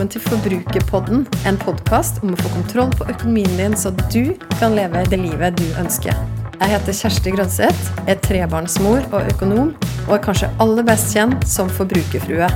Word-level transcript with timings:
velkommen 0.00 0.14
til 0.16 0.22
Forbrukerpodden, 0.30 1.26
en 1.44 1.58
podkast 1.60 2.22
om 2.24 2.30
å 2.32 2.36
få 2.40 2.48
kontroll 2.54 2.88
på 2.96 3.04
økonomien 3.12 3.50
din, 3.58 3.74
så 3.76 3.90
du 4.08 4.32
kan 4.56 4.72
leve 4.72 5.02
det 5.12 5.18
livet 5.20 5.58
du 5.58 5.66
ønsker. 5.76 6.14
Jeg 6.56 6.70
heter 6.70 6.94
Kjersti 6.96 7.32
Grønseth, 7.34 7.90
er 8.08 8.16
trebarnsmor 8.24 9.04
og 9.10 9.28
økonom, 9.34 9.74
og 10.06 10.14
er 10.16 10.22
kanskje 10.24 10.48
aller 10.64 10.86
best 10.88 11.12
kjent 11.12 11.44
som 11.44 11.68
forbrukerfrue. 11.68 12.48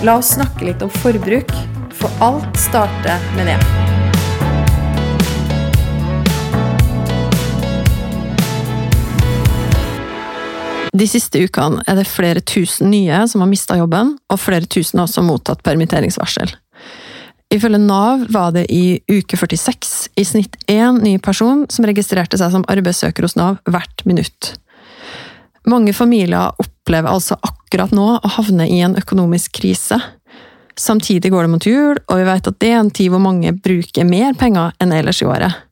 La 0.00 0.14
oss 0.16 0.30
snakke 0.38 0.64
litt 0.64 0.80
om 0.80 0.88
forbruk, 1.02 1.52
for 1.92 2.08
alt 2.24 2.56
starter 2.56 3.20
med 3.36 3.50
det. 3.52 3.58
De 10.96 11.04
siste 11.06 11.44
ukene 11.44 11.84
er 11.84 12.00
det 12.00 12.08
flere 12.08 12.40
tusen 12.40 12.88
nye 12.90 13.20
som 13.28 13.44
har 13.44 13.52
mista 13.52 13.76
jobben, 13.76 14.16
og 14.32 14.40
flere 14.40 14.64
tusen 14.64 15.02
har 15.02 15.04
også 15.04 15.26
mottatt 15.26 15.60
permitteringsvarsel. 15.68 16.56
Ifølge 17.48 17.78
Nav 17.80 18.26
var 18.28 18.52
det 18.52 18.66
i 18.68 19.00
uke 19.08 19.36
46 19.40 20.10
i 20.20 20.24
snitt 20.24 20.58
én 20.68 21.00
ny 21.00 21.14
person 21.18 21.64
som 21.72 21.86
registrerte 21.88 22.36
seg 22.36 22.52
som 22.52 22.66
arbeidssøker 22.68 23.24
hos 23.24 23.38
Nav 23.40 23.56
hvert 23.64 24.04
minutt. 24.04 24.52
Mange 25.68 25.94
familier 25.96 26.52
opplever 26.60 27.08
altså 27.08 27.38
akkurat 27.44 27.92
nå 27.96 28.08
å 28.20 28.32
havne 28.36 28.68
i 28.68 28.82
en 28.84 28.96
økonomisk 29.00 29.56
krise. 29.60 29.96
Samtidig 30.78 31.32
går 31.32 31.46
det 31.46 31.52
mot 31.52 31.66
jul, 31.66 31.96
og 31.96 32.20
vi 32.20 32.28
vet 32.28 32.50
at 32.52 32.60
det 32.60 32.70
er 32.72 32.82
en 32.82 32.92
tid 32.94 33.10
hvor 33.12 33.24
mange 33.24 33.52
bruker 33.56 34.06
mer 34.08 34.36
penger 34.38 34.76
enn 34.80 34.94
ellers 34.94 35.24
i 35.24 35.28
året. 35.28 35.64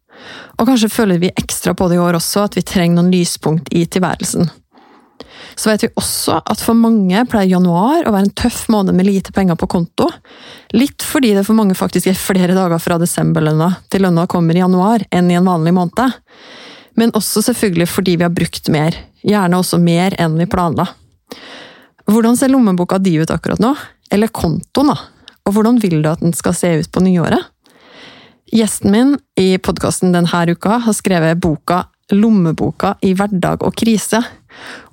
Og 0.56 0.68
kanskje 0.68 0.90
føler 0.90 1.20
vi 1.20 1.32
ekstra 1.36 1.76
på 1.76 1.88
det 1.90 1.98
i 1.98 2.02
år 2.02 2.16
også, 2.18 2.48
at 2.48 2.56
vi 2.56 2.64
trenger 2.66 2.98
noen 2.98 3.12
lyspunkt 3.12 3.68
i 3.70 3.84
tilværelsen. 3.84 4.48
Så 5.54 5.70
vet 5.70 5.86
vi 5.86 5.92
også 5.96 6.40
at 6.42 6.60
for 6.62 6.78
mange 6.78 7.22
pleier 7.30 7.54
januar 7.54 8.06
å 8.06 8.12
være 8.14 8.26
en 8.26 8.36
tøff 8.36 8.66
måned 8.72 8.96
med 8.96 9.08
lite 9.08 9.32
penger 9.36 9.58
på 9.60 9.68
konto. 9.70 10.08
Litt 10.76 11.04
fordi 11.06 11.34
det 11.36 11.46
for 11.46 11.58
mange 11.58 11.76
faktisk 11.78 12.10
er 12.10 12.18
flere 12.18 12.56
dager 12.56 12.82
fra 12.82 12.98
desemberlønna 13.00 13.70
til 13.92 14.06
lønna 14.06 14.26
kommer 14.30 14.56
i 14.56 14.62
januar 14.64 15.06
enn 15.14 15.30
i 15.30 15.38
en 15.38 15.48
vanlig 15.48 15.74
måned. 15.76 16.16
Men 16.96 17.12
også 17.16 17.44
selvfølgelig 17.50 17.88
fordi 17.92 18.16
vi 18.16 18.26
har 18.26 18.34
brukt 18.34 18.70
mer. 18.72 18.96
Gjerne 19.26 19.60
også 19.60 19.80
mer 19.82 20.16
enn 20.20 20.38
vi 20.40 20.48
planla. 20.50 20.88
Hvordan 22.06 22.38
ser 22.38 22.52
lommeboka 22.52 22.98
di 23.02 23.16
ut 23.18 23.32
akkurat 23.34 23.60
nå? 23.62 23.74
Eller 24.14 24.30
kontoen, 24.30 24.92
da? 24.92 24.96
Og 25.46 25.54
hvordan 25.54 25.80
vil 25.82 26.00
du 26.02 26.08
at 26.10 26.22
den 26.22 26.34
skal 26.34 26.54
se 26.56 26.70
ut 26.80 26.90
på 26.92 27.02
nyåret? 27.02 27.52
Gjesten 28.54 28.92
min 28.94 29.16
i 29.38 29.56
podkasten 29.58 30.14
denne 30.14 30.42
uka 30.52 30.78
har 30.84 30.94
skrevet 30.94 31.40
boka 31.42 31.86
Lommeboka 32.14 32.92
i 33.02 33.10
hverdag 33.18 33.64
og 33.66 33.74
krise, 33.74 34.20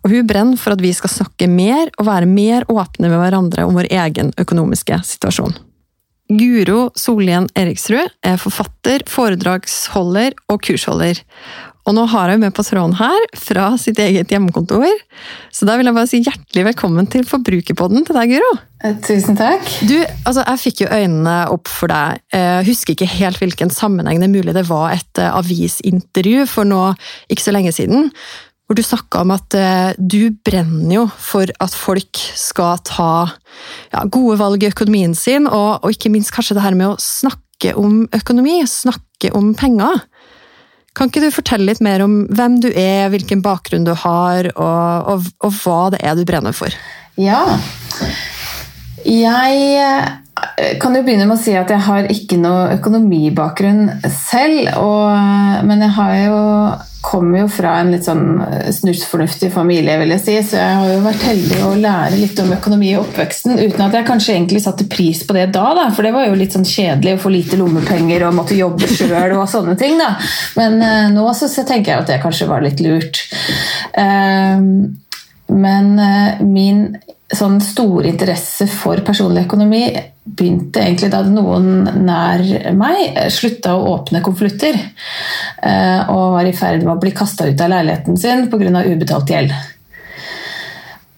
og 0.03 0.11
hun 0.11 0.30
brenner 0.30 0.59
for 0.59 0.75
at 0.75 0.83
vi 0.83 0.94
skal 0.95 1.11
snakke 1.11 1.50
mer 1.52 1.92
og 1.97 2.08
være 2.09 2.30
mer 2.30 2.67
åpne 2.72 3.09
med 3.09 3.22
hverandre 3.22 3.67
om 3.67 3.78
vår 3.78 3.92
egen 3.92 4.33
økonomiske 4.42 5.00
situasjon. 5.08 5.55
Guro 6.31 6.88
Solien 6.97 7.50
Eriksrud 7.59 8.08
er 8.25 8.39
forfatter, 8.42 9.03
foredragsholder 9.11 10.36
og 10.50 10.64
kursholder. 10.66 11.20
Og 11.83 11.95
nå 11.97 12.05
har 12.14 12.31
jeg 12.31 12.39
med 12.39 12.53
på 12.55 12.64
tråden 12.64 12.94
her, 12.95 13.25
fra 13.36 13.66
sitt 13.80 14.00
eget 14.00 14.31
hjemmekontor. 14.31 14.88
Så 15.52 15.67
da 15.67 15.75
vil 15.75 15.89
jeg 15.89 15.98
bare 15.98 16.08
si 16.08 16.22
hjertelig 16.23 16.64
velkommen 16.70 17.09
til 17.11 17.25
Forbrukerpodden 17.27 18.08
til 18.08 18.16
deg, 18.16 18.31
Guro. 18.38 18.52
Eh, 18.88 18.95
tusen 19.03 19.36
takk. 19.39 19.67
Du, 19.89 19.98
altså, 20.23 20.45
Jeg 20.48 20.61
fikk 20.61 20.86
jo 20.86 20.94
øynene 20.95 21.36
opp 21.52 21.67
for 21.67 21.92
deg. 21.92 22.23
Jeg 22.31 22.70
husker 22.70 22.95
ikke 22.95 23.11
helt 23.17 23.44
hvilken 23.44 23.73
sammenheng 23.73 24.23
det 24.23 24.30
er 24.30 24.36
mulig 24.38 24.55
det 24.55 24.65
var 24.70 24.95
et 24.95 25.20
eh, 25.20 25.36
avisintervju 25.36 26.48
for 26.48 26.67
nå 26.67 26.86
ikke 27.27 27.48
så 27.49 27.55
lenge 27.55 27.76
siden 27.76 28.08
hvor 28.68 28.78
du 28.80 28.84
snakka 28.86 29.24
om 29.24 29.34
at 29.36 29.56
eh, 29.60 29.96
du 30.00 30.32
brenner 30.46 30.96
jo 30.96 31.04
for 31.20 31.50
at 31.64 31.76
folk 31.76 32.20
skal 32.40 32.80
ta 32.88 33.12
ja, 33.92 34.06
gode 34.08 34.38
valg 34.40 34.64
i 34.64 34.72
økonomien 34.72 35.16
sin, 35.18 35.50
og, 35.50 35.84
og, 35.84 35.92
ikke 35.92 36.12
minst 36.14 36.34
kanskje 36.36 36.58
det 36.58 36.64
her 36.66 36.78
med 36.80 36.94
å 36.94 37.02
snakke 37.02 37.76
om 37.80 38.06
økonomi, 38.16 38.62
snakke 38.68 39.34
om 39.36 39.52
penger. 39.58 40.02
Kan 40.94 41.10
ikke 41.10 41.24
du 41.24 41.30
fortelle 41.34 41.68
litt 41.68 41.82
mer 41.84 42.04
om 42.06 42.24
hvem 42.32 42.60
du 42.64 42.70
er, 42.70 43.08
hvilken 43.14 43.42
bakgrunn 43.46 43.88
du 43.88 43.94
har, 43.98 44.52
og, 44.54 45.12
og, 45.12 45.32
og 45.44 45.56
hva 45.64 45.80
det 45.94 46.04
er 46.06 46.18
du 46.18 46.24
brenner 46.28 46.56
for? 46.56 46.74
Ja. 47.20 47.44
Jeg 49.04 50.23
kan 50.82 50.95
jo 50.98 51.04
begynne 51.05 51.27
med 51.30 51.38
å 51.38 51.42
si 51.42 51.54
at 51.58 51.70
jeg 51.70 51.86
har 51.86 52.08
ikke 52.11 52.39
noe 52.42 52.71
økonomibakgrunn 52.80 53.86
selv. 54.10 54.71
Og, 54.82 55.67
men 55.67 55.86
jeg 55.86 55.95
har 55.99 56.17
jo 56.23 56.39
kommer 57.04 57.42
jo 57.42 57.48
fra 57.52 57.73
en 57.82 57.92
litt 57.92 58.05
sånn 58.08 58.39
eh, 58.45 58.70
snusfornuftig 58.73 59.49
familie, 59.52 59.98
vil 59.99 60.14
jeg 60.16 60.23
si, 60.23 60.36
så 60.48 60.60
jeg 60.61 60.77
har 60.80 60.88
jo 60.88 61.02
vært 61.04 61.26
heldig 61.27 61.58
å 61.67 61.73
lære 61.76 62.20
litt 62.21 62.39
om 62.39 62.54
økonomi 62.55 62.94
i 62.94 62.99
oppveksten, 62.99 63.58
uten 63.60 63.83
at 63.83 63.98
jeg 63.98 64.08
kanskje 64.08 64.38
egentlig 64.38 64.64
satte 64.64 64.88
pris 64.89 65.26
på 65.27 65.36
det 65.36 65.49
da, 65.54 65.66
da 65.76 65.89
for 65.92 66.08
det 66.08 66.14
var 66.16 66.30
jo 66.30 66.39
litt 66.39 66.55
sånn 66.55 66.67
kjedelig 66.67 67.17
å 67.17 67.21
få 67.26 67.33
lite 67.33 67.60
lommepenger 67.60 68.23
og 68.23 68.38
måtte 68.39 68.55
jobbe 68.55 68.88
sjøl 68.88 69.36
og 69.36 69.50
sånne 69.52 69.76
ting, 69.80 70.00
da. 70.00 70.14
Men 70.55 70.80
uh, 70.80 71.11
nå 71.11 71.27
så, 71.36 71.52
så, 71.52 71.67
tenker 71.67 71.92
jeg 71.92 72.05
at 72.05 72.14
det 72.14 72.21
kanskje 72.23 72.48
var 72.48 72.64
litt 72.64 72.80
lurt. 72.83 73.20
Uh, 74.00 74.64
men 75.52 75.92
uh, 76.00 76.39
min 76.48 76.86
sånn 77.38 77.60
store 77.64 78.10
interesse 78.10 78.67
for 78.71 79.02
personlig 79.05 79.45
økonomi 79.48 79.83
begynte 80.23 80.82
egentlig 80.82 81.10
da 81.11 81.21
noen 81.27 81.83
nær 82.05 82.44
meg 82.77 83.17
slutta 83.33 83.76
å 83.76 83.89
åpne 83.98 84.21
konvolutter 84.23 84.77
eh, 84.77 86.10
og 86.14 86.38
var 86.38 86.48
i 86.48 86.55
ferd 86.55 86.86
med 86.86 86.94
å 86.95 87.02
bli 87.02 87.11
kasta 87.16 87.49
ut 87.49 87.61
av 87.61 87.73
leiligheten 87.73 88.20
sin 88.20 88.48
pga. 88.52 88.83
ubetalt 88.88 89.33
gjeld. 89.33 89.54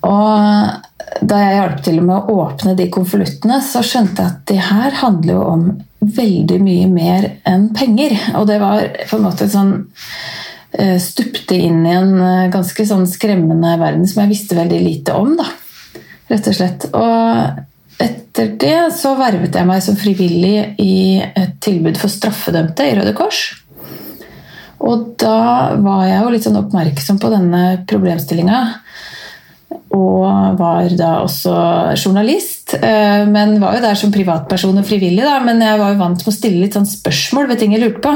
Og 0.06 1.26
da 1.26 1.42
jeg 1.42 1.58
hjalp 1.58 1.84
til 1.86 2.00
med 2.04 2.16
å 2.16 2.40
åpne 2.46 2.76
de 2.78 2.88
konvoluttene, 2.94 3.60
så 3.64 3.84
skjønte 3.86 4.22
jeg 4.24 4.32
at 4.34 4.42
det 4.50 4.62
her 4.70 4.98
handler 5.02 5.38
jo 5.38 5.44
om 5.54 5.68
veldig 6.16 6.58
mye 6.62 6.90
mer 6.92 7.30
enn 7.48 7.70
penger. 7.78 8.18
Og 8.40 8.48
det 8.50 8.60
var 8.62 8.84
på 9.10 9.18
en 9.18 9.26
måte 9.26 9.48
sånn 9.50 9.76
eh, 10.78 10.98
Stupte 11.02 11.58
inn 11.58 11.86
i 11.86 11.94
en 11.94 12.18
eh, 12.20 12.50
ganske 12.54 12.86
sånn 12.90 13.06
skremmende 13.10 13.78
verden 13.82 14.06
som 14.10 14.24
jeg 14.24 14.34
visste 14.34 14.58
veldig 14.58 14.82
lite 14.86 15.16
om. 15.18 15.38
da 15.40 15.48
rett 16.32 16.50
og 16.50 16.58
slett. 16.58 16.88
Og 16.94 18.02
etter 18.06 18.56
det 18.60 18.80
så 18.96 19.14
vervet 19.20 19.56
jeg 19.56 19.68
meg 19.68 19.84
som 19.84 20.00
frivillig 20.00 20.58
i 20.82 21.22
et 21.24 21.60
tilbud 21.64 22.00
for 22.00 22.12
straffedømte 22.12 22.90
i 22.90 22.98
Røde 22.98 23.14
Kors. 23.18 23.44
Og 24.86 25.12
da 25.22 25.76
var 25.82 26.08
jeg 26.10 26.20
jo 26.20 26.32
litt 26.34 26.46
sånn 26.46 26.60
oppmerksom 26.60 27.20
på 27.22 27.32
denne 27.34 27.62
problemstillinga. 27.90 28.64
Og 29.96 30.58
var 30.60 30.92
da 31.00 31.12
også 31.24 31.54
journalist, 31.96 32.76
eh, 32.76 33.24
men 33.30 33.58
var 33.62 33.78
jo 33.78 33.86
der 33.86 33.98
som 34.00 34.12
privatperson 34.14 34.78
og 34.82 34.88
frivillig. 34.88 35.24
Da, 35.24 35.40
men 35.46 35.64
jeg 35.64 35.80
var 35.80 35.94
jo 35.94 36.02
vant 36.02 36.20
med 36.20 36.32
å 36.32 36.36
stille 36.36 36.62
litt 36.66 36.76
sånn 36.76 36.90
spørsmål 36.90 37.48
ved 37.52 37.62
ting 37.62 37.76
jeg 37.76 37.86
lurte 37.86 38.04
på. 38.04 38.14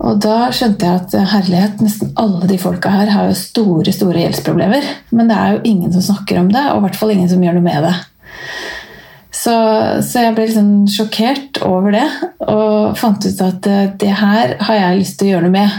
Og 0.00 0.20
da 0.24 0.48
skjønte 0.54 0.86
jeg 0.86 1.00
at 1.02 1.14
herlighet, 1.34 1.80
nesten 1.84 2.14
alle 2.20 2.48
de 2.48 2.56
folka 2.60 2.92
her 2.94 3.10
har 3.12 3.28
jo 3.28 3.36
store 3.36 3.92
store 3.92 4.22
gjeldsproblemer. 4.22 4.86
Men 5.12 5.28
det 5.28 5.36
er 5.36 5.54
jo 5.54 5.64
ingen 5.68 5.92
som 5.92 6.06
snakker 6.06 6.40
om 6.40 6.48
det, 6.52 6.62
og 6.70 6.80
i 6.80 6.84
hvert 6.86 7.00
fall 7.00 7.12
ingen 7.12 7.28
som 7.28 7.42
gjør 7.44 7.58
noe 7.58 7.66
med 7.66 7.84
det. 7.84 7.96
Så, 9.40 9.52
så 10.04 10.24
jeg 10.24 10.34
ble 10.36 10.48
litt 10.48 10.56
sånn 10.56 10.88
sjokkert 10.90 11.60
over 11.64 11.94
det, 11.94 12.06
og 12.50 12.98
fant 12.98 13.24
ut 13.24 13.42
at 13.44 13.68
eh, 13.70 13.92
det 14.00 14.10
her 14.18 14.56
har 14.66 14.76
jeg 14.76 14.98
lyst 14.98 15.16
til 15.20 15.28
å 15.28 15.32
gjøre 15.34 15.46
noe 15.46 15.54
med. 15.54 15.76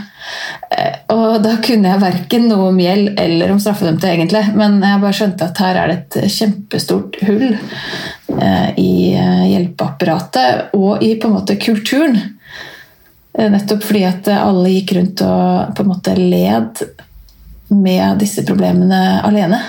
Eh, 0.71 0.95
og 1.13 1.35
da 1.43 1.57
kunne 1.61 1.91
jeg 1.91 2.01
verken 2.01 2.47
noe 2.49 2.69
om 2.71 2.79
gjeld 2.81 3.19
eller 3.21 3.53
om 3.53 3.59
straffedømte, 3.61 4.09
egentlig. 4.15 4.43
Men 4.57 4.79
jeg 4.85 5.01
bare 5.03 5.17
skjønte 5.19 5.49
at 5.49 5.61
her 5.65 5.81
er 5.81 5.91
det 5.91 5.97
et 5.99 6.33
kjempestort 6.37 7.19
hull 7.27 7.47
eh, 7.51 8.69
i 8.81 8.91
hjelpeapparatet 9.51 10.77
og 10.79 11.03
i 11.05 11.13
på 11.19 11.29
en 11.29 11.37
måte 11.37 11.59
kulturen. 11.61 12.21
Eh, 13.37 13.51
nettopp 13.51 13.85
fordi 13.87 14.05
at 14.07 14.31
alle 14.35 14.73
gikk 14.73 14.95
rundt 14.97 15.23
og 15.25 15.75
på 15.77 15.85
en 15.85 15.91
måte 15.91 16.15
led 16.17 16.81
med 17.71 18.19
disse 18.19 18.43
problemene 18.47 19.21
alene. 19.23 19.61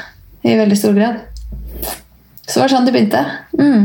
I 0.42 0.56
veldig 0.58 0.78
stor 0.78 0.96
grad. 0.96 1.20
Så 2.42 2.56
det 2.58 2.62
var 2.64 2.72
sånn 2.72 2.88
det 2.88 2.94
begynte. 2.94 3.20
Mm. 3.54 3.84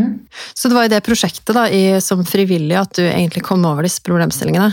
Så 0.57 0.69
det 0.69 0.77
var 0.77 0.87
i 0.87 0.91
det 0.91 1.03
prosjektet 1.05 1.53
da, 1.53 1.67
i, 1.69 1.99
som 2.01 2.23
frivillig 2.25 2.79
at 2.79 2.97
du 2.97 3.03
egentlig 3.05 3.45
kom 3.45 3.61
over 3.69 3.85
disse 3.85 4.01
problemstillingene. 4.05 4.71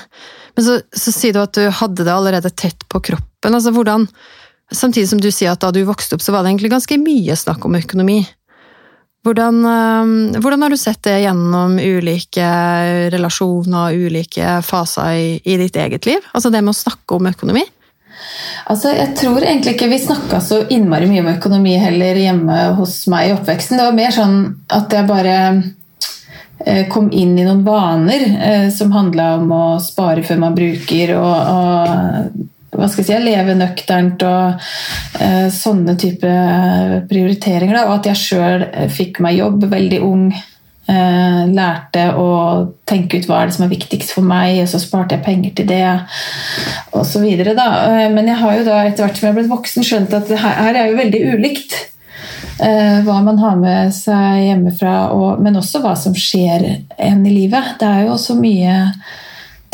Men 0.56 0.64
så, 0.64 0.78
så 0.96 1.12
sier 1.12 1.36
du 1.36 1.42
at 1.42 1.52
du 1.58 1.68
hadde 1.68 2.06
det 2.06 2.14
allerede 2.14 2.50
tett 2.56 2.88
på 2.88 3.02
kroppen. 3.10 3.52
Altså 3.52 3.74
hvordan, 3.74 4.08
Samtidig 4.72 5.08
som 5.10 5.20
du 5.20 5.28
sier 5.32 5.52
at 5.52 5.60
da 5.62 5.70
du 5.74 5.82
vokste 5.86 6.16
opp, 6.16 6.22
så 6.24 6.32
var 6.32 6.42
det 6.42 6.54
egentlig 6.54 6.72
ganske 6.72 6.96
mye 6.98 7.36
snakk 7.36 7.66
om 7.68 7.76
økonomi. 7.78 8.22
Hvordan, 9.24 9.64
eh, 9.64 10.40
hvordan, 10.40 10.62
har 10.62 10.70
du 10.70 10.76
sett 10.76 11.02
det 11.06 11.22
gjennom 11.22 11.78
ulike 11.80 12.48
relasjoner, 13.14 13.96
ulike 13.96 14.58
faser 14.62 15.16
i, 15.16 15.30
i, 15.44 15.56
ditt 15.56 15.76
eget 15.80 16.06
liv? 16.06 16.26
Altså 16.32 16.52
det 16.52 16.60
med 16.60 16.74
å 16.74 16.82
snakke 16.82 17.16
om 17.16 17.30
økonomi? 17.32 17.64
Altså, 18.68 18.92
jeg 18.94 19.14
tror 19.18 19.42
egentlig 19.42 19.74
ikke 19.74 19.88
vi 19.90 20.00
snakka 20.00 20.40
så 20.44 20.60
innmari 20.72 21.08
mye 21.08 21.24
om 21.24 21.32
økonomi 21.32 21.74
heller 21.80 22.20
hjemme 22.20 22.58
hos 22.78 23.02
meg 23.12 23.30
i 23.30 23.34
oppveksten. 23.34 23.80
Det 23.80 23.88
var 23.88 23.96
mer 23.96 24.14
sånn 24.14 24.36
at 24.72 24.92
jeg 24.92 25.08
bare 25.08 25.36
eh, 26.64 26.84
kom 26.92 27.08
inn 27.08 27.34
i 27.38 27.46
noen 27.46 27.64
vaner 27.66 28.24
eh, 28.28 28.68
som 28.76 28.92
handla 28.92 29.34
om 29.40 29.52
å 29.56 29.64
spare 29.82 30.24
før 30.24 30.44
man 30.44 30.56
bruker, 30.56 31.16
og, 31.16 31.54
og 31.56 32.44
hva 32.74 32.88
skal 32.90 33.04
jeg 33.04 33.10
si, 33.10 33.26
leve 33.26 33.54
nøkternt 33.58 34.24
og 34.26 34.66
eh, 35.22 35.46
sånne 35.54 35.94
type 36.00 36.32
prioriteringer. 37.10 37.76
Da. 37.76 37.86
Og 37.88 38.00
at 38.00 38.10
jeg 38.10 38.22
sjøl 38.22 38.66
fikk 38.92 39.22
meg 39.24 39.38
jobb 39.38 39.68
veldig 39.72 40.02
ung. 40.04 40.26
Eh, 40.84 41.42
lærte 41.48 42.10
å 42.20 42.26
tenke 42.84 43.16
ut 43.16 43.24
hva 43.24 43.38
er 43.40 43.48
det 43.48 43.56
som 43.56 43.64
er 43.64 43.72
viktigst 43.72 44.10
for 44.12 44.26
meg, 44.28 44.58
og 44.60 44.68
så 44.68 44.82
sparte 44.82 45.16
jeg 45.16 45.24
penger 45.24 45.54
til 45.56 45.70
det. 45.70 45.86
Og 46.92 47.06
så 47.08 47.22
videre, 47.22 47.56
da. 47.56 47.68
Eh, 47.88 48.10
men 48.12 48.28
jeg 48.28 48.40
har 48.42 48.58
jo 48.58 48.68
da 48.68 48.82
etter 48.84 49.06
hvert 49.06 49.16
som 49.16 49.28
jeg 49.28 49.32
har 49.32 49.40
blitt 49.40 49.52
voksen, 49.52 49.86
skjønt 49.86 50.16
at 50.18 50.32
her, 50.34 50.60
her 50.66 50.80
er 50.82 50.90
jo 50.90 51.00
veldig 51.00 51.22
ulikt. 51.32 51.76
Eh, 52.60 53.00
hva 53.06 53.16
man 53.24 53.40
har 53.40 53.56
med 53.58 53.94
seg 53.96 54.44
hjemmefra, 54.44 54.94
og, 55.16 55.40
men 55.42 55.56
også 55.58 55.80
hva 55.82 55.96
som 55.98 56.14
skjer 56.14 56.68
en 57.00 57.24
i 57.24 57.32
livet. 57.32 57.78
Det 57.80 57.88
er 57.88 58.04
jo 58.10 58.18
så 58.20 58.36
mye 58.38 58.76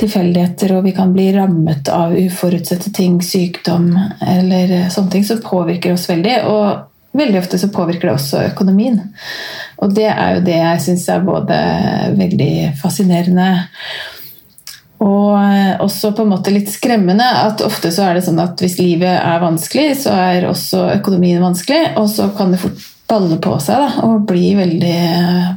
tilfeldigheter, 0.00 0.75
og 0.76 0.87
vi 0.88 0.94
kan 0.97 1.12
bli 1.14 1.31
rammet 1.37 1.91
av 1.93 2.14
uforutsette 2.17 2.93
ting, 2.97 3.19
sykdom 3.25 3.93
eller 4.25 4.91
sånne 4.93 5.14
ting 5.14 5.26
som 5.26 5.43
påvirker 5.44 5.94
oss 5.94 6.08
veldig. 6.11 6.37
Og 6.50 7.19
veldig 7.20 7.41
ofte 7.43 7.58
så 7.61 7.73
påvirker 7.75 8.08
det 8.08 8.17
også 8.17 8.47
økonomien. 8.52 9.02
Og 9.82 9.93
det 9.97 10.08
er 10.12 10.38
jo 10.38 10.47
det 10.47 10.56
jeg 10.58 10.87
syns 10.87 11.08
er 11.12 11.26
både 11.26 11.61
veldig 12.19 12.55
fascinerende 12.81 13.50
og 15.00 15.81
også 15.81 16.11
på 16.12 16.26
en 16.26 16.32
måte 16.35 16.53
litt 16.53 16.69
skremmende 16.69 17.25
at 17.25 17.62
ofte 17.64 17.88
så 17.94 18.05
er 18.05 18.19
det 18.19 18.25
sånn 18.26 18.41
at 18.43 18.61
hvis 18.61 18.76
livet 18.82 19.14
er 19.17 19.41
vanskelig, 19.41 19.94
så 20.03 20.12
er 20.12 20.44
også 20.49 20.82
økonomien 20.99 21.41
vanskelig, 21.41 21.94
og 21.96 22.11
så 22.12 22.29
kan 22.37 22.53
det 22.53 22.61
fort 22.61 22.82
balle 23.11 23.41
på 23.43 23.56
seg 23.64 23.81
da, 23.81 24.05
og 24.06 24.26
bli 24.29 24.53
veldig 24.58 24.99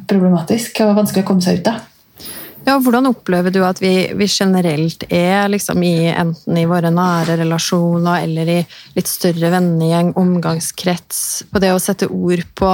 problematisk 0.09 0.79
og 0.85 0.95
vanskelig 1.01 1.25
å 1.25 1.27
komme 1.27 1.43
seg 1.43 1.59
ut 1.59 1.73
av. 1.73 1.81
Ja, 2.63 2.77
Hvordan 2.79 3.09
opplever 3.09 3.51
du 3.51 3.59
at 3.67 3.81
vi, 3.83 3.91
vi 4.15 4.25
generelt 4.31 5.03
er 5.11 5.49
liksom 5.51 5.81
i 5.83 6.07
enten 6.07 6.57
i 6.57 6.63
våre 6.69 6.93
nære 6.95 7.35
relasjoner 7.41 8.23
eller 8.23 8.51
i 8.53 8.57
litt 8.95 9.09
større 9.11 9.49
vennegjeng, 9.51 10.13
omgangskrets, 10.19 11.19
på 11.51 11.59
det 11.59 11.73
å 11.75 11.81
sette 11.83 12.07
ord 12.07 12.45
på 12.55 12.71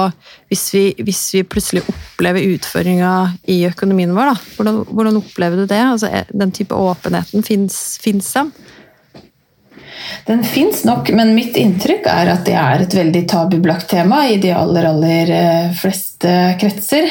Hvis 0.50 0.64
vi, 0.74 0.84
hvis 1.02 1.24
vi 1.34 1.42
plutselig 1.46 1.82
opplever 1.90 2.46
utfordringer 2.54 3.34
i 3.50 3.60
økonomien 3.66 4.14
vår, 4.14 4.30
da, 4.30 4.54
hvordan, 4.56 4.80
hvordan 4.90 5.18
opplever 5.20 5.62
du 5.62 5.66
det? 5.70 5.82
Altså, 5.82 6.10
den 6.30 6.54
type 6.54 6.74
åpenheten, 6.74 7.46
fins 7.46 8.32
den? 8.34 8.50
Den 10.26 10.44
fins 10.46 10.84
nok, 10.84 11.10
men 11.16 11.34
mitt 11.36 11.56
inntrykk 11.58 12.06
er 12.10 12.30
at 12.34 12.44
det 12.46 12.54
er 12.58 12.84
et 12.84 12.96
veldig 12.96 13.22
tabubelagt 13.30 13.88
tema 13.90 14.22
i 14.30 14.38
de 14.42 14.52
aller, 14.54 14.86
aller 14.90 15.32
eh, 15.34 15.70
fleste 15.76 16.34
kretser. 16.60 17.08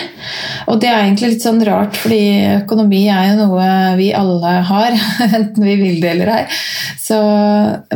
Og 0.70 0.80
det 0.82 0.90
er 0.92 1.04
egentlig 1.04 1.34
litt 1.34 1.46
sånn 1.46 1.62
rart, 1.68 1.98
fordi 2.00 2.22
økonomi 2.60 3.04
er 3.12 3.32
jo 3.32 3.46
noe 3.46 3.70
vi 4.00 4.12
alle 4.16 4.56
har, 4.70 4.98
enten 5.30 5.66
vi 5.66 5.78
vil 5.82 6.02
det 6.04 6.14
eller 6.16 6.34
ei. 6.38 6.44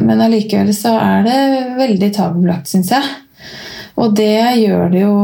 Men 0.01 0.23
allikevel 0.25 0.73
så 0.75 0.95
er 0.97 1.27
det 1.27 1.41
veldig 1.77 2.09
tabubelagt, 2.15 2.71
syns 2.71 2.93
jeg. 2.95 3.11
Og 4.01 4.15
det 4.17 4.57
gjør 4.63 4.89
det 4.89 5.03
jo 5.03 5.17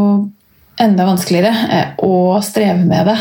enda 0.80 1.08
vanskeligere 1.10 1.70
eh, 1.74 1.92
å 2.06 2.40
streve 2.46 2.86
med 2.86 3.10
det. 3.10 3.18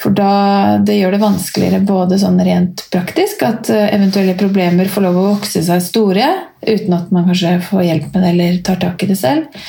For 0.00 0.16
da, 0.16 0.78
det 0.80 0.96
gjør 0.96 1.12
det 1.12 1.20
vanskeligere 1.20 1.82
både 1.84 2.16
sånn 2.20 2.40
rent 2.44 2.86
praktisk, 2.92 3.42
at 3.44 3.68
eh, 3.72 3.90
eventuelle 3.92 4.36
problemer 4.38 4.88
får 4.88 5.04
lov 5.04 5.18
å 5.20 5.24
vokse 5.34 5.60
seg 5.66 5.82
store 5.84 6.28
uten 6.64 6.94
at 6.96 7.10
man 7.12 7.26
kanskje 7.28 7.58
får 7.66 7.82
hjelp 7.84 8.14
med 8.14 8.24
det 8.24 8.30
eller 8.30 8.62
tar 8.64 8.80
tak 8.80 9.04
i 9.04 9.10
det 9.10 9.18
selv. 9.20 9.60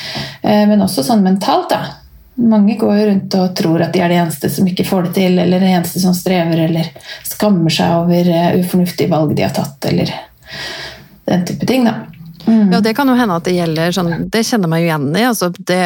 Eh, 0.42 0.64
men 0.70 0.84
også 0.84 1.04
sånn 1.08 1.26
mentalt, 1.26 1.74
da. 1.74 1.98
Mange 2.42 2.78
går 2.80 2.96
jo 2.96 3.10
rundt 3.10 3.36
og 3.38 3.58
tror 3.60 3.84
at 3.84 3.92
de 3.94 4.02
er 4.02 4.14
de 4.14 4.22
eneste 4.22 4.50
som 4.50 4.68
ikke 4.68 4.88
får 4.88 5.10
det 5.10 5.14
til, 5.20 5.36
eller 5.44 5.60
de 5.60 5.74
eneste 5.76 6.00
som 6.04 6.16
strever, 6.16 6.64
eller 6.70 6.88
skammer 7.28 7.76
seg 7.76 7.98
over 8.00 8.32
eh, 8.32 8.56
ufornuftige 8.62 9.12
valg 9.12 9.36
de 9.36 9.46
har 9.46 9.56
tatt, 9.56 9.84
eller 9.92 10.16
den 11.28 11.44
type 11.48 11.68
ting, 11.68 11.84
da. 11.88 12.06
Mm. 12.46 12.72
Ja, 12.74 12.80
det 12.82 12.94
kan 12.98 13.10
jo 13.10 13.16
hende 13.18 13.38
at 13.38 13.46
det 13.46 13.54
gjelder 13.54 13.94
sånn 13.94 14.26
Det 14.32 14.42
kjenner 14.48 14.66
jeg 14.66 14.72
meg 14.74 14.82
jo 14.82 14.88
igjen 14.90 15.08
i. 15.14 15.24
Altså, 15.28 15.52
det, 15.70 15.82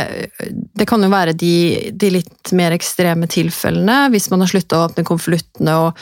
det, 0.77 0.87
kan 0.89 1.03
jo 1.03 1.11
være 1.11 1.35
de, 1.37 1.55
de, 1.91 2.11
litt 2.19 2.53
mer 2.55 2.75
ekstreme 2.75 3.29
tilfellene, 3.31 4.05
hvis 4.13 4.29
man 4.31 4.45
har 4.45 4.51
slutta 4.53 4.79
å 4.79 4.87
åpne 4.87 5.05
konvoluttene 5.07 5.77
og, 5.83 6.01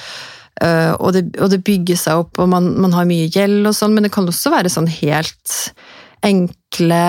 øh, 0.62 0.94
og, 1.00 1.20
og, 1.40 1.48
det, 1.54 1.62
bygger 1.66 2.00
seg 2.00 2.26
opp, 2.26 2.42
og 2.44 2.52
man, 2.54 2.74
man 2.86 2.96
har 2.98 3.10
mye 3.10 3.30
gjeld 3.34 3.70
og 3.70 3.78
sånn, 3.78 3.96
men 3.96 4.08
det 4.08 4.14
kan 4.16 4.30
også 4.30 4.54
være 4.54 4.72
sånn 4.74 4.90
helt 5.02 5.60
enkle 6.24 7.04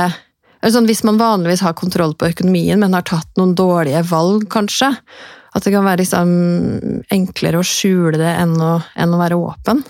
sånn, 0.65 0.89
Hvis 0.89 1.05
man 1.05 1.21
vanligvis 1.21 1.63
har 1.67 1.77
kontroll 1.77 2.15
på 2.17 2.31
økonomien, 2.33 2.81
men 2.81 2.97
har 2.97 3.05
tatt 3.05 3.29
noen 3.37 3.53
dårlige 3.59 4.01
valg, 4.09 4.47
kanskje. 4.53 4.95
At 5.55 5.67
det 5.67 5.75
kan 5.75 5.85
være 5.87 6.01
liksom 6.01 6.31
enklere 7.15 7.61
å 7.61 7.67
skjule 7.67 8.17
det 8.19 8.33
enn 8.41 8.57
å, 8.59 8.79
enn 8.99 9.13
å 9.15 9.21
være 9.21 9.39
åpen. 9.39 9.85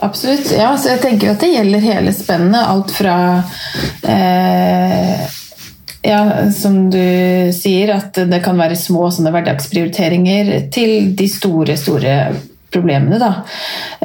Absolutt. 0.00 0.52
Ja, 0.56 0.72
så 0.80 0.94
jeg 0.94 1.02
tenker 1.04 1.34
at 1.34 1.42
det 1.44 1.52
gjelder 1.52 1.84
hele 1.84 2.14
spennet. 2.16 2.60
Alt 2.64 2.94
fra 2.96 3.16
eh, 4.08 5.26
ja, 6.02 6.20
som 6.56 6.86
du 6.92 7.02
sier, 7.56 7.92
at 7.96 8.22
det 8.30 8.40
kan 8.44 8.58
være 8.60 8.78
små 8.78 9.10
sånne 9.12 9.32
hverdagsprioriteringer 9.34 10.54
til 10.72 11.12
de 11.16 11.28
store, 11.28 11.76
store 11.80 12.14
problemene, 12.70 13.18
da. 13.20 13.32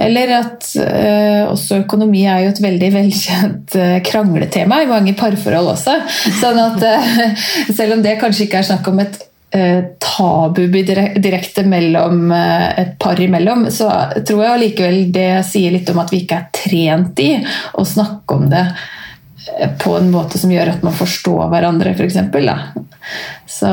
Eller 0.01 0.33
at 0.39 0.68
eh, 0.81 1.45
også 1.48 1.83
økonomi 1.83 2.25
er 2.28 2.45
jo 2.45 2.54
et 2.54 2.63
veldig 2.66 2.89
velkjent 2.95 3.78
eh, 3.80 4.00
krangletema 4.06 4.81
i 4.81 4.89
mange 4.89 5.13
parforhold 5.18 5.75
også. 5.75 6.00
Sånn 6.42 6.60
at 6.63 6.83
eh, 6.89 7.45
selv 7.78 7.98
om 7.98 8.04
det 8.06 8.18
kanskje 8.21 8.48
ikke 8.48 8.63
er 8.63 8.69
snakk 8.74 8.92
om 8.92 9.04
et 9.06 9.21
Eh, 9.56 9.84
tabu 10.00 10.68
direkte 10.68 11.63
mellom 11.63 12.31
eh, 12.31 12.80
et 12.80 13.00
par 13.00 13.22
imellom, 13.22 13.69
så 13.72 13.88
tror 14.28 14.42
jeg 14.44 14.52
allikevel 14.52 14.98
det 15.16 15.30
sier 15.48 15.72
litt 15.72 15.88
om 15.94 16.02
at 16.02 16.10
vi 16.12 16.24
ikke 16.24 16.40
er 16.42 16.50
trent 16.56 17.19
i 17.24 17.30
å 17.80 17.86
snakke 17.88 18.36
om 18.36 18.50
det 18.52 18.63
eh, 18.66 19.69
på 19.80 19.94
en 19.96 20.10
måte 20.12 20.42
som 20.42 20.52
gjør 20.52 20.74
at 20.74 20.84
man 20.84 20.98
forstår 20.98 21.46
hverandre, 21.54 21.94
f.eks. 21.96 22.18
Så 23.48 23.69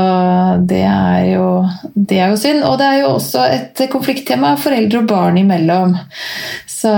det 0.70 0.84
er, 0.86 1.24
jo, 1.32 1.48
det 1.96 2.20
er 2.20 2.30
jo 2.30 2.38
synd. 2.38 2.62
Og 2.68 2.76
det 2.78 2.86
er 2.86 3.00
jo 3.00 3.08
også 3.16 3.46
et 3.48 3.82
konflikttema 3.90 4.52
foreldre 4.60 5.00
og 5.00 5.08
barn 5.10 5.40
imellom. 5.40 5.96
Så 6.70 6.92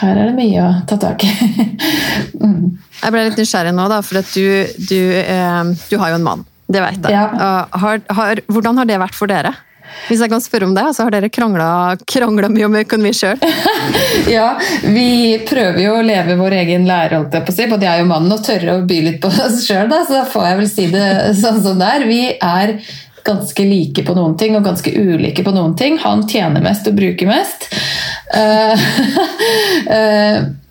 her 0.00 0.16
er 0.16 0.24
det 0.24 0.34
mye 0.40 0.64
å 0.64 0.72
ta 0.90 0.98
tak 0.98 1.22
i. 1.28 1.30
mm. 2.42 2.66
Jeg 3.04 3.14
ble 3.14 3.22
litt 3.28 3.38
nysgjerrig 3.38 3.76
nå, 3.76 3.86
da, 3.92 4.00
for 4.02 4.26
du, 4.34 4.74
du, 4.88 4.98
du 5.92 5.96
har 6.02 6.10
jo 6.10 6.18
en 6.18 6.26
mann. 6.26 6.44
Det 6.66 6.80
vet 6.80 7.06
jeg. 7.06 7.12
Ja. 7.12 7.68
Har, 7.70 8.02
har, 8.16 8.42
hvordan 8.48 8.80
har 8.80 8.88
det 8.88 9.00
vært 9.02 9.16
for 9.18 9.30
dere? 9.30 9.54
Hvis 10.08 10.20
jeg 10.20 10.30
kan 10.32 10.42
spørre 10.42 10.66
om 10.68 10.74
det, 10.76 10.84
så 10.96 11.06
har 11.06 11.14
dere 11.14 11.30
krangla 11.32 12.48
mye 12.50 12.66
om 12.66 12.76
økonomi 12.80 13.12
sjøl? 13.16 13.40
ja, 14.36 14.54
vi 14.82 15.38
prøver 15.48 15.80
jo 15.84 15.94
å 15.98 16.04
leve 16.04 16.36
vår 16.40 16.58
egen 16.62 16.86
lære, 16.88 17.20
holdt 17.20 17.36
jeg 17.36 17.46
på 17.46 17.54
å 17.54 17.56
si. 17.56 17.68
Både 17.70 17.88
jeg 17.88 18.04
og 18.04 18.10
mannen, 18.10 18.34
og 18.34 18.44
tørre 18.44 18.78
å 18.78 18.84
by 18.88 19.00
litt 19.08 19.20
på 19.22 19.30
oss 19.30 19.62
sjøl, 19.66 19.92
så 19.92 20.20
da 20.20 20.26
får 20.28 20.48
jeg 20.48 20.60
vel 20.60 20.70
si 20.72 20.86
det 20.92 21.08
sånn 21.40 21.62
som 21.64 21.80
det 21.80 21.90
er. 21.96 22.06
Vi 22.10 22.22
er 22.34 22.76
ganske 23.24 23.64
like 23.64 24.04
på 24.04 24.16
noen 24.16 24.34
ting 24.40 24.56
og 24.58 24.66
ganske 24.66 24.90
ulike 24.92 25.44
på 25.44 25.54
noen 25.54 25.72
ting. 25.80 25.96
Han 26.02 26.26
tjener 26.28 26.64
mest 26.64 26.88
og 26.90 26.98
bruker 26.98 27.30
mest. 27.30 27.70
Uh, 28.34 28.76
uh, 29.88 30.44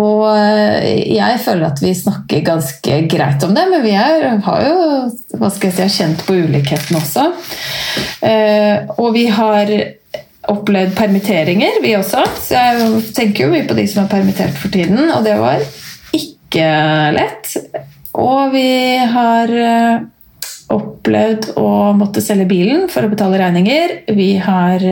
Og 0.00 0.24
eh, 0.26 1.14
jeg 1.14 1.40
føler 1.44 1.68
at 1.68 1.82
vi 1.82 1.92
snakker 1.94 2.46
ganske 2.46 3.00
greit 3.10 3.44
om 3.46 3.54
det, 3.54 3.66
men 3.70 3.84
vi 3.84 3.94
er, 3.98 4.26
har 4.42 4.64
jo 4.66 4.78
hva 5.38 5.50
skal 5.54 5.70
jeg 5.70 5.90
si, 5.90 6.00
kjent 6.00 6.24
på 6.26 6.38
ulikheten 6.46 6.98
også. 6.98 7.28
Eh, 8.26 8.90
og 8.98 9.12
vi 9.14 9.28
har 9.30 9.70
opplevd 10.50 10.96
permitteringer, 10.98 11.78
vi 11.84 11.94
også. 11.96 12.24
Så 12.42 12.58
jeg 12.58 13.04
tenker 13.16 13.46
jo 13.46 13.52
mye 13.54 13.68
på 13.68 13.78
de 13.78 13.86
som 13.90 14.04
er 14.04 14.10
permittert 14.16 14.58
for 14.58 14.74
tiden, 14.74 15.06
og 15.14 15.22
det 15.26 15.38
var 15.40 15.62
ikke 16.14 16.66
lett. 17.14 17.54
Og 18.18 18.50
vi 18.54 18.68
har 19.14 19.54
eh, 19.54 20.04
opplevd 20.74 21.52
å 21.60 21.70
måtte 21.94 22.22
selge 22.24 22.48
bilen 22.50 22.88
for 22.90 23.06
å 23.06 23.12
betale 23.12 23.38
regninger. 23.38 24.00
Vi 24.16 24.32
har 24.42 24.82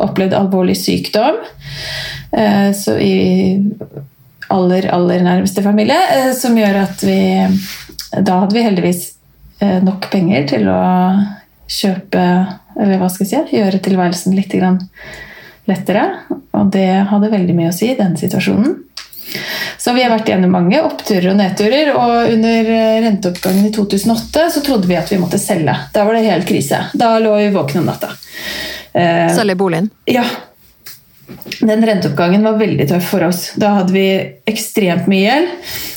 opplevd 0.00 0.36
alvorlig 0.38 0.78
sykdom. 0.80 1.42
Så 2.76 2.94
i 3.02 3.16
aller, 4.48 4.88
aller 4.92 5.22
nærmeste 5.24 5.62
familie, 5.64 5.98
eh, 6.14 6.32
som 6.36 6.56
gjør 6.58 6.82
at 6.84 7.04
vi 7.06 7.20
Da 8.16 8.40
hadde 8.40 8.54
vi 8.54 8.64
heldigvis 8.64 9.02
eh, 9.60 9.78
nok 9.84 10.08
penger 10.12 10.46
til 10.54 10.68
å 10.70 10.80
kjøpe 11.66 12.22
Eller 12.76 13.00
hva 13.00 13.08
skal 13.10 13.26
jeg 13.26 13.48
si 13.48 13.58
Gjøre 13.58 13.82
tilværelsen 13.82 14.36
litt 14.36 14.54
lettere. 15.66 16.02
Og 16.54 16.68
det 16.70 17.08
hadde 17.10 17.32
veldig 17.32 17.54
mye 17.56 17.72
å 17.72 17.74
si 17.74 17.88
i 17.90 17.98
den 17.98 18.14
situasjonen. 18.16 18.76
Så 19.82 19.90
vi 19.96 20.04
har 20.04 20.12
vært 20.12 20.28
gjennom 20.30 20.52
mange 20.54 20.78
oppturer 20.78 21.32
og 21.32 21.40
nedturer. 21.40 21.90
Og 21.98 22.36
under 22.36 22.70
eh, 22.76 23.00
renteoppgangen 23.02 23.66
i 23.66 23.72
2008 23.74 24.46
så 24.54 24.62
trodde 24.62 24.86
vi 24.86 24.98
at 24.98 25.10
vi 25.10 25.18
måtte 25.18 25.42
selge. 25.42 25.74
Da 25.94 26.06
var 26.06 26.14
det 26.14 26.28
helt 26.28 26.46
krise. 26.46 26.84
Da 26.94 27.16
lå 27.18 27.34
vi 27.40 27.50
våkne 27.56 27.82
om 27.82 27.90
natta. 27.90 28.14
Selge 28.96 29.58
boligen? 29.58 29.90
Ja, 30.08 30.22
den 31.60 31.86
renteoppgangen 31.86 32.44
var 32.46 32.58
veldig 32.60 32.86
tøff 32.90 33.08
for 33.10 33.26
oss. 33.26 33.48
Da 33.58 33.72
hadde 33.80 33.94
vi 33.94 34.06
ekstremt 34.48 35.08
mye 35.10 35.24
gjeld, 35.24 35.54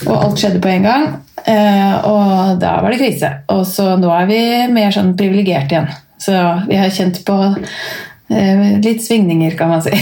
og 0.07 0.15
alt 0.15 0.41
skjedde 0.41 0.61
på 0.63 0.71
en 0.71 0.87
gang. 0.87 1.05
Eh, 1.43 2.07
og 2.09 2.57
da 2.61 2.77
var 2.83 2.93
det 2.93 3.01
krise. 3.01 3.31
Og 3.53 3.63
så 3.69 3.93
nå 3.99 4.09
er 4.15 4.29
vi 4.29 4.41
mer 4.73 4.95
sånn 4.95 5.15
privilegerte 5.19 5.75
igjen. 5.75 5.89
Så 6.19 6.35
vi 6.67 6.79
har 6.79 6.91
kjent 6.93 7.21
på 7.27 7.37
eh, 7.45 8.65
litt 8.83 9.05
svingninger, 9.05 9.55
kan 9.59 9.71
man 9.71 9.85
si. 9.85 9.93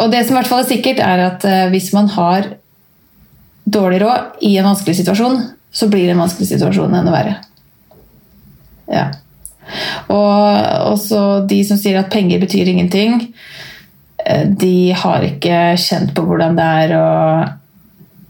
og 0.00 0.12
det 0.12 0.22
som 0.26 0.36
i 0.36 0.38
hvert 0.38 0.52
fall 0.52 0.64
er 0.64 0.70
sikkert, 0.70 1.02
er 1.02 1.26
at 1.30 1.46
eh, 1.48 1.66
hvis 1.72 1.90
man 1.96 2.10
har 2.14 2.52
dårlig 3.66 4.02
råd 4.04 4.46
i 4.46 4.54
en 4.60 4.68
vanskelig 4.68 5.00
situasjon, 5.00 5.40
så 5.76 5.88
blir 5.92 6.12
en 6.12 6.22
vanskelig 6.22 6.52
situasjon 6.52 6.94
enda 6.94 7.14
verre. 7.14 7.38
Ja. 8.86 9.08
Og 10.12 10.92
også 10.92 11.22
de 11.48 11.60
som 11.66 11.78
sier 11.80 12.00
at 12.00 12.10
penger 12.12 12.42
betyr 12.42 12.70
ingenting, 12.70 13.20
eh, 14.24 14.46
de 14.48 14.92
har 14.96 15.26
ikke 15.26 15.60
kjent 15.80 16.14
på 16.16 16.26
hvordan 16.26 16.58
det 16.58 16.66
er 16.84 16.94
å 16.98 17.10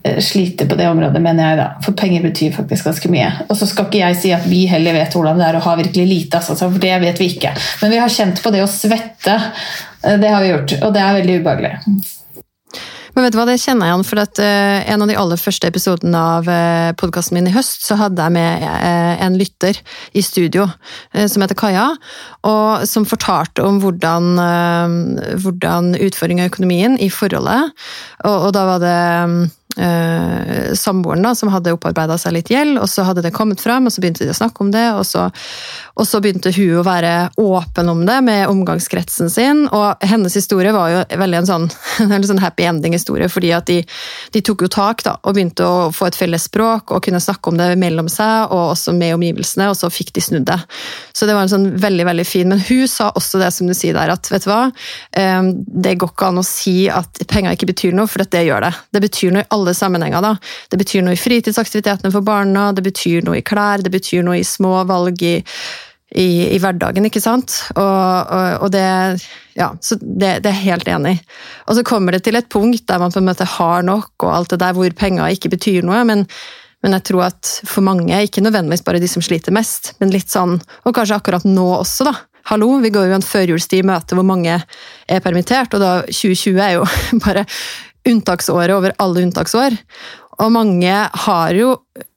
eh, 0.06 0.18
slite 0.24 0.68
på 0.70 0.78
det 0.78 0.88
området, 0.90 1.22
mener 1.22 1.50
jeg 1.50 1.60
da. 1.60 1.68
For 1.84 1.98
penger 1.98 2.26
betyr 2.28 2.56
faktisk 2.56 2.90
ganske 2.90 3.12
mye. 3.12 3.30
Og 3.48 3.56
så 3.60 3.68
skal 3.70 3.90
ikke 3.90 4.02
jeg 4.02 4.20
si 4.22 4.34
at 4.36 4.48
vi 4.48 4.64
heller 4.70 4.96
vet 4.96 5.16
hvordan 5.16 5.40
det 5.42 5.48
er 5.50 5.60
å 5.60 5.64
ha 5.68 5.78
virkelig 5.78 6.08
lite, 6.10 6.42
altså, 6.42 6.70
for 6.70 6.82
det 6.82 6.98
vet 7.04 7.22
vi 7.22 7.32
ikke. 7.34 7.54
Men 7.82 7.96
vi 7.96 8.02
har 8.02 8.18
kjent 8.20 8.42
på 8.42 8.54
det 8.54 8.64
å 8.64 8.70
svette. 8.70 9.40
Eh, 10.02 10.20
det 10.22 10.32
har 10.32 10.44
vi 10.44 10.52
gjort, 10.54 10.78
og 10.82 10.94
det 10.96 11.04
er 11.04 11.18
veldig 11.20 11.40
ubehagelig. 11.42 11.74
Men 13.16 13.25
vet 13.25 13.32
du 13.32 13.38
hva, 13.40 13.46
det 13.49 13.56
kjenner 13.62 13.88
jeg 13.88 13.94
igjen, 13.94 14.04
for 14.04 14.20
at 14.20 14.38
uh, 14.44 14.90
en 14.92 15.00
av 15.00 15.08
de 15.08 15.14
aller 15.16 15.40
første 15.40 15.70
episodene 15.70 16.20
av 16.37 16.50
uh, 16.52 16.90
podkasten 17.00 17.38
min 17.38 17.49
i 17.49 17.54
høst, 17.54 17.80
så 17.87 17.96
hadde 17.96 18.20
jeg 18.20 18.35
med 18.37 18.66
uh, 18.66 19.14
en 19.25 19.38
lytter 19.40 19.80
i 20.12 20.20
studio 20.20 20.66
som 21.16 21.40
heter 21.40 21.56
Kaja, 21.56 21.87
og 22.44 22.85
som 22.88 23.06
fortalte 23.08 23.64
om 23.64 23.78
hvordan, 23.80 24.37
hvordan 25.40 25.94
utføring 25.96 26.42
av 26.42 26.50
økonomien 26.50 26.99
i 27.00 27.08
forholdet, 27.12 27.73
og, 28.26 28.37
og 28.37 28.50
da 28.52 28.64
var 28.68 28.82
det 28.85 28.96
um, 29.25 29.38
eh, 29.76 30.75
samboeren 30.75 31.23
da, 31.23 31.35
som 31.35 31.50
hadde 31.52 31.75
opparbeida 31.76 32.16
seg 32.21 32.37
litt 32.37 32.50
gjeld, 32.52 32.78
og 32.80 32.88
så 32.90 33.04
hadde 33.06 33.25
det 33.25 33.35
kommet 33.37 33.61
fram, 33.62 33.87
og 33.87 33.95
så 33.95 34.02
begynte 34.02 34.25
de 34.25 34.33
å 34.33 34.37
snakke 34.37 34.64
om 34.64 34.73
det, 34.75 34.85
og 34.97 35.04
så, 35.06 35.26
og 35.95 36.09
så, 36.09 36.21
begynte 36.25 36.52
hun 36.56 36.80
å 36.80 36.85
være 36.87 37.12
åpen 37.40 37.92
om 37.92 38.02
det 38.09 38.18
med 38.26 38.50
omgangskretsen 38.50 39.30
sin, 39.33 39.64
og 39.68 40.02
hennes 40.06 40.35
historie 40.37 40.75
var 40.75 40.92
jo 40.92 41.02
veldig 41.23 41.40
en 41.42 41.50
sånn, 41.50 41.68
en 42.06 42.28
sånn 42.30 42.42
happy 42.42 42.68
ending-historie, 42.71 43.28
fordi 43.33 43.52
at 43.56 43.68
de, 43.71 43.80
de, 44.35 44.45
tok 44.47 44.66
jo 44.66 44.73
tak 44.73 45.04
da, 45.06 45.16
og 45.23 45.37
begynte 45.37 45.66
å 45.66 45.90
få 45.95 46.11
et 46.11 46.18
felles 46.18 46.49
språk 46.49 46.95
og 46.95 47.04
kunne 47.06 47.23
snakke 47.23 47.52
om 47.52 47.61
det 47.61 47.71
mellom 47.80 48.11
seg, 48.12 48.52
og 48.54 48.73
også 48.75 48.97
med 48.97 49.16
omgivelsene, 49.16 49.71
og 49.73 49.78
så 49.78 49.92
fikk 49.92 50.14
de 50.16 50.25
snudd 50.25 50.49
det. 50.49 50.59
Så 51.16 51.28
det 51.28 51.37
var 51.37 51.47
en 51.47 51.52
sånn 51.52 51.68
veldig, 51.80 52.09
veldig 52.09 52.26
fin, 52.28 52.49
men 52.50 52.62
hun 52.68 52.87
sa 52.90 53.11
også 53.16 53.40
det 53.42 53.52
som 53.54 53.68
du 53.68 53.75
sier 53.76 53.97
der, 53.97 54.12
at 54.14 54.30
vet 54.33 54.47
du 54.47 54.50
hva, 54.50 54.62
eh, 55.16 55.52
det 55.87 55.97
går 56.00 56.12
ikke 56.14 56.30
an 56.30 56.42
å 56.42 56.47
si 56.47 56.76
at 56.92 57.23
penger 57.30 57.56
ikke 57.56 57.71
betyr 57.73 57.97
noe, 57.97 58.09
for 58.11 58.25
det 58.25 58.45
gjør 58.47 58.66
det. 58.66 58.73
Det 58.95 59.02
betyr 59.04 59.35
noe 59.35 59.45
i 59.45 59.50
alle 59.56 59.65
alle 59.66 59.75
sammenhenger. 59.76 60.23
Da. 60.23 60.37
Det 60.70 60.78
betyr 60.80 61.04
noe 61.04 61.16
i 61.16 61.20
fritidsaktivitetene 61.20 62.12
for 62.14 62.26
barna, 62.26 62.70
det 62.76 62.87
betyr 62.87 63.26
noe 63.26 63.40
i 63.40 63.44
klær, 63.46 63.82
det 63.82 63.92
betyr 63.94 64.25
noe 64.26 64.38
i 64.40 64.46
små 64.46 64.85
valg 64.88 65.23
i, 65.26 65.37
i, 66.14 66.28
i 66.54 66.61
hverdagen, 66.62 67.08
ikke 67.08 67.23
sant? 67.25 67.58
Og, 67.75 67.82
og, 67.82 68.66
og 68.66 68.70
det 68.75 68.87
Ja, 69.56 69.70
så 69.80 69.96
det, 69.96 70.42
det, 70.44 70.50
er 70.50 70.52
jeg 70.52 70.66
helt 70.66 70.88
enig 70.92 71.16
i. 71.16 71.25
Og 71.66 71.78
så 71.78 71.85
kommer 71.87 72.12
det 72.12 72.26
til 72.26 72.37
et 72.37 72.50
punkt 72.52 72.85
der 72.88 73.00
man 73.00 73.14
på 73.14 73.23
en 73.23 73.28
måte 73.28 73.49
har 73.56 73.82
nok, 73.87 74.12
og 74.23 74.35
alt 74.35 74.52
det 74.52 74.61
der 74.62 74.76
hvor 74.76 74.96
penger 74.96 75.32
ikke 75.32 75.52
betyr 75.56 75.82
noe. 75.87 76.04
men 76.04 76.26
men 76.85 76.92
jeg 76.92 77.06
tror 77.08 77.25
at 77.25 77.49
for 77.66 77.82
mange, 77.82 78.14
ikke 78.23 78.44
nødvendigvis 78.44 78.85
bare 78.87 79.00
de 79.02 79.08
som 79.11 79.25
sliter 79.25 79.50
mest, 79.50 79.94
men 79.99 80.12
litt 80.12 80.30
sånn, 80.30 80.58
og 80.85 80.94
kanskje 80.94 81.16
akkurat 81.16 81.46
nå 81.49 81.64
også, 81.80 82.06
da. 82.06 82.12
Hallo, 82.46 82.76
vi 82.78 82.92
går 82.94 83.08
jo 83.08 83.16
en 83.16 83.26
førjulstid 83.26 83.80
i 83.80 83.87
møte 83.88 84.14
hvor 84.14 84.26
mange 84.28 84.54
er 84.54 85.23
permittert, 85.25 85.73
og 85.75 85.82
da 85.82 85.90
2020 86.06 86.61
er 86.62 86.76
jo 86.76 86.85
bare 87.25 87.42
unntaksåret 88.08 88.75
over 88.76 88.94
alle 89.02 89.26
unntaksår. 89.26 89.76
Og 90.42 90.52
mange 90.52 90.92
har 91.26 91.56
jo 91.56 91.76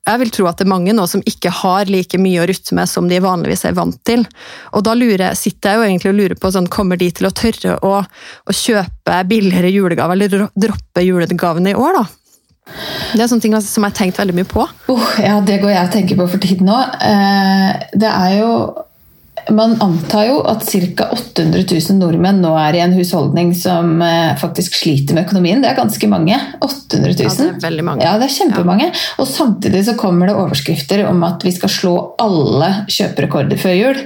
Jeg 0.09 0.19
vil 0.23 0.31
tro 0.33 0.47
at 0.49 0.57
det 0.57 0.65
er 0.65 0.71
mange 0.71 0.93
nå 0.95 1.03
som 1.05 1.21
ikke 1.29 1.51
har 1.53 1.85
like 1.85 2.17
mye 2.17 2.41
å 2.41 2.47
rutte 2.49 2.73
med 2.73 2.89
som 2.89 3.05
de 3.05 3.19
vanligvis 3.21 3.61
er 3.69 3.75
vant 3.77 3.99
til. 4.09 4.23
Og 4.73 4.81
da 4.87 4.95
lurer, 4.97 5.35
sitter 5.37 5.69
jeg 5.69 5.77
jo 5.77 5.83
egentlig 5.85 6.09
og 6.09 6.17
lurer 6.17 6.39
på 6.39 6.49
sånn, 6.55 6.69
kommer 6.73 6.97
de 6.97 7.11
til 7.13 7.29
å 7.29 7.31
tørre 7.37 7.75
å, 7.85 7.91
å 8.01 8.55
kjøpe 8.55 9.19
billigere 9.29 9.69
julegaver, 9.69 10.17
eller 10.17 10.47
droppe 10.57 11.05
julegavene 11.05 11.75
i 11.75 11.77
år, 11.77 11.99
da? 11.99 12.07
Det 13.13 13.21
er 13.21 13.29
sånne 13.29 13.45
ting 13.45 13.53
som 13.61 13.85
jeg 13.85 13.91
har 13.91 13.97
tenkt 13.99 14.17
veldig 14.17 14.39
mye 14.39 14.49
på. 14.49 14.65
Oh, 14.89 15.07
ja, 15.21 15.37
det 15.45 15.61
går 15.61 15.75
jeg 15.75 15.85
og 15.85 15.93
tenker 15.93 16.17
på 16.17 16.27
for 16.33 16.41
tiden 16.41 16.73
òg. 16.73 16.97
Eh, 17.05 17.87
det 18.01 18.09
er 18.09 18.35
jo 18.39 18.51
man 19.55 19.75
antar 19.81 20.27
jo 20.27 20.39
at 20.49 20.65
ca. 20.65 21.09
800 21.15 21.65
000 21.67 21.97
nordmenn 21.99 22.41
nå 22.43 22.51
er 22.59 22.77
i 22.77 22.81
en 22.83 22.95
husholdning 22.95 23.53
som 23.57 24.01
eh, 24.05 24.35
faktisk 24.39 24.77
sliter 24.81 25.17
med 25.17 25.27
økonomien. 25.27 25.63
Det 25.63 25.71
er 25.71 25.79
ganske 25.79 26.09
mange. 26.11 26.37
800 26.59 27.15
000. 27.15 27.23
Ja, 27.23 27.35
det 27.35 27.47
er 27.49 27.65
veldig 27.67 27.85
mange. 27.87 28.05
Ja, 28.05 28.15
det 28.21 28.29
er 28.29 28.35
kjempemange. 28.35 28.89
Ja. 28.89 29.05
Og 29.21 29.29
samtidig 29.29 29.83
så 29.87 29.97
kommer 29.99 30.29
det 30.29 30.37
overskrifter 30.39 31.05
om 31.09 31.23
at 31.27 31.45
vi 31.45 31.53
skal 31.55 31.73
slå 31.73 31.95
alle 32.21 32.71
kjøperekorder 32.91 33.61
før 33.61 33.77
jul 33.77 34.03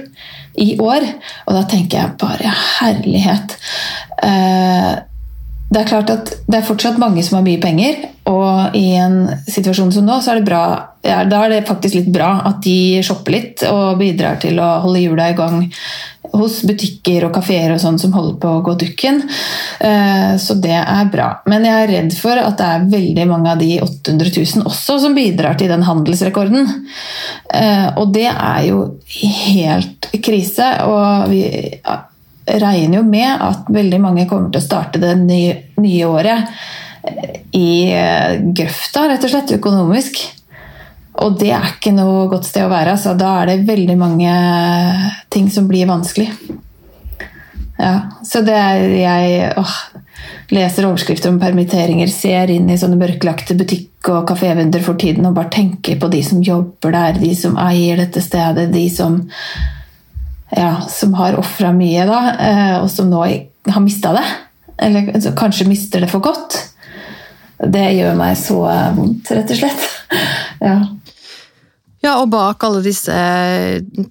i 0.60 0.74
år. 0.82 1.08
Og 1.48 1.58
da 1.58 1.64
tenker 1.70 2.00
jeg 2.00 2.16
bare 2.20 2.54
herlighet. 2.78 3.58
Eh, 4.24 4.92
det 5.74 5.82
er 5.82 5.88
klart 5.90 6.10
at 6.12 6.32
det 6.46 6.60
er 6.60 6.66
fortsatt 6.66 7.00
mange 7.02 7.22
som 7.26 7.40
har 7.40 7.46
mye 7.46 7.62
penger, 7.62 8.04
og 8.30 8.76
i 8.78 8.94
en 8.96 9.26
situasjon 9.50 9.90
som 9.92 10.06
nå, 10.06 10.20
så 10.22 10.32
er 10.32 10.40
det 10.40 10.48
bra 10.48 10.64
ja, 11.04 11.18
da 11.28 11.42
er 11.44 11.52
det 11.52 11.66
faktisk 11.68 11.98
litt 11.98 12.12
bra 12.14 12.30
at 12.48 12.62
de 12.64 13.02
shopper 13.04 13.34
litt 13.34 13.64
og 13.68 13.98
bidrar 14.00 14.38
til 14.40 14.56
å 14.62 14.70
holde 14.86 15.02
hjula 15.02 15.26
i 15.28 15.36
gang 15.36 15.58
hos 16.32 16.62
butikker 16.66 17.26
og 17.26 17.34
kafeer 17.36 17.74
og 17.74 17.82
sånn 17.82 17.98
som 18.00 18.14
holder 18.16 18.38
på 18.40 18.52
å 18.56 18.62
gå 18.64 18.74
dukken. 18.80 19.20
Eh, 19.84 20.32
så 20.40 20.56
det 20.58 20.78
er 20.80 21.10
bra. 21.12 21.28
Men 21.50 21.66
jeg 21.68 21.82
er 21.82 21.92
redd 21.92 22.16
for 22.16 22.40
at 22.40 22.56
det 22.58 22.70
er 22.70 22.88
veldig 22.94 23.26
mange 23.30 23.52
av 23.52 23.60
de 23.60 23.76
800 23.84 24.32
000 24.32 24.64
også 24.70 24.96
som 25.04 25.14
bidrar 25.14 25.60
til 25.60 25.70
den 25.70 25.84
handelsrekorden. 25.86 26.72
Eh, 27.52 27.86
og 28.00 28.16
det 28.16 28.30
er 28.32 28.64
jo 28.70 28.80
helt 29.36 30.10
krise. 30.24 30.72
Og 30.88 31.30
vi 31.30 31.44
regner 32.46 32.98
jo 32.98 33.04
med 33.08 33.40
at 33.40 33.68
veldig 33.72 34.00
mange 34.02 34.26
kommer 34.30 34.52
til 34.52 34.60
å 34.60 34.66
starte 34.66 35.00
det 35.02 35.14
nye, 35.20 35.54
nye 35.80 36.08
året 36.08 36.50
i 37.54 37.68
eh, 37.92 38.40
grøfta, 38.56 39.08
rett 39.08 39.24
og 39.24 39.32
slett, 39.32 39.56
økonomisk. 39.58 40.20
Og 41.24 41.36
det 41.38 41.52
er 41.54 41.74
ikke 41.76 41.94
noe 41.94 42.26
godt 42.30 42.48
sted 42.48 42.66
å 42.66 42.72
være. 42.72 42.96
Så 43.00 43.14
da 43.18 43.36
er 43.40 43.52
det 43.52 43.68
veldig 43.68 43.96
mange 44.00 44.36
ting 45.32 45.50
som 45.52 45.68
blir 45.70 45.88
vanskelig. 45.90 46.30
Ja, 47.78 47.94
så 48.26 48.40
det 48.46 48.54
er 48.54 48.82
jeg 48.96 49.52
åh, 49.58 49.76
leser 50.54 50.86
overskrifter 50.88 51.32
om 51.32 51.40
permitteringer, 51.42 52.10
ser 52.10 52.52
inn 52.54 52.68
i 52.70 52.78
sånne 52.78 52.98
mørklagte 53.00 53.56
butikk- 53.58 54.10
og 54.12 54.28
kafévinduer 54.28 54.84
for 54.84 55.00
tiden 55.00 55.26
og 55.26 55.36
bare 55.38 55.52
tenker 55.54 55.98
på 56.00 56.10
de 56.12 56.20
som 56.26 56.42
jobber 56.44 56.94
der, 56.94 57.18
de 57.18 57.32
som 57.38 57.56
eier 57.60 57.98
dette 58.02 58.22
stedet, 58.22 58.68
de 58.72 58.84
som 58.92 59.22
ja, 60.50 60.80
som 60.90 61.14
har 61.18 61.38
ofra 61.40 61.72
mye, 61.74 62.04
da, 62.08 62.20
eh, 62.34 62.76
og 62.82 62.90
som 62.92 63.08
nå 63.10 63.22
har 63.24 63.84
mista 63.84 64.12
det. 64.16 64.24
Eller 64.84 65.12
kanskje 65.38 65.68
mister 65.68 66.02
det 66.02 66.10
for 66.10 66.24
godt. 66.24 66.58
Det 67.58 67.84
gjør 67.94 68.16
meg 68.18 68.36
så 68.36 68.58
vondt, 68.96 69.32
rett 69.32 69.56
og 69.56 69.64
slett. 69.64 69.90
Ja. 70.64 70.78
Ja, 72.04 72.14
og 72.20 72.28
bak 72.32 72.62
alle 72.64 72.82
disse, 72.84 73.14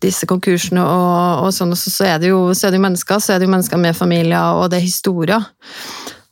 disse 0.02 0.28
konkursene 0.30 0.82
og, 0.82 1.46
og 1.46 1.54
sånn, 1.54 1.76
så, 1.78 1.92
så, 1.94 2.08
er 2.10 2.20
det 2.22 2.32
jo, 2.32 2.40
så 2.58 2.68
er 2.68 2.74
det 2.74 2.80
jo 2.80 2.86
mennesker. 2.88 3.22
Så 3.22 3.34
er 3.34 3.42
det 3.42 3.48
jo 3.48 3.54
mennesker 3.54 3.82
med 3.82 3.98
familier, 3.98 4.58
og 4.58 4.72
det 4.74 4.80
er 4.80 4.86
historier. 4.86 5.46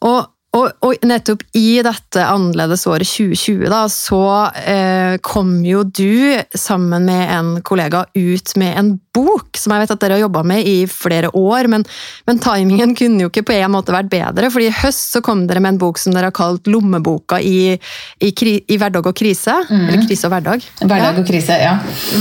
Og 0.05 0.25
og, 0.51 0.67
og, 0.83 1.05
nettopp 1.07 1.45
i 1.55 1.79
dette 1.85 2.23
annerledesåret 2.27 3.07
2020, 3.07 3.69
da, 3.71 3.85
så 3.87 4.23
eh, 4.67 5.13
kom 5.23 5.53
jo 5.63 5.85
du 5.87 6.35
sammen 6.59 7.07
med 7.07 7.31
en 7.31 7.53
kollega 7.63 8.03
ut 8.11 8.51
med 8.59 8.75
en 8.81 8.91
bok, 9.15 9.55
som 9.55 9.71
jeg 9.71 9.85
vet 9.85 9.93
at 9.95 10.03
dere 10.03 10.17
har 10.17 10.25
jobba 10.25 10.43
med 10.51 10.67
i 10.67 10.75
flere 10.91 11.31
år, 11.39 11.71
men, 11.71 11.87
men, 12.27 12.43
timingen 12.43 12.91
kunne 12.99 13.23
jo 13.23 13.31
ikke 13.31 13.45
på 13.47 13.55
en 13.55 13.71
måte 13.71 13.95
vært 13.95 14.11
bedre, 14.11 14.51
fordi 14.51 14.67
i 14.67 14.75
høst 14.81 15.15
så 15.15 15.23
kom 15.23 15.47
dere 15.47 15.63
med 15.63 15.77
en 15.77 15.81
bok 15.85 15.99
som 16.01 16.15
dere 16.15 16.33
har 16.33 16.35
kalt 16.35 16.67
Lommeboka 16.67 17.39
i, 17.39 17.71
i, 18.19 18.35
kri, 18.35 18.59
i 18.67 18.79
hverdag 18.81 19.07
og 19.07 19.15
krise. 19.15 19.55
Mm. 19.71 19.87
Eller 19.87 20.07
krise 20.07 20.27
og 20.27 20.35
hverdag. 20.35 20.71
Hverdag 20.83 21.23
og 21.23 21.27
krise, 21.31 21.61
ja. 21.63 21.77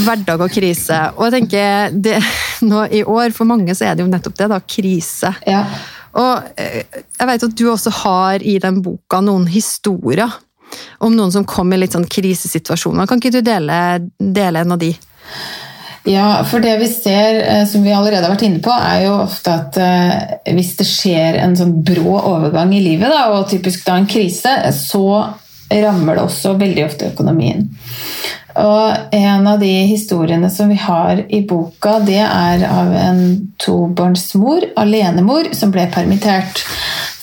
Hverdag 0.07 0.47
og 0.47 0.55
krise. 0.55 1.05
Og 1.17 1.27
jeg 1.27 1.41
tenker, 1.41 1.99
det, 1.99 2.21
nå 2.63 2.87
i 2.95 3.03
år, 3.03 3.35
for 3.35 3.51
mange 3.51 3.75
så 3.75 3.91
er 3.91 3.99
det 3.99 4.07
jo 4.07 4.13
nettopp 4.13 4.39
det, 4.39 4.55
da. 4.55 4.67
Krise. 4.79 5.35
Ja. 5.51 5.65
Og 6.19 6.61
eh, 6.61 6.83
jeg 7.19 7.31
vet 7.31 7.47
at 7.47 7.57
du 7.59 7.67
også 7.71 7.93
har 8.03 8.43
i 8.43 8.59
den 8.63 8.81
boka 8.85 9.21
noen 9.25 9.47
historier 9.51 10.31
om 11.03 11.17
noen 11.17 11.33
som 11.35 11.47
kom 11.49 11.73
i 11.73 11.81
litt 11.81 11.97
sånn 11.97 12.09
krisesituasjoner. 12.11 13.09
Kan 13.11 13.23
ikke 13.23 13.39
du 13.39 13.43
dele, 13.47 13.75
dele 14.19 14.63
en 14.63 14.77
av 14.77 14.81
de? 14.83 14.93
Ja, 16.09 16.41
for 16.49 16.65
det 16.65 16.79
vi 16.81 16.89
ser, 16.89 17.43
eh, 17.45 17.67
som 17.69 17.85
vi 17.85 17.93
allerede 17.93 18.25
har 18.25 18.33
vært 18.33 18.47
inne 18.47 18.63
på, 18.65 18.73
er 18.73 19.05
jo 19.05 19.19
ofte 19.27 19.53
at 19.53 19.77
eh, 19.77 20.55
hvis 20.57 20.73
det 20.79 20.89
skjer 20.89 21.39
en 21.43 21.57
sånn 21.59 21.75
brå 21.85 22.17
overgang 22.17 22.73
i 22.73 22.83
livet, 22.85 23.13
da, 23.13 23.27
og 23.37 23.51
typisk 23.51 23.85
da 23.85 23.99
en 24.01 24.09
krise, 24.09 24.55
så 24.77 25.05
rammer 25.71 26.19
det 26.19 26.27
også 26.27 26.57
veldig 26.61 26.85
ofte 26.87 27.11
økonomien. 27.13 27.69
Og 28.61 29.15
en 29.15 29.47
av 29.47 29.61
de 29.63 29.71
historiene 29.87 30.51
som 30.51 30.69
vi 30.69 30.79
har 30.83 31.23
i 31.29 31.45
boka, 31.47 31.99
det 32.03 32.23
er 32.25 32.65
av 32.67 32.91
en 32.99 33.23
tobarnsmor, 33.63 34.73
alenemor, 34.81 35.53
som 35.55 35.71
ble 35.75 35.87
permittert 35.95 36.65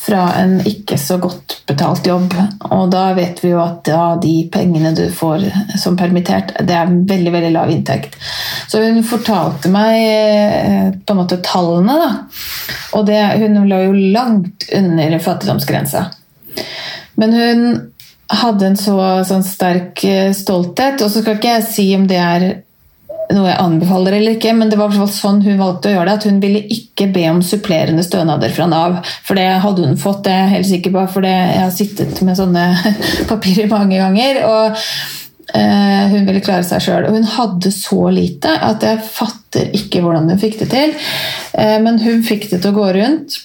fra 0.07 0.29
en 0.39 0.61
ikke 0.63 0.95
så 0.97 1.17
godt 1.19 1.57
betalt 1.67 2.07
jobb. 2.07 2.31
Og 2.71 2.85
da 2.93 3.09
vet 3.17 3.41
vi 3.43 3.51
jo 3.51 3.59
at 3.59 3.89
ja, 3.91 4.05
de 4.21 4.35
pengene 4.51 4.93
du 4.95 5.03
får 5.11 5.43
som 5.79 5.97
permittert, 5.99 6.53
det 6.63 6.77
er 6.77 6.93
veldig 7.09 7.33
veldig 7.33 7.51
lav 7.57 7.73
inntekt. 7.73 8.15
Så 8.71 8.79
hun 8.85 9.03
fortalte 9.07 9.71
meg 9.73 9.97
eh, 9.99 10.87
på 10.95 11.13
en 11.13 11.19
måte 11.19 11.41
tallene, 11.43 11.97
da. 11.99 12.09
Og 12.95 13.03
det, 13.09 13.19
hun 13.43 13.59
lå 13.67 13.81
jo 13.89 13.99
langt 14.15 14.69
under 14.79 15.19
fattigdomsgrensa. 15.19 16.07
Men 17.19 17.35
hun 17.35 17.67
hadde 18.27 18.71
en 18.71 18.79
så 18.79 18.95
sånn 19.27 19.45
sterk 19.45 20.03
eh, 20.07 20.31
stolthet. 20.35 21.01
Og 21.03 21.11
så 21.11 21.23
skal 21.23 21.37
ikke 21.37 21.57
jeg 21.57 21.67
si 21.67 21.89
om 21.97 22.07
det 22.09 22.21
er 22.21 22.47
noe 23.35 23.49
jeg 23.49 23.59
anbefaler 23.59 24.15
eller 24.15 24.37
ikke, 24.37 24.53
men 24.55 24.69
det 24.71 24.77
var 24.79 24.93
sånn 25.11 25.41
hun 25.43 25.59
valgte 25.59 25.89
å 25.89 25.95
gjøre 25.97 26.07
det. 26.07 26.15
At 26.19 26.27
hun 26.29 26.39
ville 26.43 26.63
ikke 26.73 27.09
be 27.13 27.25
om 27.31 27.41
supplerende 27.43 28.05
stønader 28.05 28.53
fra 28.55 28.69
Nav. 28.71 28.97
For 29.27 29.39
det 29.39 29.47
hadde 29.63 29.87
hun 29.87 29.99
fått, 29.99 30.23
det 30.27 30.33
er 30.33 30.45
jeg 30.45 30.55
helt 30.55 30.71
sikker 30.71 30.95
på, 30.95 31.05
for 31.17 31.27
jeg 31.27 31.59
har 31.59 31.73
sittet 31.75 32.21
med 32.27 32.39
sånne 32.39 32.67
papirer 33.31 33.71
mange 33.71 33.99
ganger. 33.99 34.43
og 34.47 34.79
eh, 35.55 36.07
hun 36.13 36.27
ville 36.27 36.43
klare 36.45 36.65
seg 36.67 36.83
sjøl. 36.83 37.09
Og 37.09 37.17
hun 37.17 37.27
hadde 37.35 37.73
så 37.75 38.01
lite 38.13 38.55
at 38.69 38.85
jeg 38.87 39.03
fatter 39.11 39.75
ikke 39.75 40.03
hvordan 40.05 40.31
hun 40.31 40.41
fikk 40.41 40.59
det 40.63 40.71
til. 40.71 40.95
Eh, 41.53 41.77
men 41.83 41.99
hun 42.03 42.23
fikk 42.27 42.49
det 42.51 42.61
til 42.61 42.71
å 42.71 42.79
gå 42.79 42.89
rundt. 43.01 43.41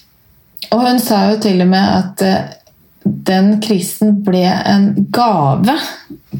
Og 0.73 0.87
hun 0.87 1.03
sa 1.03 1.27
jo 1.33 1.41
til 1.43 1.61
og 1.65 1.73
med 1.73 1.97
at 1.99 2.27
eh, 2.27 2.59
den 3.05 3.57
krisen 3.65 4.21
ble 4.27 4.45
en 4.47 4.93
gave 5.15 5.77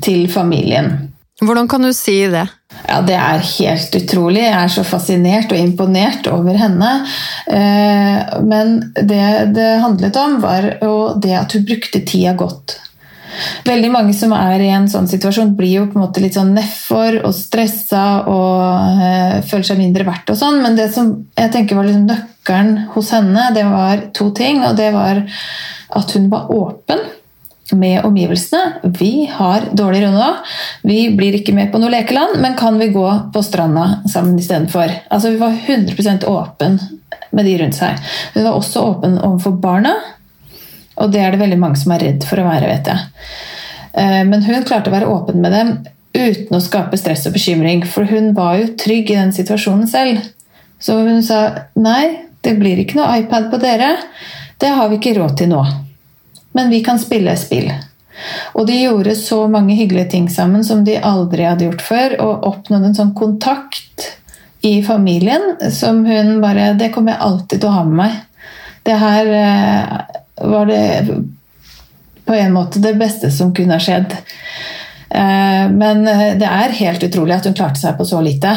til 0.03 0.29
familien. 0.31 1.09
Hvordan 1.43 1.67
kan 1.69 1.83
du 1.83 1.91
si 1.97 2.21
det? 2.31 2.45
Ja, 2.87 3.01
Det 3.03 3.17
er 3.19 3.43
helt 3.59 3.97
utrolig. 3.99 4.45
Jeg 4.45 4.59
er 4.59 4.71
så 4.71 4.85
fascinert 4.87 5.53
og 5.53 5.59
imponert 5.59 6.29
over 6.31 6.55
henne. 6.59 6.93
Eh, 7.47 8.39
men 8.47 8.79
det 8.95 9.55
det 9.57 9.69
handlet 9.83 10.17
om, 10.17 10.39
var 10.43 10.71
det 11.19 11.35
at 11.37 11.53
hun 11.53 11.67
brukte 11.67 12.05
tida 12.07 12.35
godt. 12.39 12.79
Veldig 13.65 13.91
mange 13.93 14.15
som 14.17 14.33
er 14.37 14.61
i 14.61 14.71
en 14.75 14.89
sånn 14.93 15.09
situasjon, 15.09 15.55
blir 15.57 15.73
jo 15.79 15.87
på 15.89 15.97
en 15.97 16.05
måte 16.05 16.23
litt 16.23 16.37
sånn 16.37 16.53
nedfor 16.57 17.23
og 17.23 17.33
stressa 17.37 18.05
og 18.29 19.01
øh, 19.01 19.39
føler 19.49 19.69
seg 19.71 19.81
mindre 19.81 20.07
verdt 20.09 20.35
og 20.35 20.39
sånn, 20.39 20.61
men 20.65 20.77
det 20.77 20.91
som 20.93 21.15
jeg 21.39 21.53
tenker 21.55 21.79
var 21.79 21.89
liksom 21.89 22.11
nøkkelen 22.11 22.75
hos 22.93 23.13
henne, 23.17 23.49
det 23.57 23.65
var 23.71 24.05
to 24.17 24.29
ting. 24.37 24.61
Og 24.69 24.77
det 24.77 24.91
var 24.95 25.23
at 25.99 26.15
hun 26.17 26.31
var 26.33 26.51
åpen 26.53 27.03
med 27.73 28.05
omgivelsene. 28.05 28.93
Vi 28.99 29.27
har 29.33 29.63
dårlig 29.73 30.03
råd. 30.05 30.35
Vi 30.83 31.11
blir 31.17 31.39
ikke 31.39 31.55
med 31.57 31.73
på 31.73 31.81
noe 31.81 31.93
lekeland, 31.93 32.37
men 32.43 32.57
kan 32.59 32.79
vi 32.79 32.91
gå 32.93 33.07
på 33.33 33.43
stranda 33.45 34.03
sammen 34.13 34.39
istedenfor? 34.39 34.93
Altså, 35.09 35.31
vi 35.31 35.41
var 35.41 35.57
100% 35.67 36.27
åpen 36.29 36.79
med 37.31 37.49
de 37.49 37.57
rundt 37.63 37.79
seg. 37.79 38.01
Hun 38.35 38.45
var 38.45 38.59
også 38.59 38.85
åpen 38.91 39.17
overfor 39.19 39.57
barna, 39.63 39.95
og 41.01 41.13
det 41.13 41.23
er 41.23 41.33
det 41.33 41.41
veldig 41.41 41.61
mange 41.61 41.81
som 41.81 41.95
er 41.95 42.05
redd 42.05 42.27
for 42.29 42.43
å 42.43 42.47
være, 42.47 42.69
vet 42.69 42.93
jeg. 42.93 43.09
Eh, 43.93 44.21
men 44.29 44.45
hun 44.45 44.69
klarte 44.69 44.93
å 44.93 44.97
være 44.97 45.09
åpen 45.09 45.41
med 45.41 45.57
dem 45.57 45.73
uten 46.13 46.57
å 46.57 46.61
skape 46.61 46.99
stress 47.01 47.25
og 47.29 47.37
bekymring, 47.37 47.87
for 47.89 48.09
hun 48.09 48.35
var 48.37 48.59
jo 48.61 48.75
trygg 48.81 49.11
i 49.11 49.17
den 49.17 49.33
situasjonen 49.33 49.89
selv. 49.89 50.21
Så 50.83 50.99
hun 51.07 51.23
sa 51.25 51.69
nei, 51.79 52.29
det 52.45 52.57
blir 52.59 52.81
ikke 52.83 52.99
noe 52.99 53.23
iPad 53.23 53.49
på 53.53 53.61
dere. 53.63 53.95
Det 54.63 54.71
har 54.71 54.91
vi 54.91 55.01
ikke 55.01 55.17
råd 55.19 55.41
til 55.43 55.51
nå 55.51 55.65
men 56.53 56.71
vi 56.71 56.85
kan 56.85 56.99
spille 56.99 57.37
spill. 57.37 57.73
Og 58.53 58.67
de 58.67 58.77
gjorde 58.83 59.17
så 59.17 59.47
mange 59.49 59.75
hyggelige 59.75 60.11
ting 60.11 60.29
sammen 60.31 60.65
som 60.65 60.85
de 60.85 60.99
aldri 60.99 61.47
hadde 61.49 61.67
gjort 61.67 61.85
før, 61.85 62.17
og 62.21 62.49
oppnådde 62.51 62.91
en 62.91 62.99
sånn 62.99 63.15
kontakt 63.17 64.11
i 64.63 64.77
familien 64.87 65.57
som 65.75 66.05
hun 66.07 66.37
bare 66.43 66.73
Det 66.79 66.93
kommer 66.95 67.17
jeg 67.17 67.25
alltid 67.27 67.61
til 67.61 67.71
å 67.71 67.77
ha 67.79 67.85
med 67.89 67.97
meg. 68.03 68.19
Det 68.83 68.99
her 68.99 69.31
eh, 69.39 69.97
var 70.53 70.69
det 70.71 70.85
på 72.23 72.37
en 72.37 72.55
måte 72.55 72.83
det 72.83 72.95
beste 72.99 73.31
som 73.35 73.51
kunne 73.55 73.79
ha 73.79 73.83
skjedd. 73.83 74.15
Eh, 75.09 75.65
men 75.73 76.07
eh, 76.07 76.29
det 76.39 76.47
er 76.47 76.79
helt 76.79 77.03
utrolig 77.09 77.39
at 77.39 77.49
hun 77.49 77.57
klarte 77.59 77.81
seg 77.81 77.97
på 77.99 78.07
så 78.07 78.21
lite. 78.23 78.55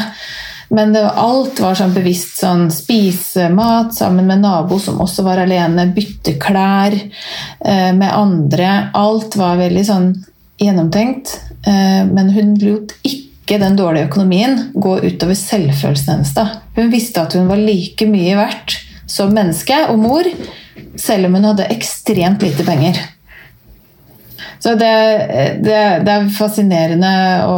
Men 0.70 0.94
det, 0.94 1.04
alt 1.06 1.60
var 1.62 1.78
sånn 1.78 1.94
bevisst 1.94 2.40
sånn 2.42 2.70
spise 2.74 3.50
mat 3.54 3.94
sammen 3.96 4.28
med 4.30 4.42
nabo 4.42 4.80
som 4.82 5.02
også 5.04 5.26
var 5.28 5.44
alene, 5.44 5.88
bytte 5.96 6.36
klær 6.42 6.96
eh, 6.96 7.92
med 7.94 8.10
andre. 8.10 8.72
Alt 8.98 9.38
var 9.40 9.60
veldig 9.62 9.86
sånn 9.86 10.10
gjennomtenkt. 10.62 11.38
Eh, 11.68 12.02
men 12.10 12.34
hun 12.36 12.56
lot 12.64 12.96
ikke 13.06 13.60
den 13.62 13.78
dårlige 13.78 14.10
økonomien 14.10 14.72
gå 14.74 14.98
utover 15.04 15.38
selvfølelsen 15.38 16.16
hennes. 16.16 16.34
da. 16.38 16.48
Hun 16.78 16.94
visste 16.94 17.22
at 17.22 17.38
hun 17.38 17.50
var 17.52 17.62
like 17.62 18.10
mye 18.10 18.38
verdt 18.40 18.80
som 19.10 19.34
menneske 19.34 19.84
og 19.92 20.00
mor, 20.02 20.30
selv 20.98 21.28
om 21.28 21.38
hun 21.38 21.52
hadde 21.52 21.70
ekstremt 21.76 22.42
lite 22.42 22.66
penger. 22.66 22.98
Så 24.66 24.72
det, 24.76 24.94
det, 25.62 25.80
det, 26.06 26.12
er 26.12 26.30
fascinerende 26.34 27.10
å, 27.46 27.58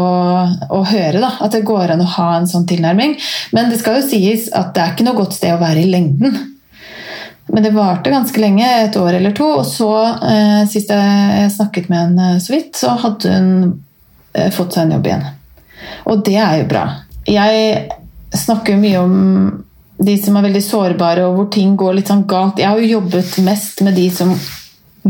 å 0.76 0.80
høre 0.90 1.22
da, 1.24 1.30
at 1.46 1.54
det 1.56 1.62
går 1.64 1.94
an 1.94 2.04
å 2.04 2.08
ha 2.18 2.26
en 2.36 2.50
sånn 2.52 2.66
tilnærming. 2.68 3.14
Men 3.56 3.72
det 3.72 3.78
skal 3.80 4.02
jo 4.02 4.10
sies 4.10 4.50
at 4.52 4.74
det 4.76 4.84
er 4.84 4.92
ikke 4.92 5.06
noe 5.08 5.16
godt 5.16 5.38
sted 5.38 5.56
å 5.56 5.62
være 5.62 5.86
i 5.86 5.92
lengden. 5.94 6.36
Men 7.48 7.64
det 7.64 7.72
varte 7.78 8.12
ganske 8.12 8.44
lenge, 8.44 8.68
et 8.68 9.00
år 9.00 9.22
eller 9.22 9.32
to. 9.40 9.48
Og 9.62 9.64
så, 9.70 9.88
eh, 10.04 10.66
sist 10.68 10.92
jeg 10.92 11.54
snakket 11.56 11.88
med 11.88 12.02
henne 12.02 12.42
så 12.44 12.58
vidt, 12.58 12.76
så 12.76 12.98
hadde 13.00 13.38
hun 13.38 13.48
eh, 14.36 14.52
fått 14.52 14.76
seg 14.76 14.90
en 14.90 14.98
jobb 14.98 15.08
igjen. 15.08 15.26
Og 16.12 16.28
det 16.28 16.36
er 16.44 16.60
jo 16.60 16.70
bra. 16.76 16.86
Jeg 17.24 17.88
snakker 18.36 18.84
mye 18.84 19.00
om 19.00 19.16
de 20.04 20.20
som 20.20 20.36
er 20.36 20.50
veldig 20.50 20.66
sårbare, 20.68 21.24
og 21.24 21.40
hvor 21.40 21.52
ting 21.56 21.80
går 21.80 22.02
litt 22.02 22.12
sånn 22.12 22.28
galt. 22.28 22.60
Jeg 22.60 22.68
har 22.68 22.84
jo 22.84 22.98
jobbet 22.98 23.40
mest 23.48 23.80
med 23.88 23.96
de 23.96 24.12
som 24.12 24.36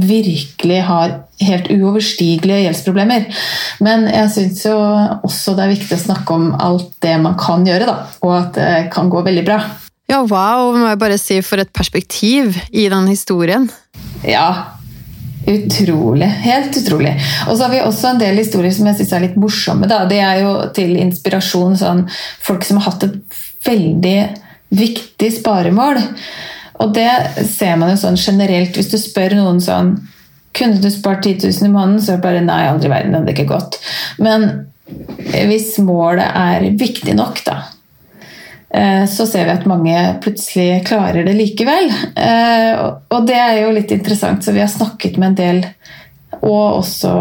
virkelig 0.03 0.79
har 0.88 1.17
helt 1.41 1.67
uoverstigelige 1.73 2.63
gjeldsproblemer. 2.65 3.27
Men 3.86 4.07
jeg 4.12 4.31
syns 4.33 4.63
jo 4.65 4.77
også 5.27 5.57
det 5.57 5.65
er 5.65 5.73
viktig 5.75 5.97
å 5.97 6.05
snakke 6.07 6.38
om 6.38 6.47
alt 6.55 6.89
det 7.05 7.17
man 7.23 7.38
kan 7.39 7.67
gjøre, 7.67 7.89
da, 7.89 7.97
og 8.25 8.33
at 8.39 8.55
det 8.57 8.71
kan 8.93 9.12
gå 9.13 9.21
veldig 9.25 9.45
bra. 9.47 9.60
Ja, 10.07 10.21
wow, 10.23 10.71
må 10.77 10.88
jeg 10.88 11.01
bare 11.01 11.19
si, 11.19 11.41
for 11.43 11.60
et 11.60 11.73
perspektiv 11.75 12.55
i 12.71 12.88
den 12.91 13.10
historien. 13.12 13.67
Ja, 14.23 14.77
Utrolig. 15.47 16.27
Helt 16.43 16.75
utrolig. 16.75 17.13
Og 17.47 17.55
så 17.55 17.63
har 17.63 17.71
vi 17.71 17.79
også 17.79 18.10
en 18.10 18.17
del 18.19 18.36
historier 18.41 18.73
som 18.75 18.89
jeg 18.89 18.97
syns 18.99 19.13
er 19.15 19.23
litt 19.23 19.38
morsomme. 19.39 19.88
Da. 19.88 20.01
Det 20.10 20.19
er 20.19 20.41
jo 20.41 20.49
til 20.75 20.97
inspirasjon 20.99 21.77
sånn 21.79 22.01
folk 22.43 22.67
som 22.67 22.81
har 22.81 22.89
hatt 22.89 23.05
et 23.07 23.38
veldig 23.63 24.17
viktig 24.75 25.29
sparemål. 25.38 26.01
Og 26.84 26.94
det 26.94 27.10
ser 27.50 27.78
man 27.80 27.94
jo 27.94 28.00
sånn 28.02 28.20
generelt. 28.20 28.78
Hvis 28.78 28.92
du 28.92 28.98
spør 29.02 29.38
noen 29.40 29.62
sånn 29.63 29.96
Kunne 30.58 30.82
du 30.82 30.90
spart 30.90 31.22
10 31.22 31.44
000 31.44 31.68
i 31.68 31.74
måneden? 31.74 32.02
Så 32.02 32.13
er 32.13 32.18
det 32.18 32.24
bare 32.24 32.42
nei, 32.42 32.63
aldri 32.66 32.90
i 32.90 32.92
verden. 32.92 33.12
Det 33.13 33.20
hadde 33.20 33.34
ikke 33.36 33.52
gått. 33.52 33.76
Men 34.18 34.48
hvis 35.50 35.76
målet 35.84 36.26
er 36.26 36.66
viktig 36.80 37.13
nok, 37.18 37.42
da, 37.46 37.58
eh, 38.70 39.04
så 39.12 39.28
ser 39.30 39.46
vi 39.46 39.54
at 39.54 39.68
mange 39.70 40.00
plutselig 40.24 40.86
klarer 40.88 41.28
det 41.28 41.36
likevel. 41.38 41.92
Eh, 42.16 42.82
og 43.13 43.28
det 43.28 43.38
er 43.38 43.60
jo 43.62 43.76
litt 43.76 43.94
interessant, 43.94 44.42
så 44.42 44.56
vi 44.56 44.63
har 44.63 44.72
snakket 44.72 45.20
med 45.20 45.34
en 45.34 45.38
del, 45.42 45.62
og 46.40 46.80
også 46.80 47.13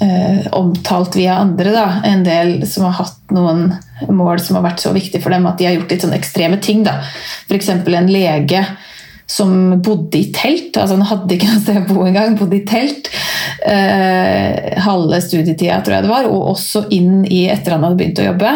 eh, 0.00 0.46
omtalt 0.56 1.16
via 1.16 1.38
andre, 1.40 1.72
da, 1.74 1.86
en 2.04 2.24
del 2.26 2.58
som 2.68 2.88
har 2.88 2.98
hatt 3.02 3.34
noen 3.34 3.70
mål 4.12 4.40
som 4.42 4.58
har 4.58 4.66
vært 4.68 4.84
så 4.84 4.92
viktige 4.96 5.22
for 5.24 5.34
dem 5.34 5.46
at 5.48 5.58
de 5.58 5.68
har 5.68 5.76
gjort 5.78 5.94
litt 5.94 6.04
sånn 6.04 6.16
ekstreme 6.16 6.60
ting. 6.62 6.84
F.eks. 6.86 7.70
en 7.72 8.12
lege 8.12 8.64
som 9.26 9.82
bodde 9.82 10.18
i 10.20 10.32
telt. 10.34 10.76
altså 10.76 10.94
Han 10.94 11.08
hadde 11.08 11.34
ikke 11.34 11.50
noe 11.50 11.62
sted 11.62 11.80
å 11.80 11.86
bo 11.88 12.04
engang, 12.06 12.36
bodde 12.38 12.60
i 12.60 12.66
telt. 12.68 13.10
Eh, 13.66 14.76
halve 14.86 15.20
studietida, 15.24 15.80
tror 15.82 15.98
jeg 15.98 16.06
det 16.06 16.12
var, 16.12 16.28
og 16.30 16.52
også 16.54 16.86
inn 16.94 17.24
i 17.24 17.46
etter 17.50 17.74
han 17.74 17.86
hadde 17.86 17.98
begynt 17.98 18.22
å 18.22 18.28
jobbe. 18.28 18.52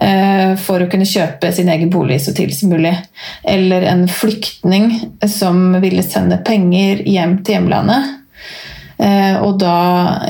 Eh, 0.00 0.54
for 0.62 0.80
å 0.80 0.88
kunne 0.88 1.08
kjøpe 1.08 1.50
sin 1.52 1.68
egen 1.68 1.90
bolig 1.92 2.20
så 2.24 2.32
tidlig 2.36 2.56
som 2.60 2.72
mulig. 2.72 2.94
Eller 3.44 3.84
en 3.90 4.06
flyktning 4.08 4.92
som 5.28 5.74
ville 5.82 6.06
sende 6.06 6.40
penger 6.46 7.02
hjem 7.08 7.40
til 7.42 7.58
hjemlandet. 7.58 8.19
Eh, 9.00 9.36
og 9.40 9.56
da 9.62 9.76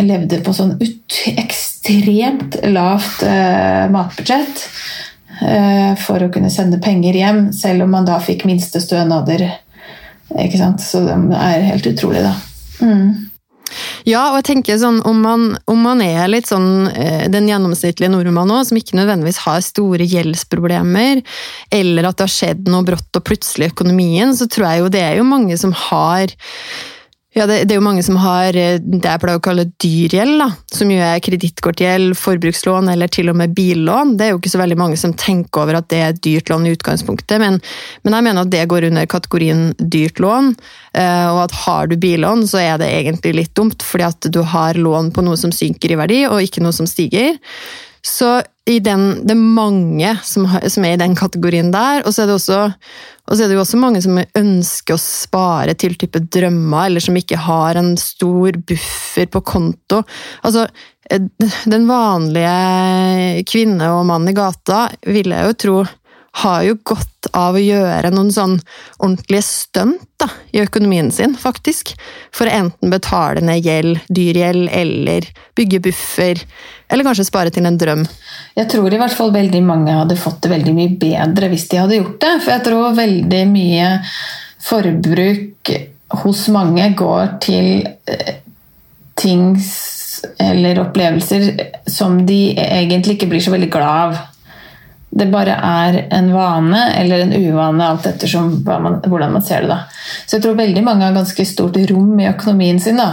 levde 0.04 0.38
på 0.46 0.52
sånn 0.54 0.76
ekstremt 0.78 2.61
lavt 2.70 3.24
eh, 3.26 3.88
matbudsjett 3.90 4.62
eh, 5.42 5.96
for 5.98 6.22
å 6.22 6.30
kunne 6.30 6.52
sende 6.54 6.78
penger 6.83 7.18
hjem, 7.18 7.40
selv 7.56 7.87
om 7.87 7.96
man 7.96 8.06
da 8.06 8.20
fikk 8.22 8.46
minstestønader. 8.46 9.48
Ikke 10.38 10.61
sant? 10.61 10.85
Så 10.85 11.02
det 11.09 11.16
er 11.16 11.66
helt 11.72 11.90
utrolig, 11.90 12.22
da. 12.22 12.37
Mm. 12.85 13.26
Ja, 14.06 14.30
og 14.30 14.40
jeg 14.40 14.46
tenker 14.48 14.78
sånn, 14.80 15.00
om 15.06 15.18
man, 15.22 15.42
om 15.70 15.83
man 15.85 16.00
er 16.02 16.30
litt 16.30 16.48
sånn 16.50 16.88
den 17.30 17.46
gjennomsnittlige 17.50 18.11
nordmann 18.11 18.50
òg, 18.50 18.64
som 18.66 18.78
ikke 18.78 18.98
nødvendigvis 18.98 19.42
har 19.44 19.61
store 19.62 20.06
gjeldsproblemer, 20.11 21.20
eller 21.74 22.09
at 22.09 22.18
det 22.18 22.26
har 22.26 22.35
skjedd 22.35 22.70
noe 22.70 22.87
brått 22.87 23.18
og 23.18 23.26
plutselig 23.26 23.68
i 23.68 23.74
økonomien, 23.74 24.35
så 24.35 24.48
tror 24.50 24.70
jeg 24.70 24.83
jo 24.83 24.94
det 24.94 25.04
er 25.06 25.20
jo 25.20 25.28
mange 25.28 25.59
som 25.61 25.74
har 25.90 26.35
ja, 27.30 27.44
det, 27.46 27.60
det, 27.64 27.74
er 27.74 27.78
jo 27.78 27.84
mange 27.86 28.02
som 28.02 28.16
har 28.18 28.56
eh, 28.58 28.80
det 28.82 29.06
jeg 29.06 29.22
pleier 29.22 29.38
å 29.38 29.42
kalle 29.44 29.68
dyrgjeld, 29.82 30.40
da. 30.42 30.48
som 30.74 30.90
jo 30.90 30.98
er 30.98 31.20
kredittkortgjeld, 31.22 32.16
forbrukslån 32.18 32.90
eller 32.90 33.12
til 33.12 33.30
og 33.30 33.38
med 33.38 33.54
billån. 33.54 34.16
Det 34.18 34.26
er 34.26 34.32
jo 34.32 34.40
ikke 34.40 34.50
så 34.50 34.58
veldig 34.58 34.78
mange 34.80 34.98
som 34.98 35.14
tenker 35.14 35.62
over 35.62 35.78
at 35.78 35.86
det 35.92 36.00
er 36.02 36.18
dyrt 36.18 36.50
lån 36.50 36.66
i 36.66 36.72
utgangspunktet, 36.74 37.38
men, 37.38 37.60
men 38.02 38.16
jeg 38.18 38.26
mener 38.26 38.42
at 38.42 38.50
det 38.50 38.64
går 38.72 38.88
under 38.88 39.06
kategorien 39.10 39.68
dyrt 39.78 40.18
lån. 40.22 40.56
Eh, 40.98 41.28
og 41.30 41.44
at 41.44 41.54
har 41.62 41.92
du 41.92 41.94
billån, 42.02 42.42
så 42.50 42.64
er 42.64 42.82
det 42.82 42.90
egentlig 42.96 43.36
litt 43.38 43.54
dumt, 43.54 43.86
fordi 43.86 44.08
at 44.08 44.30
du 44.34 44.42
har 44.50 44.80
lån 44.80 45.12
på 45.14 45.22
noe 45.22 45.38
som 45.38 45.54
synker 45.54 45.94
i 45.94 46.00
verdi, 46.02 46.24
og 46.26 46.42
ikke 46.42 46.64
noe 46.66 46.74
som 46.74 46.90
stiger. 46.90 47.38
Så 48.02 48.40
den, 48.78 49.24
det 49.26 49.35
er 49.35 49.40
mange 49.40 50.12
som, 50.22 50.46
som, 50.46 50.85
er 50.87 50.94
i 50.94 51.00
den 51.00 51.16
kategorien 51.18 51.72
der. 51.74 52.04
Og 52.04 52.14
så, 52.14 52.22
er 52.22 52.30
det 52.30 52.37
også, 52.38 52.61
og 53.26 53.35
så 53.35 53.42
er 53.42 53.50
det 53.50 53.59
jo 53.59 53.64
også 53.64 53.80
mange 53.83 54.02
som 54.04 54.20
ønsker 54.20 54.96
å 54.96 55.02
spare 55.02 55.74
til 55.74 55.96
type 55.98 56.22
drømmer, 56.30 56.87
eller 56.87 57.04
som 57.04 57.18
ikke 57.18 57.40
har 57.48 57.80
en 57.80 57.96
stor 58.00 58.61
buffer 58.70 59.30
på 59.33 59.42
konto. 59.42 60.02
Altså, 60.46 60.68
eh, 61.11 61.26
den 61.66 61.88
vanlige 61.90 63.46
kvinne 63.50 63.90
og 63.96 64.06
mann 64.12 64.30
i 64.30 64.37
gata 64.37 64.87
vil 65.09 65.35
jeg 65.35 65.50
jo 65.50 65.59
tro 65.64 65.80
har 66.40 66.62
jo 66.62 66.76
godt 66.87 67.19
av 67.36 67.56
å 67.56 67.62
gjøre 67.62 68.10
noen 68.14 68.30
sånn 68.34 68.56
ordentlige 68.98 69.44
stunt 69.46 70.26
i 70.52 70.60
økonomien 70.62 71.10
sin, 71.14 71.36
faktisk. 71.38 71.94
For 72.34 72.48
å 72.48 72.56
enten 72.64 72.92
betale 72.92 73.42
ned 73.44 73.64
gjeld, 73.64 74.00
dyr 74.08 74.40
gjeld, 74.42 74.68
eller 74.72 75.28
bygge 75.58 75.82
buffer. 75.86 76.42
Eller 76.90 77.06
kanskje 77.06 77.28
spare 77.28 77.52
til 77.54 77.68
en 77.68 77.78
drøm. 77.80 78.04
Jeg 78.58 78.70
tror 78.72 78.92
i 78.92 79.00
hvert 79.00 79.16
fall 79.16 79.32
veldig 79.34 79.62
mange 79.64 79.96
hadde 79.96 80.18
fått 80.20 80.42
det 80.44 80.52
veldig 80.54 80.74
mye 80.76 80.96
bedre 81.00 81.50
hvis 81.52 81.68
de 81.70 81.80
hadde 81.82 82.00
gjort 82.00 82.18
det. 82.24 82.34
For 82.42 82.54
jeg 82.56 82.66
tror 82.66 82.98
veldig 82.98 83.44
mye 83.52 83.94
forbruk 84.60 85.74
hos 86.24 86.48
mange 86.52 86.90
går 86.98 87.36
til 87.44 87.86
eh, 88.10 88.34
ting 89.20 89.54
eller 90.40 90.80
opplevelser 90.82 91.46
som 91.90 92.18
de 92.26 92.50
egentlig 92.60 93.16
ikke 93.16 93.30
blir 93.30 93.42
så 93.44 93.54
veldig 93.54 93.70
glad 93.72 94.10
av 94.10 94.18
det 95.20 95.28
bare 95.33 95.54
er 95.54 95.98
en 96.16 96.30
vane 96.33 96.80
eller 96.96 97.24
en 97.24 97.35
uvane, 97.37 97.87
alt 97.87 98.09
ettersom 98.09 98.52
man, 98.66 99.00
hvordan 99.04 99.35
man 99.37 99.44
ser 99.44 99.64
det. 99.64 99.72
da. 99.72 99.78
Så 100.26 100.37
jeg 100.37 100.44
tror 100.44 100.59
veldig 100.59 100.85
mange 100.87 101.06
har 101.06 101.16
ganske 101.16 101.46
stort 101.46 101.78
rom 101.90 102.14
i 102.20 102.28
økonomien 102.30 102.80
sin 102.83 103.00
da, 103.00 103.11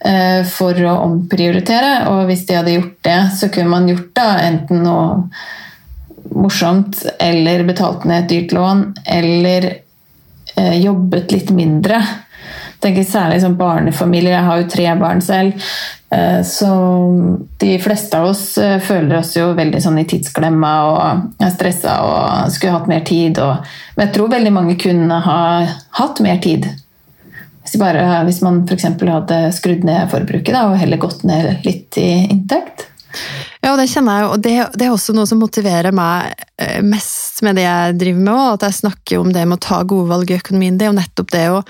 eh, 0.00 0.40
for 0.48 0.76
å 0.88 0.98
omprioritere. 1.04 1.94
Og 2.12 2.24
hvis 2.30 2.46
de 2.48 2.58
hadde 2.58 2.76
gjort 2.76 2.96
det, 3.08 3.20
så 3.38 3.50
kunne 3.52 3.74
man 3.74 3.90
gjort 3.90 4.10
da 4.18 4.28
enten 4.48 4.82
noe 4.86 5.20
morsomt 6.32 7.02
eller 7.20 7.64
betalt 7.68 8.06
ned 8.08 8.24
et 8.24 8.30
dyrt 8.30 8.56
lån, 8.56 8.84
eller 9.04 9.68
eh, 10.56 10.76
jobbet 10.80 11.34
litt 11.34 11.52
mindre. 11.54 12.00
Tenker 12.82 13.06
Særlig 13.06 13.40
som 13.44 13.56
barnefamilier. 13.58 14.34
Jeg 14.34 14.46
har 14.48 14.62
jo 14.62 14.70
tre 14.70 14.86
barn 14.98 15.20
selv. 15.22 15.72
Eh, 16.12 16.40
så 16.44 16.68
de 17.62 17.78
fleste 17.80 18.18
av 18.18 18.32
oss 18.32 18.58
eh, 18.58 18.78
føler 18.82 19.20
oss 19.20 19.36
jo 19.36 19.52
veldig 19.56 19.80
sånn 19.80 20.00
i 20.02 20.06
tidsklemma 20.08 20.72
og 20.88 21.42
er 21.42 21.52
stressa 21.54 21.96
og 22.04 22.52
skulle 22.52 22.74
hatt 22.74 22.90
mer 22.90 23.04
tid. 23.06 23.38
Og, 23.40 23.74
men 23.96 24.08
jeg 24.08 24.16
tror 24.16 24.32
veldig 24.34 24.54
mange 24.58 24.78
kunne 24.82 25.20
ha 25.24 25.40
hatt 26.00 26.22
mer 26.24 26.42
tid. 26.42 26.66
Hvis, 27.62 27.78
bare, 27.80 28.02
hvis 28.26 28.42
man 28.42 28.64
f.eks. 28.66 28.88
hadde 28.98 29.38
skrudd 29.54 29.86
ned 29.86 30.10
forbruket 30.10 30.52
da, 30.52 30.66
og 30.68 30.80
heller 30.82 31.00
gått 31.00 31.22
ned 31.28 31.62
litt 31.64 31.96
i 32.02 32.08
inntekt. 32.26 32.88
Ja, 33.62 33.76
det 33.78 33.86
kjenner 33.92 34.18
jeg, 34.18 34.28
og 34.32 34.42
det, 34.42 34.54
det, 34.74 34.86
er 34.88 34.92
også 34.92 35.14
noe 35.14 35.28
som 35.28 35.38
motiverer 35.38 35.94
meg 35.94 36.32
eh, 36.58 36.80
mest 36.82 37.44
med 37.46 37.60
det 37.60 37.66
jeg 37.68 37.96
driver 38.00 38.22
med 38.24 38.32
Og 38.34 38.54
At 38.56 38.64
jeg 38.66 38.80
snakker 38.80 39.20
om 39.22 39.32
det 39.32 39.44
med 39.46 39.60
å 39.60 39.64
ta 39.70 39.82
gode 39.86 40.10
valg 40.10 40.32
i 40.32 40.38
økonomien. 40.40 40.76
Det 40.76 40.88
er 40.88 40.90
jo 40.90 40.98
nettopp 40.98 41.30
det 41.32 41.44
å 41.52 41.60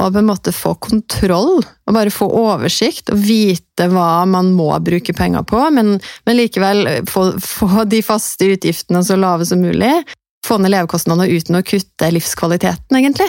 og 0.00 0.14
på 0.14 0.22
en 0.22 0.28
måte 0.28 0.54
få 0.56 0.74
kontroll, 0.80 1.60
og 1.60 1.94
bare 1.96 2.12
få 2.12 2.28
oversikt 2.28 3.12
og 3.12 3.20
vite 3.20 3.88
hva 3.92 4.24
man 4.28 4.52
må 4.56 4.70
bruke 4.84 5.14
penger 5.16 5.44
på, 5.48 5.60
men, 5.74 5.98
men 6.26 6.38
likevel 6.38 6.88
få, 7.10 7.28
få, 7.42 7.84
de 7.90 8.00
faste 8.04 8.48
utgiftene 8.54 9.04
så 9.04 9.18
lave 9.20 9.46
som 9.48 9.60
mulig 9.62 9.92
få 10.42 10.58
ned 10.58 10.72
levekostnadene 10.74 11.30
uten 11.30 11.58
å 11.58 11.62
kutte 11.66 12.08
livskvaliteten, 12.10 12.96
egentlig. 12.98 13.28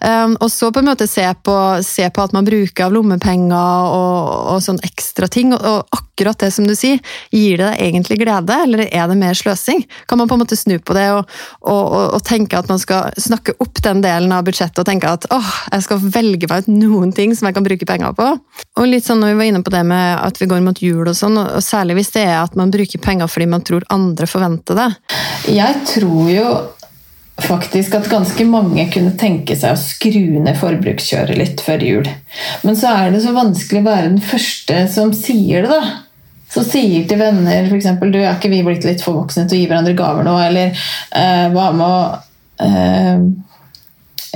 Um, 0.00 0.36
og 0.40 0.48
så 0.52 0.70
på 0.72 0.80
en 0.80 0.88
måte 0.88 1.08
se 1.10 1.26
på, 1.44 1.56
se 1.84 2.08
på 2.08 2.24
at 2.24 2.32
man 2.32 2.48
bruker 2.48 2.86
av 2.86 2.94
lommepenger 2.96 3.92
og, 3.92 4.30
og 4.54 4.62
sånn 4.64 4.80
ekstra 4.86 5.28
ting. 5.32 5.52
Og, 5.56 5.84
og, 5.84 6.07
akkurat 6.18 6.38
det 6.38 6.50
som 6.50 6.66
du 6.66 6.74
sier, 6.74 6.98
gir 7.30 7.58
det 7.58 7.68
deg 7.68 7.82
egentlig 7.88 8.18
glede, 8.22 8.56
eller 8.64 8.84
er 8.88 9.06
det 9.08 9.16
mer 9.18 9.36
sløsing? 9.38 9.84
Kan 10.08 10.18
man 10.18 10.28
på 10.28 10.34
en 10.34 10.42
måte 10.42 10.58
snu 10.58 10.78
på 10.78 10.96
det 10.96 11.06
og, 11.14 11.28
og, 11.62 12.18
tenke 12.26 12.58
at 12.58 12.68
man 12.68 12.80
skal 12.82 13.12
snakke 13.20 13.54
opp 13.62 13.78
den 13.84 14.02
delen 14.02 14.32
av 14.34 14.44
budsjettet 14.46 14.82
og 14.82 14.88
tenke 14.88 15.10
at 15.10 15.28
åh, 15.34 15.52
jeg 15.72 15.86
skal 15.86 16.02
velge 16.02 16.50
meg 16.50 16.64
ut 16.64 16.72
noen 16.72 17.12
ting 17.14 17.34
som 17.36 17.48
jeg 17.48 17.56
kan 17.56 17.66
bruke 17.66 17.88
penger 17.88 18.16
på? 18.18 18.30
Og 18.78 18.88
litt 18.88 19.06
sånn 19.06 19.22
når 19.22 19.32
vi 19.32 19.38
var 19.38 19.50
inne 19.52 19.62
på 19.62 19.74
det 19.74 19.84
med 19.86 20.08
at 20.18 20.40
vi 20.40 20.48
går 20.50 20.64
mot 20.64 20.82
jul 20.82 21.06
og 21.06 21.14
sånn, 21.16 21.38
og 21.38 21.62
særlig 21.64 22.00
hvis 22.00 22.12
det 22.16 22.26
er 22.26 22.40
at 22.40 22.58
man 22.58 22.74
bruker 22.74 23.02
penger 23.02 23.30
fordi 23.30 23.48
man 23.54 23.64
tror 23.66 23.86
andre 23.94 24.28
forventer 24.28 24.78
det. 24.78 24.90
Jeg 25.54 25.78
tror 25.94 26.32
jo 26.32 26.50
faktisk 27.38 27.94
at 27.94 28.08
ganske 28.10 28.44
mange 28.48 28.88
kunne 28.90 29.14
tenke 29.18 29.54
seg 29.58 29.76
å 29.76 29.78
skru 29.78 30.40
ned 30.42 30.58
forbrukskjøret 30.58 31.38
litt 31.38 31.62
før 31.62 31.84
jul. 31.86 32.10
Men 32.66 32.78
så 32.78 32.90
er 33.04 33.14
det 33.14 33.22
så 33.22 33.34
vanskelig 33.36 33.84
å 33.84 33.86
være 33.86 34.10
den 34.10 34.22
første 34.24 34.82
som 34.90 35.14
sier 35.14 35.66
det, 35.66 35.70
da. 35.70 36.07
Som 36.48 36.64
sier 36.64 37.04
til 37.08 37.20
venner 37.20 37.68
f.eks.: 37.68 37.90
'Du, 38.00 38.18
er 38.18 38.34
ikke 38.34 38.52
vi 38.52 38.62
blitt 38.64 38.86
litt 38.88 39.04
for 39.04 39.20
voksne 39.20 39.46
til 39.48 39.58
å 39.58 39.60
gi 39.60 39.68
hverandre 39.68 39.96
gaver 39.98 40.24
nå?' 40.24 40.38
Eller 40.46 40.72
eh, 41.12 41.46
hva 41.52 41.66
med 41.76 41.86
å 41.86 42.00
eh, 42.64 43.26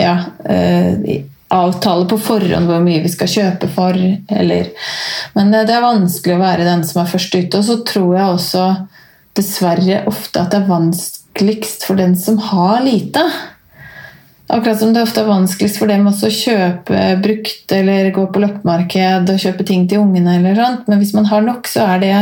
ja, 0.03 0.17
eh, 0.45 1.23
avtale 1.53 2.09
på 2.09 2.19
forhånd 2.21 2.69
hvor 2.69 2.85
mye 2.85 3.03
vi 3.05 3.13
skal 3.13 3.31
kjøpe 3.31 3.69
for, 3.73 3.97
eller 4.29 4.71
Men 5.37 5.53
det, 5.53 5.67
det 5.69 5.77
er 5.77 5.85
vanskelig 5.85 6.37
å 6.37 6.43
være 6.43 6.69
den 6.69 6.85
som 6.89 7.03
er 7.03 7.11
først 7.13 7.35
ute. 7.37 7.59
Og 7.59 7.65
så 7.65 7.79
tror 7.89 8.13
jeg 8.17 8.37
også 8.37 8.67
dessverre 9.37 10.03
ofte 10.11 10.43
at 10.43 10.53
det 10.53 10.61
er 10.61 10.71
vanskeligst 10.71 11.87
for 11.89 12.01
den 12.01 12.17
som 12.21 12.39
har 12.53 12.83
lite. 12.85 13.25
Akkurat 14.53 14.79
som 14.79 14.93
det 14.93 15.01
ofte 15.01 15.23
er 15.23 15.31
vanskeligst 15.31 15.79
for 15.81 15.89
dem 15.89 16.05
også 16.11 16.29
å 16.29 16.37
kjøpe 16.37 17.03
brukt 17.25 17.73
eller 17.73 18.11
gå 18.13 18.27
på 18.29 18.43
loppemarked 18.43 19.31
og 19.33 19.41
kjøpe 19.41 19.65
ting 19.65 19.87
til 19.89 20.03
ungene. 20.03 20.37
eller 20.37 20.59
sånt. 20.59 20.89
Men 20.89 21.01
hvis 21.01 21.15
man 21.17 21.29
har 21.31 21.41
nok, 21.47 21.69
så 21.73 21.87
er 21.95 22.03
det 22.03 22.17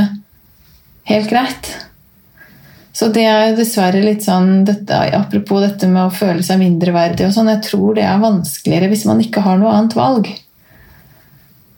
helt 1.11 1.31
greit. 1.33 1.73
Så 2.93 3.09
det 3.15 3.25
er 3.27 3.57
dessverre 3.59 4.03
litt 4.03 4.23
sånn 4.23 4.65
dette, 4.67 4.95
Apropos 5.17 5.63
dette 5.65 5.89
med 5.91 6.05
å 6.05 6.15
føle 6.15 6.43
seg 6.47 6.61
mindreverdig 6.63 7.27
og 7.27 7.35
sånn, 7.35 7.51
jeg 7.51 7.65
tror 7.67 7.99
det 7.99 8.07
er 8.07 8.23
vanskeligere 8.23 8.91
hvis 8.93 9.07
man 9.11 9.23
ikke 9.23 9.43
har 9.47 9.59
noe 9.59 9.75
annet 9.75 9.99
valg. 9.99 10.31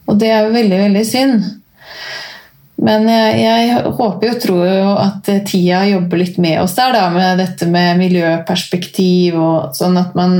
Og 0.08 0.18
det 0.20 0.32
er 0.34 0.44
jo 0.44 0.56
veldig, 0.56 0.78
veldig 0.84 1.04
synd. 1.08 1.44
Men 2.82 3.06
jeg, 3.06 3.38
jeg, 3.44 3.82
håper 3.94 4.32
og 4.32 4.40
tror 4.42 4.64
jo 4.66 4.92
at 4.98 5.30
tida 5.46 5.84
jobber 5.86 6.18
litt 6.18 6.38
med 6.42 6.58
oss 6.64 6.74
der, 6.78 6.96
da, 6.96 7.06
med 7.14 7.38
dette 7.38 7.68
med 7.70 8.00
miljøperspektiv, 8.00 9.38
og 9.38 9.76
sånn 9.78 10.00
at 10.00 10.16
man 10.18 10.38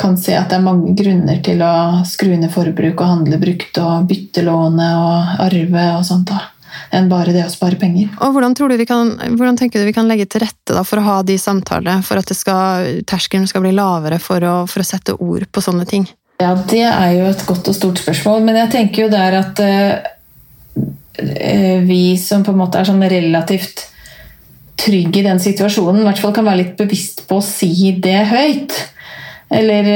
kan 0.00 0.16
se 0.18 0.34
at 0.36 0.50
det 0.50 0.58
er 0.58 0.64
mange 0.64 0.92
grunner 0.98 1.38
til 1.44 1.60
å 1.64 2.02
skru 2.08 2.34
ned 2.34 2.50
forbruk 2.52 2.98
og 2.98 3.10
handle 3.10 3.38
brukt 3.40 3.78
og 3.80 4.08
bytte 4.10 4.42
lånet 4.44 4.98
og 4.98 5.44
arve 5.46 5.86
og 5.98 6.04
sånt. 6.08 6.32
da 6.32 6.50
enn 6.94 7.08
bare 7.10 7.32
det 7.34 7.44
å 7.46 7.50
spare 7.50 7.78
penger. 7.78 8.10
Og 8.22 8.34
Hvordan, 8.34 8.54
tror 8.54 8.70
du 8.70 8.76
vi 8.78 8.86
kan, 8.86 9.14
hvordan 9.38 9.58
tenker 9.58 9.80
du 9.80 9.88
vi 9.88 9.94
kan 9.94 10.08
legge 10.10 10.26
til 10.30 10.42
rette 10.44 10.74
da, 10.74 10.82
for 10.86 11.00
å 11.00 11.06
ha 11.06 11.16
de 11.26 11.36
samtalene, 11.40 12.02
for 12.06 12.20
at 12.20 12.30
terskelen 12.30 13.46
skal 13.50 13.64
bli 13.64 13.72
lavere 13.74 14.20
for 14.22 14.42
å, 14.42 14.56
for 14.70 14.82
å, 14.82 14.86
sette 14.86 15.14
ord 15.14 15.46
på 15.50 15.62
sånne 15.64 15.86
ting? 15.90 16.06
Ja, 16.42 16.54
Det 16.54 16.82
er 16.82 17.12
jo 17.14 17.28
et 17.30 17.44
godt 17.46 17.70
og 17.70 17.76
stort 17.78 18.02
spørsmål, 18.02 18.42
men 18.46 18.58
jeg 18.64 18.72
tenker 18.74 19.06
jo 19.06 19.12
der 19.12 19.38
at 19.38 19.62
Eh, 19.62 20.13
vi 21.14 22.16
som 22.18 22.42
på 22.44 22.52
en 22.54 22.58
måte 22.58 22.80
er 22.80 22.88
sånn 22.88 23.04
relativt 23.06 23.86
trygge 24.80 25.20
i 25.20 25.26
den 25.26 25.40
situasjonen, 25.40 26.02
i 26.02 26.06
hvert 26.08 26.20
fall 26.20 26.34
kan 26.34 26.46
være 26.46 26.62
litt 26.62 26.76
bevisst 26.78 27.24
på 27.28 27.38
å 27.38 27.44
si 27.44 27.94
det 28.02 28.20
høyt. 28.30 28.74
Eller 29.54 29.88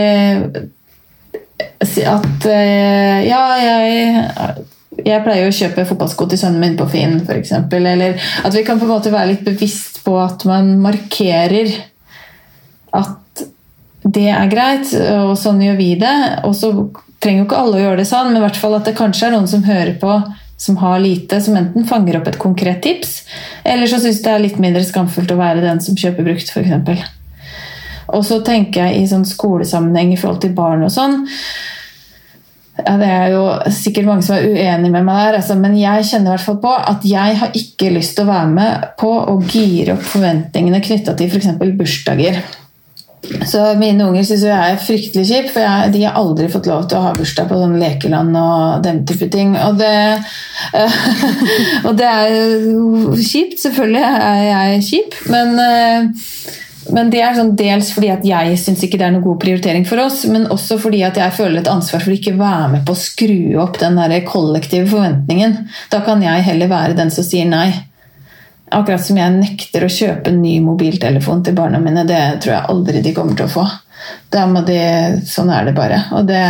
si 1.87 2.05
at 2.07 2.47
eh, 2.47 3.27
Ja, 3.27 3.43
jeg, 3.59 4.65
jeg 5.05 5.25
pleier 5.25 5.49
å 5.49 5.55
kjøpe 5.55 5.87
fotballsko 5.89 6.29
til 6.31 6.41
sønnen 6.41 6.63
min 6.63 6.79
på 6.79 6.87
Finn, 6.91 7.21
f.eks. 7.25 7.55
Eller 7.75 8.19
at 8.45 8.55
vi 8.55 8.65
kan 8.67 8.81
på 8.81 8.87
en 8.87 8.95
måte 8.95 9.15
være 9.15 9.33
litt 9.33 9.47
bevisst 9.47 10.03
på 10.07 10.17
at 10.23 10.47
man 10.49 10.77
markerer 10.83 11.73
at 12.97 13.45
det 14.09 14.29
er 14.33 14.49
greit, 14.49 14.89
og 15.19 15.35
sånn 15.37 15.61
gjør 15.61 15.77
vi 15.79 15.91
det. 16.01 16.17
Og 16.49 16.55
så 16.57 16.71
trenger 17.21 17.43
jo 17.43 17.49
ikke 17.49 17.59
alle 17.61 17.79
å 17.79 17.83
gjøre 17.83 18.01
det 18.01 18.09
sånn, 18.09 18.31
men 18.31 18.41
i 18.41 18.45
hvert 18.47 18.61
fall 18.61 18.79
at 18.79 18.87
det 18.89 18.97
kanskje 18.99 19.29
er 19.29 19.35
noen 19.35 19.51
som 19.51 19.67
hører 19.67 19.99
på 20.01 20.15
som 20.59 20.77
har 20.77 20.99
lite, 20.99 21.41
som 21.41 21.57
enten 21.57 21.87
fanger 21.87 22.19
opp 22.19 22.29
et 22.29 22.41
konkret 22.41 22.83
tips, 22.83 23.23
eller 23.65 23.87
så 23.87 24.01
syns 24.03 24.21
det 24.25 24.33
er 24.33 24.43
litt 24.43 24.59
mindre 24.59 24.83
skamfullt 24.85 25.31
å 25.31 25.39
være 25.39 25.63
den 25.63 25.81
som 25.85 25.97
kjøper 25.99 26.27
brukt, 26.27 26.51
f.eks. 26.51 27.07
Og 28.09 28.25
så 28.27 28.41
tenker 28.43 28.89
jeg 28.89 29.03
i 29.03 29.09
sånn 29.09 29.27
skolesammenheng 29.29 30.15
i 30.15 30.19
forhold 30.19 30.41
til 30.43 30.55
barn 30.57 30.87
og 30.87 30.93
sånn 30.93 31.19
ja, 32.79 32.95
Det 32.97 33.09
er 33.11 33.35
jo 33.35 33.43
sikkert 33.75 34.07
mange 34.09 34.25
som 34.25 34.39
er 34.39 34.47
uenig 34.49 34.89
med 34.95 35.05
meg 35.05 35.19
der, 35.21 35.39
altså, 35.43 35.59
men 35.61 35.77
jeg 35.79 36.07
kjenner 36.09 36.33
i 36.33 36.35
hvert 36.37 36.47
fall 36.47 36.61
på 36.63 36.73
at 36.73 37.05
jeg 37.07 37.37
har 37.43 37.59
ikke 37.59 37.93
lyst 37.95 38.17
til 38.17 38.25
å 38.25 38.33
være 38.33 38.53
med 38.55 38.87
på 39.01 39.13
å 39.13 39.37
gire 39.45 39.99
opp 39.99 40.07
forventningene 40.09 40.83
knytta 40.85 41.15
til 41.19 41.31
f.eks. 41.31 41.53
bursdager. 41.61 42.41
Så 43.49 43.61
mine 43.79 44.07
unger 44.07 44.25
syns 44.25 44.45
jeg 44.47 44.55
er 44.73 44.79
fryktelig 44.81 45.25
kjip, 45.29 45.49
for 45.53 45.65
jeg, 45.65 45.93
de 45.95 46.05
har 46.07 46.19
aldri 46.21 46.47
fått 46.53 46.69
lov 46.71 46.87
til 46.89 47.01
å 47.01 47.09
ha 47.09 47.17
bursdag 47.17 47.49
på 47.51 47.59
sånn 47.59 47.79
lekeland 47.81 48.39
og 48.39 48.85
den 48.85 49.03
type 49.09 49.29
ting. 49.33 49.57
Og 49.59 49.81
det, 49.81 49.97
og 51.89 51.99
det 51.99 52.09
er 52.09 52.37
jo 52.71 53.17
kjipt. 53.19 53.59
Selvfølgelig 53.65 54.05
er 54.07 54.45
jeg 54.47 54.87
kjip, 54.87 55.19
men, 55.35 55.53
eh, 55.65 56.55
men 56.95 57.11
det 57.13 57.21
er 57.25 57.37
sånn 57.37 57.53
dels 57.59 57.91
fordi 57.93 58.13
at 58.15 58.25
jeg 58.25 58.55
syns 58.63 58.87
ikke 58.87 59.01
det 59.01 59.09
er 59.09 59.17
noen 59.17 59.27
god 59.27 59.43
prioritering 59.43 59.85
for 59.89 60.01
oss, 60.07 60.23
men 60.31 60.47
også 60.55 60.79
fordi 60.81 61.03
at 61.09 61.19
jeg 61.21 61.37
føler 61.37 61.61
et 61.61 61.73
ansvar 61.73 62.05
for 62.05 62.15
å 62.15 62.17
ikke 62.21 62.39
være 62.39 62.73
med 62.77 62.87
på 62.87 62.95
å 62.95 63.03
skru 63.03 63.41
opp 63.61 63.81
den 63.83 63.99
der 63.99 64.15
kollektive 64.29 64.89
forventningen. 64.95 65.61
Da 65.93 66.01
kan 66.07 66.23
jeg 66.25 66.47
heller 66.49 66.71
være 66.71 66.97
den 67.03 67.13
som 67.13 67.27
sier 67.27 67.51
nei. 67.51 67.73
Akkurat 68.75 69.05
som 69.05 69.19
jeg 69.19 69.37
nekter 69.39 69.85
å 69.85 69.93
kjøpe 69.93 70.33
en 70.33 70.43
ny 70.43 70.59
mobiltelefon 70.65 71.45
til 71.47 71.57
barna 71.57 71.81
mine. 71.83 72.05
Det 72.09 72.21
tror 72.45 72.55
jeg 72.55 72.71
aldri 72.75 73.03
de 73.05 73.15
kommer 73.17 73.39
til 73.39 73.49
å 73.49 73.53
få. 73.53 73.65
De, 74.33 74.79
sånn 75.29 75.51
er 75.53 75.69
det 75.69 75.75
bare. 75.79 76.05
Og 76.19 76.29
det 76.29 76.45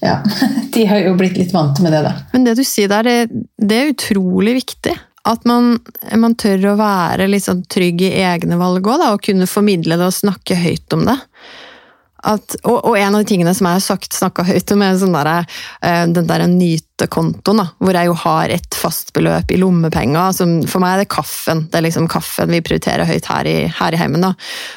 Ja. 0.00 0.20
De 0.72 0.86
har 0.86 1.02
jo 1.02 1.16
blitt 1.18 1.36
litt 1.36 1.50
vant 1.52 1.76
med 1.82 1.92
det, 1.92 2.04
da. 2.06 2.12
Men 2.32 2.44
det 2.46 2.54
du 2.56 2.62
sier 2.64 2.88
der, 2.88 3.26
det, 3.28 3.76
er 3.76 3.90
utrolig 3.90 4.54
viktig. 4.62 4.94
At 5.28 5.42
man, 5.44 5.74
man, 6.16 6.36
tør 6.38 6.70
å 6.70 6.76
være 6.78 7.26
litt 7.28 7.44
sånn 7.44 7.64
trygg 7.68 8.06
i 8.06 8.14
egne 8.22 8.56
valg 8.56 8.86
òg, 8.86 9.02
og 9.10 9.20
kunne 9.26 9.50
formidle 9.50 9.98
det 10.00 10.06
og 10.06 10.16
snakke 10.16 10.56
høyt 10.56 10.96
om 10.96 11.04
det. 11.10 11.18
At, 12.30 12.56
og, 12.62 12.78
og, 12.84 12.94
en 12.96 13.16
av 13.16 13.22
de 13.22 13.28
tingene 13.28 13.52
som 13.56 13.68
jeg 13.68 13.78
har 13.78 13.84
sagt, 13.84 14.16
snakka 14.16 14.44
høyt 14.48 14.72
om, 14.74 14.82
er 14.84 14.96
sånn 15.00 15.16
der, 15.16 15.30
uh, 15.84 16.04
den 16.08 16.28
der 16.28 16.46
nytekontoen, 17.00 17.60
da, 17.60 17.66
hvor 17.78 17.96
jeg 17.96 18.08
jo 18.08 18.16
har 18.22 18.52
et 18.52 18.76
fast 18.76 19.12
beløp 19.16 19.50
i 19.50 19.58
lommepenger. 19.60 20.32
Som, 20.36 20.60
for 20.68 20.82
meg 20.82 20.94
er 20.94 21.02
det 21.02 21.10
kaffen. 21.12 21.66
Det 21.70 21.78
er 21.78 21.86
liksom 21.86 22.08
kaffen 22.10 22.52
vi 22.52 22.62
prioriterer 22.64 23.08
høyt 23.08 23.28
her 23.30 23.48
i, 23.48 23.56
her 23.80 23.94
i 23.94 24.00
heimen. 24.00 24.24
Da. 24.24 24.34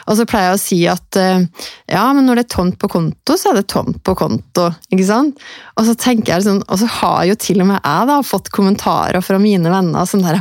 Og 0.07 0.17
så 0.17 0.27
pleier 0.29 0.51
jeg 0.51 0.57
å 0.57 0.61
si 0.61 0.79
at 0.89 1.19
uh, 1.19 1.43
ja, 1.91 2.05
men 2.15 2.27
når 2.27 2.39
det 2.39 2.45
er 2.45 2.53
tomt 2.55 2.79
på 2.81 2.89
konto, 2.91 3.37
så 3.37 3.51
er 3.51 3.61
det 3.61 3.67
tomt 3.71 4.01
på 4.03 4.15
konto. 4.17 4.69
ikke 4.91 5.07
sant? 5.07 5.41
Og 5.77 5.87
så 5.87 5.95
tenker 5.99 6.35
jeg 6.35 6.47
sånn, 6.47 6.61
og 6.67 6.79
så 6.81 6.89
har 6.99 7.23
jo 7.29 7.37
til 7.39 7.63
og 7.63 7.71
med 7.71 7.79
jeg 7.81 8.09
da 8.09 8.19
fått 8.25 8.51
kommentarer 8.53 9.23
fra 9.25 9.39
mine 9.41 9.71
venner 9.73 10.07
som 10.09 10.23
der 10.23 10.39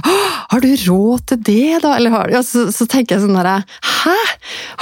Har 0.52 0.60
du 0.60 0.68
råd 0.68 1.26
til 1.30 1.40
det, 1.46 1.80
da? 1.84 1.94
Eller 1.96 2.12
har 2.12 2.28
du? 2.28 2.36
Og 2.38 2.44
så, 2.46 2.66
så 2.74 2.86
tenker 2.90 3.16
jeg 3.16 3.24
sånn 3.24 3.38
der 3.38 3.64
Hæ? 4.02 4.16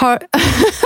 Har... 0.00 0.22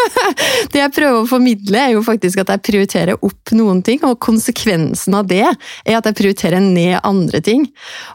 det 0.72 0.80
jeg 0.80 0.92
prøver 0.94 1.22
å 1.22 1.28
formidle, 1.28 1.78
er 1.80 1.94
jo 1.94 2.02
faktisk 2.04 2.42
at 2.42 2.52
jeg 2.52 2.64
prioriterer 2.66 3.24
opp 3.24 3.54
noen 3.56 3.80
ting, 3.86 4.02
og 4.06 4.18
konsekvensen 4.22 5.16
av 5.16 5.28
det 5.30 5.44
er 5.46 5.96
at 5.96 6.03
jeg 6.08 6.18
prioriterer 6.18 6.62
ned 6.62 6.98
andre 7.02 7.40
ting. 7.44 7.66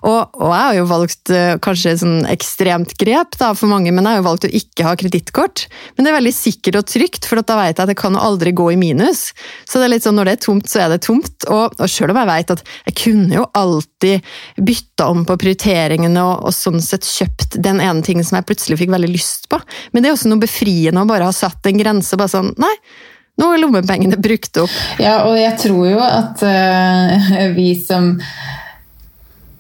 Og, 0.04 0.38
og 0.40 0.54
jeg 0.54 0.66
har 0.66 0.78
jo 0.78 0.88
valgt 0.90 1.34
eh, 1.34 1.56
kanskje 1.64 1.96
sånn 2.02 2.20
ekstremt 2.30 2.96
grep 3.00 3.38
da, 3.40 3.52
for 3.58 3.72
mange, 3.72 3.94
men 3.94 4.06
jeg 4.06 4.18
har 4.18 4.22
jo 4.22 4.28
valgt 4.30 4.48
å 4.48 4.54
ikke 4.62 4.88
ha 4.88 4.96
kredittkort. 5.00 5.66
Men 5.96 6.06
det 6.06 6.14
er 6.14 6.18
veldig 6.20 6.36
sikkert 6.36 6.80
og 6.82 6.90
trygt, 6.92 7.28
for 7.30 7.42
da 7.42 7.60
vet 7.62 7.76
jeg 7.76 7.84
at 7.84 7.92
det 7.92 8.00
kan 8.00 8.18
aldri 8.20 8.54
gå 8.56 8.70
i 8.74 8.80
minus. 8.80 9.30
Så 9.70 9.80
det 9.80 9.90
er 9.90 9.94
litt 9.96 10.08
sånn 10.08 10.18
når 10.20 10.32
det 10.32 10.38
er 10.38 10.44
tomt, 10.48 10.70
så 10.72 10.84
er 10.86 10.94
det 10.94 11.02
tomt. 11.08 11.48
Og, 11.50 11.76
og 11.78 11.92
selv 11.92 12.14
om 12.14 12.22
jeg 12.22 12.32
vet 12.32 12.56
at 12.56 12.66
jeg 12.90 12.98
kunne 13.04 13.40
jo 13.40 13.48
alltid 13.58 14.32
bytta 14.70 15.10
om 15.12 15.26
på 15.28 15.38
prioriteringene 15.40 16.24
og, 16.26 16.48
og 16.50 16.56
sånn 16.56 16.82
sett 16.84 17.08
kjøpt 17.08 17.60
den 17.64 17.82
ene 17.84 18.04
tingen 18.06 18.26
som 18.28 18.40
jeg 18.40 18.50
plutselig 18.50 18.80
fikk 18.82 18.94
veldig 18.94 19.12
lyst 19.12 19.48
på, 19.52 19.60
men 19.94 20.04
det 20.04 20.12
er 20.12 20.18
også 20.18 20.32
noe 20.32 20.42
befriende 20.42 21.04
å 21.04 21.10
bare 21.10 21.28
ha 21.28 21.36
satt 21.36 21.66
en 21.70 21.80
grense. 21.80 22.18
bare 22.20 22.32
sånn, 22.32 22.54
nei, 22.62 22.74
nå 23.40 23.54
er 23.54 23.64
lommepengene 23.64 24.20
brukt 24.20 24.62
opp. 24.62 24.78
Ja, 25.02 25.24
og 25.30 25.38
jeg 25.40 25.56
tror 25.62 25.84
jo 25.88 26.00
at 26.04 26.44
uh, 26.46 27.30
vi 27.56 27.74
som 27.82 28.16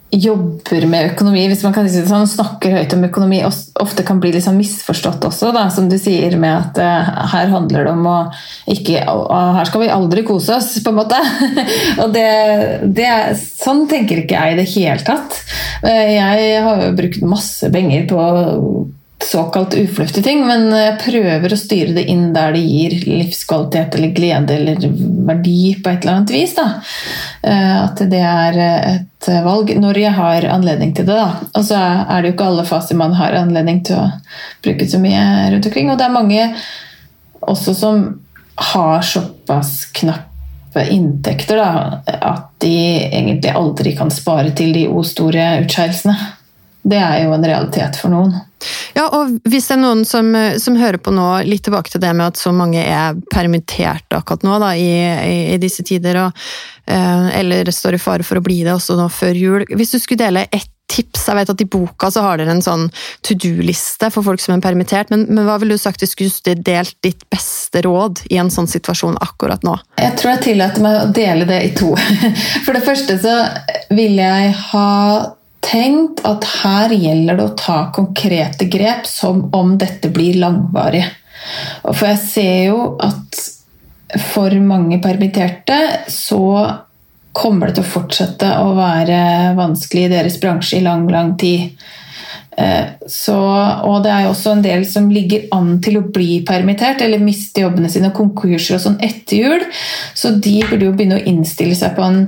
jobber 0.09 0.87
med 0.89 1.11
økonomi, 1.11 1.43
hvis 1.51 1.61
man 1.61 1.73
kan 1.75 1.85
si 1.85 1.99
det 2.01 2.09
sånn, 2.09 2.25
snakker 2.25 2.73
høyt 2.73 2.95
om 2.95 3.03
økonomi, 3.05 3.43
ofte 3.45 4.05
kan 4.07 4.17
bli 4.21 4.31
liksom 4.33 4.57
misforstått 4.57 5.27
også, 5.29 5.51
da, 5.53 5.67
som 5.69 5.85
du 5.85 5.99
sier 6.01 6.33
med 6.41 6.49
at 6.49 6.79
uh, 6.81 7.11
her 7.35 7.51
handler 7.53 7.85
det 7.85 7.93
om 7.93 8.07
å 8.09 8.17
ikke 8.73 9.03
uh, 9.05 9.51
Her 9.59 9.69
skal 9.69 9.85
vi 9.85 9.91
aldri 9.93 10.25
kose 10.25 10.57
oss, 10.57 10.71
på 10.81 10.91
en 10.91 10.99
måte. 11.03 11.19
og 12.01 12.15
det, 12.15 12.29
det 12.89 13.11
Sånn 13.37 13.85
tenker 13.91 14.23
ikke 14.23 14.39
jeg 14.39 14.55
i 14.55 14.59
det 14.59 14.69
hele 14.71 15.03
tatt. 15.05 15.35
jeg 15.85 16.63
har 16.65 16.85
jo 16.87 16.95
brukt 16.97 17.21
masse 17.27 17.69
penger 17.73 18.07
på 18.09 18.23
såkalt 19.23 19.73
ufornuftige 19.73 20.23
ting, 20.23 20.41
men 20.47 20.69
jeg 20.73 20.97
prøver 21.01 21.53
å 21.53 21.59
styre 21.59 21.95
det 21.97 22.05
inn 22.11 22.29
der 22.33 22.53
det 22.55 22.61
gir 22.63 22.95
livskvalitet 23.03 23.97
eller 23.97 24.13
glede 24.15 24.55
eller 24.55 24.85
verdi 25.27 25.73
på 25.83 25.91
et 25.91 26.05
eller 26.05 26.15
annet 26.15 26.33
vis. 26.33 26.55
Da. 26.57 26.67
Eh, 27.43 27.75
at 27.83 28.03
det 28.11 28.21
er 28.23 28.59
et 28.61 29.29
valg 29.45 29.73
når 29.75 29.99
jeg 30.01 30.15
har 30.15 30.47
anledning 30.53 30.95
til 30.95 31.09
det. 31.09 31.17
Da. 31.19 31.51
Og 31.51 31.67
så 31.67 31.81
er 31.81 32.21
det 32.21 32.31
jo 32.31 32.37
ikke 32.37 32.47
alle 32.53 32.67
faser 32.69 32.99
man 32.99 33.17
har 33.19 33.35
anledning 33.41 33.83
til 33.87 33.99
å 33.99 34.07
bruke 34.63 34.87
så 34.89 35.01
mye 35.03 35.21
rundt 35.53 35.67
omkring. 35.69 35.91
Og 35.91 35.99
det 35.99 36.07
er 36.07 36.15
mange 36.15 36.47
også 37.39 37.75
som 37.75 38.03
har 38.73 39.01
såpass 39.05 39.85
knappe 39.95 40.83
inntekter 40.91 41.59
da, 41.59 41.69
at 42.07 42.51
de 42.63 42.75
egentlig 43.07 43.51
aldri 43.55 43.95
kan 43.97 44.11
spare 44.13 44.51
til 44.55 44.73
de 44.75 44.87
o 44.91 45.03
store 45.07 45.55
utskeielsene. 45.63 46.15
Det 46.89 46.99
er 46.99 47.25
jo 47.25 47.33
en 47.35 47.45
realitet 47.45 47.99
for 47.99 48.11
noen. 48.13 48.35
Ja, 48.95 49.07
og 49.15 49.37
hvis 49.49 49.69
det 49.69 49.77
er 49.77 49.83
noen 49.83 50.05
som, 50.07 50.31
som, 50.59 50.79
hører 50.79 50.99
på 51.01 51.13
nå, 51.15 51.27
litt 51.47 51.63
tilbake 51.67 51.93
til 51.93 52.03
det 52.03 52.11
med 52.15 52.33
at 52.33 52.41
så 52.41 52.53
mange 52.55 52.81
er 52.83 53.19
permittert 53.31 54.17
akkurat 54.17 54.45
nå 54.47 54.57
da, 54.61 54.73
i, 54.75 54.89
i, 55.53 55.59
disse 55.61 55.85
tider, 55.87 56.23
og, 56.25 56.49
eh, 56.89 57.29
eller 57.39 57.71
står 57.73 57.97
i 57.97 58.01
fare 58.01 58.27
for 58.27 58.39
å 58.39 58.45
bli 58.45 58.61
det 58.65 58.75
også 58.75 58.97
nå 58.99 59.07
før 59.13 59.39
jul. 59.39 59.65
Hvis 59.69 59.95
du 59.95 60.01
skulle 60.01 60.25
dele 60.25 60.47
ett 60.49 60.71
tips, 60.89 61.27
jeg 61.29 61.37
vet 61.37 61.51
at 61.53 61.61
i 61.61 61.67
boka 61.69 62.09
så 62.11 62.23
har 62.25 62.39
dere 62.39 62.55
en 62.55 62.63
sånn 62.65 62.87
to 63.25 63.35
do-liste 63.37 64.09
for 64.13 64.25
folk 64.25 64.41
som 64.43 64.55
er 64.55 64.63
permittert, 64.63 65.11
men, 65.13 65.27
men 65.29 65.45
hva 65.47 65.59
ville 65.61 65.77
du 65.77 65.81
sagt 65.81 66.03
hvis 66.03 66.15
du 66.17 66.25
skulle 66.29 66.57
delt 66.65 66.97
ditt 67.05 67.25
beste 67.31 67.83
råd 67.85 68.25
i 68.33 68.39
en 68.41 68.51
sånn 68.53 68.69
situasjon 68.69 69.19
akkurat 69.21 69.65
nå? 69.67 69.77
Jeg 70.01 70.15
tror 70.19 70.33
jeg 70.33 70.45
tillater 70.49 70.85
meg 70.85 71.01
å 71.03 71.09
dele 71.15 71.49
det 71.49 71.59
i 71.67 71.73
to. 71.77 71.93
For 72.65 72.75
det 72.75 72.85
første 72.87 73.19
så 73.21 73.35
vil 73.93 74.17
jeg 74.19 74.55
ha 74.71 74.89
tenkt 75.63 76.23
at 76.27 76.45
her 76.63 76.93
gjelder 76.93 77.39
det 77.39 77.45
å 77.45 77.55
ta 77.59 77.77
konkrete 77.95 78.67
grep 78.71 79.07
som 79.09 79.47
om 79.55 79.75
dette 79.79 80.11
blir 80.13 80.39
langvarig. 80.41 81.05
For 81.85 82.05
jeg 82.09 82.21
ser 82.23 82.59
jo 82.71 82.83
at 83.03 83.39
for 84.31 84.53
mange 84.65 84.97
permitterte 85.03 85.79
så 86.09 86.43
kommer 87.35 87.69
det 87.69 87.77
til 87.77 87.85
å 87.85 87.93
fortsette 87.93 88.49
å 88.63 88.73
være 88.77 89.21
vanskelig 89.57 90.07
i 90.07 90.11
deres 90.11 90.39
bransje 90.41 90.79
i 90.79 90.85
lang, 90.85 91.05
lang 91.11 91.35
tid. 91.39 91.77
Eh, 92.59 92.85
så, 93.07 93.37
og 93.87 94.01
det 94.03 94.11
er 94.11 94.25
jo 94.25 94.33
også 94.33 94.55
en 94.55 94.63
del 94.65 94.83
som 94.89 95.07
ligger 95.13 95.45
an 95.55 95.77
til 95.83 95.99
å 95.99 96.07
bli 96.09 96.41
permittert 96.47 97.03
eller 97.05 97.21
miste 97.23 97.63
jobbene 97.63 97.91
sine, 97.91 98.11
konkurser 98.15 98.79
og 98.79 98.83
sånn 98.83 98.99
etter 99.05 99.43
jul. 99.43 99.65
Så 100.17 100.33
de 100.35 100.57
burde 100.65 100.89
jo 100.89 100.95
begynne 100.95 101.21
å 101.21 101.27
innstille 101.29 101.77
seg 101.77 101.95
på 101.95 102.07
en 102.07 102.23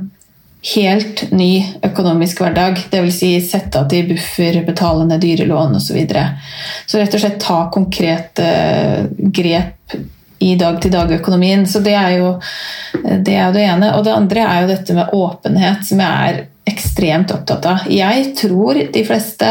helt 0.62 1.32
ny 1.32 1.65
økonomisk 1.82 2.41
hverdag. 2.43 2.80
Dvs. 2.91 3.17
Si 3.17 3.34
sette 3.45 3.82
av 3.82 3.89
til 3.89 4.12
buffer, 4.12 4.62
betale 4.65 5.08
ned 5.10 5.24
dyre 5.24 5.47
lån 5.50 5.78
osv. 5.80 5.88
Så, 5.88 5.97
videre. 5.97 6.26
så 6.86 7.02
rett 7.02 7.17
og 7.17 7.24
slett 7.24 7.41
ta 7.41 7.62
konkrete 7.74 8.52
grep 9.17 9.97
i 10.41 10.56
dag-til-dag-økonomien. 10.58 11.67
Så 11.67 11.82
det 11.86 11.95
er, 11.97 12.15
jo, 12.21 12.32
det 13.02 13.36
er 13.36 13.50
jo 13.50 13.58
det 13.58 13.65
ene. 13.65 13.91
Og 13.97 14.06
det 14.06 14.15
andre 14.15 14.45
er 14.45 14.63
jo 14.63 14.71
dette 14.71 14.97
med 14.97 15.13
åpenhet, 15.17 15.86
som 15.86 16.02
jeg 16.02 16.32
er 16.32 16.41
ekstremt 16.71 17.34
opptatt 17.34 17.65
av. 17.65 17.86
Jeg 17.89 18.32
tror 18.38 18.78
de 18.93 19.04
fleste, 19.06 19.50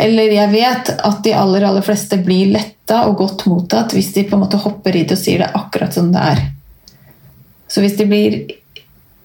eller 0.00 0.34
jeg 0.34 0.52
vet 0.54 0.90
at 0.94 1.22
de 1.26 1.34
aller, 1.34 1.66
aller 1.66 1.84
fleste 1.86 2.18
blir 2.22 2.52
letta 2.54 3.04
og 3.08 3.18
godt 3.18 3.46
mottatt 3.50 3.94
hvis 3.94 4.12
de 4.14 4.26
på 4.28 4.36
en 4.36 4.44
måte 4.44 4.60
hopper 4.62 4.94
i 4.94 5.02
det 5.02 5.16
og 5.16 5.22
sier 5.22 5.42
det 5.42 5.54
akkurat 5.58 5.94
som 5.96 6.12
det 6.14 6.22
er. 6.34 6.44
Så 7.66 7.82
hvis 7.82 7.96
de 7.98 8.06
blir 8.06 8.38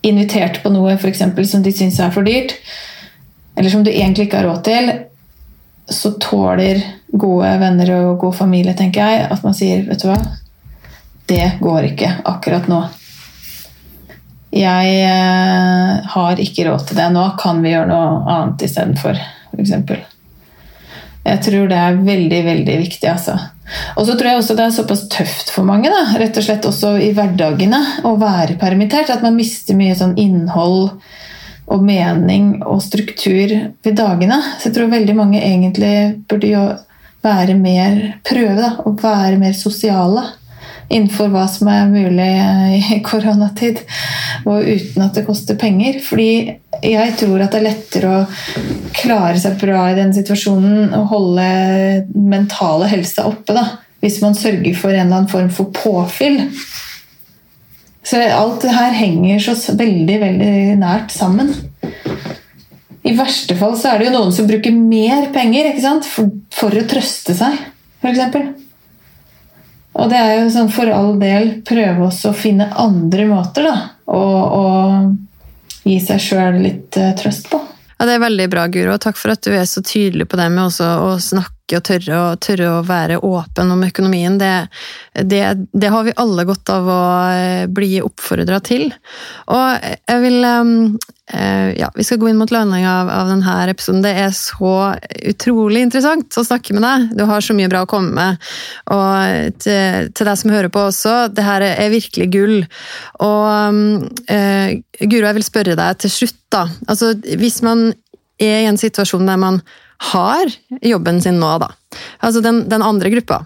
invitert 0.01 0.61
på 0.63 0.71
noe 0.73 0.95
for 0.97 1.11
eksempel, 1.11 1.47
som 1.47 1.63
de 1.63 1.73
syns 1.75 1.99
er 1.99 2.13
for 2.15 2.27
dyrt, 2.27 2.55
eller 3.57 3.69
som 3.69 3.83
du 3.83 3.91
egentlig 3.91 4.27
ikke 4.27 4.41
har 4.41 4.49
råd 4.49 4.61
til, 4.67 4.91
så 5.89 6.13
tåler 6.21 6.81
gode 7.09 7.49
venner 7.59 7.91
og 7.97 8.19
god 8.21 8.37
familie 8.37 8.75
tenker 8.77 9.01
jeg, 9.01 9.25
at 9.33 9.43
man 9.43 9.57
sier 9.57 9.83
vet 9.87 10.03
du 10.03 10.09
hva, 10.11 10.19
det 11.29 11.45
går 11.61 11.91
ikke 11.91 12.13
akkurat 12.29 12.69
nå. 12.69 12.83
Jeg 14.55 14.93
eh, 15.05 16.05
har 16.13 16.39
ikke 16.41 16.65
råd 16.65 16.87
til 16.89 16.97
det. 16.97 17.09
Nå 17.13 17.25
kan 17.41 17.59
vi 17.61 17.75
gjøre 17.75 17.89
noe 17.91 18.23
annet 18.33 18.65
istedenfor, 18.65 19.19
f.eks. 19.53 19.75
Jeg 21.29 21.41
tror 21.45 21.69
det 21.69 21.77
er 21.79 22.03
veldig, 22.03 22.41
veldig 22.47 22.75
viktig. 22.83 23.07
altså. 23.09 23.37
Og 23.95 24.07
så 24.07 24.15
tror 24.17 24.31
jeg 24.31 24.41
også 24.41 24.57
det 24.57 24.65
er 24.65 24.75
såpass 24.75 25.05
tøft 25.13 25.53
for 25.53 25.67
mange, 25.67 25.91
da, 25.93 26.17
rett 26.17 26.37
og 26.41 26.45
slett 26.45 26.65
også 26.65 26.95
i 27.05 27.11
hverdagene, 27.17 27.79
å 28.09 28.15
være 28.19 28.57
permittert. 28.61 29.11
At 29.13 29.25
man 29.25 29.37
mister 29.37 29.77
mye 29.77 29.97
sånn 29.97 30.17
innhold 30.19 30.89
og 31.69 31.85
mening 31.85 32.63
og 32.65 32.81
struktur 32.81 33.53
ved 33.85 33.97
dagene. 33.99 34.41
Så 34.57 34.69
jeg 34.69 34.77
tror 34.77 34.93
veldig 34.93 35.15
mange 35.17 35.41
egentlig 35.43 35.93
burde 36.29 36.49
jo 36.49 36.65
være 37.25 37.55
mer 37.59 37.97
prøve 38.25 38.57
da, 38.61 38.73
å 38.87 38.95
være 38.97 39.37
mer 39.41 39.55
sosiale 39.57 40.23
innenfor 40.89 41.29
hva 41.33 41.45
som 41.49 41.69
er 41.71 41.89
mulig 41.89 42.29
i 42.79 42.99
koronatid, 43.05 43.83
og 44.49 44.65
uten 44.65 45.05
at 45.05 45.17
det 45.17 45.25
koster 45.27 45.57
penger. 45.59 45.99
Fordi 46.03 46.29
jeg 46.83 47.15
tror 47.19 47.43
at 47.45 47.53
det 47.53 47.61
er 47.61 47.67
lettere 47.69 48.13
å 48.13 48.25
klare 48.97 49.37
seg 49.41 49.59
bra 49.61 49.85
i 49.91 49.97
den 49.99 50.13
situasjonen 50.15 50.93
og 50.97 51.09
holde 51.13 51.47
mentale 52.13 52.89
helsa 52.91 53.27
oppe 53.29 53.55
da, 53.57 53.65
hvis 54.03 54.21
man 54.23 54.37
sørger 54.37 54.77
for 54.77 54.93
en 54.93 55.05
eller 55.05 55.21
annen 55.21 55.31
form 55.31 55.51
for 55.53 55.73
påfyll. 55.75 56.41
Så 58.09 58.21
alt 58.33 58.63
det 58.63 58.73
her 58.73 58.95
henger 58.95 59.43
så 59.43 59.75
veldig, 59.77 60.15
veldig 60.23 60.53
nært 60.81 61.13
sammen. 61.13 61.51
I 63.05 63.13
verste 63.17 63.55
fall 63.57 63.75
så 63.79 63.91
er 63.91 63.99
det 63.99 64.09
jo 64.09 64.15
noen 64.15 64.33
som 64.35 64.47
bruker 64.49 64.73
mer 64.75 65.29
penger 65.35 65.69
for, 66.07 66.31
for, 66.53 66.73
å 66.73 66.87
trøste 66.89 67.35
seg, 67.37 67.55
f.eks. 68.01 68.65
Og 69.99 70.07
det 70.11 70.19
er 70.19 70.33
jo 70.39 70.51
sånn 70.53 70.71
for 70.71 70.89
all 70.93 71.17
del 71.19 71.59
prøve 71.67 72.07
også 72.07 72.31
å 72.31 72.37
finne 72.37 72.69
andre 72.79 73.25
måter 73.27 73.67
da, 73.67 73.75
å, 74.07 74.21
gi 75.83 75.99
seg 76.03 76.23
sjøl 76.23 76.59
litt 76.63 76.95
uh, 76.99 77.11
trøst 77.19 77.49
på. 77.51 77.59
Ja, 77.97 78.07
Det 78.07 78.15
er 78.15 78.23
veldig 78.23 78.49
bra, 78.51 78.65
Guro. 78.71 78.95
Takk 79.01 79.19
for 79.19 79.35
at 79.35 79.43
du 79.43 79.51
er 79.51 79.67
så 79.67 79.83
tydelig 79.83 80.29
på 80.31 80.39
det 80.39 80.47
med 80.53 80.69
å 80.69 81.15
snakke 81.19 81.58
og 81.77 81.85
tørre, 81.85 82.19
tørre 82.41 82.71
å 82.77 82.85
være 82.87 83.19
åpen 83.25 83.73
om 83.73 83.83
økonomien. 83.85 84.39
Det, 84.39 84.53
det, 85.13 85.43
det, 85.73 85.91
har 85.93 86.07
vi 86.07 86.15
alle 86.19 86.45
godt 86.47 86.71
av 86.73 86.89
å 86.89 87.03
eh, 87.33 87.67
bli 87.69 87.99
oppfordra 88.03 88.59
til. 88.65 88.89
Og 89.53 89.87
jeg 90.09 90.25
vil 90.25 90.49
eh, 90.49 91.69
Ja, 91.77 91.91
vi 91.93 92.03
skal 92.07 92.17
gå 92.17 92.31
inn 92.31 92.39
mot 92.39 92.49
landing 92.49 92.87
av, 92.89 93.09
av, 93.13 93.29
denne 93.29 93.55
episoden. 93.69 94.01
Det 94.01 94.15
er 94.17 94.31
så 94.33 94.73
utrolig 95.29 95.83
interessant 95.85 96.39
å 96.41 96.45
snakke 96.47 96.73
med 96.73 96.85
deg. 96.87 97.05
Du 97.19 97.23
har 97.29 97.45
så 97.45 97.53
mye 97.53 97.69
bra 97.69 97.83
å 97.85 97.89
komme 97.89 98.15
med. 98.17 98.49
Og 98.89 99.59
til, 99.61 100.09
til 100.09 100.29
deg 100.31 100.41
som 100.41 100.55
hører 100.55 100.73
på 100.73 100.87
også, 100.89 101.15
det 101.29 101.45
her 101.45 101.67
er 101.67 101.93
virkelig 101.93 102.31
gull. 102.33 102.57
Og 103.21 103.93
uh, 104.25 104.69
Guro, 104.99 105.27
jeg 105.27 105.37
vil 105.37 105.45
spørre 105.45 105.77
deg 105.77 106.01
til 106.01 106.15
slutt, 106.15 106.39
da. 106.49 106.65
Altså, 106.89 107.13
hvis 107.37 107.61
man 107.61 107.91
er 108.41 108.63
i 108.63 108.69
en 108.71 108.79
situasjon 108.79 109.29
der 109.29 109.39
man 109.39 109.61
har 109.99 110.51
jobben 110.81 111.21
sin 111.21 111.39
nå, 111.41 111.51
da. 111.61 111.71
Altså 112.23 112.41
den, 112.45 112.63
den 112.71 112.85
andre 112.85 113.11
gruppa. 113.13 113.43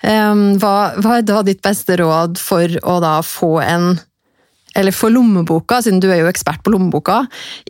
Um, 0.00 0.56
hva, 0.60 0.92
hva, 1.00 1.18
er 1.18 1.26
da 1.28 1.42
ditt 1.44 1.60
beste 1.64 1.96
råd 2.00 2.38
for 2.40 2.78
å 2.88 3.00
da 3.04 3.18
få 3.24 3.58
en 3.64 3.98
eller 4.78 4.94
for 4.94 5.10
lommeboka, 5.10 5.80
siden 5.82 5.98
du 5.98 6.06
er 6.12 6.20
jo 6.22 6.28
ekspert 6.30 6.62
på 6.62 6.70
lommeboka, 6.70 7.24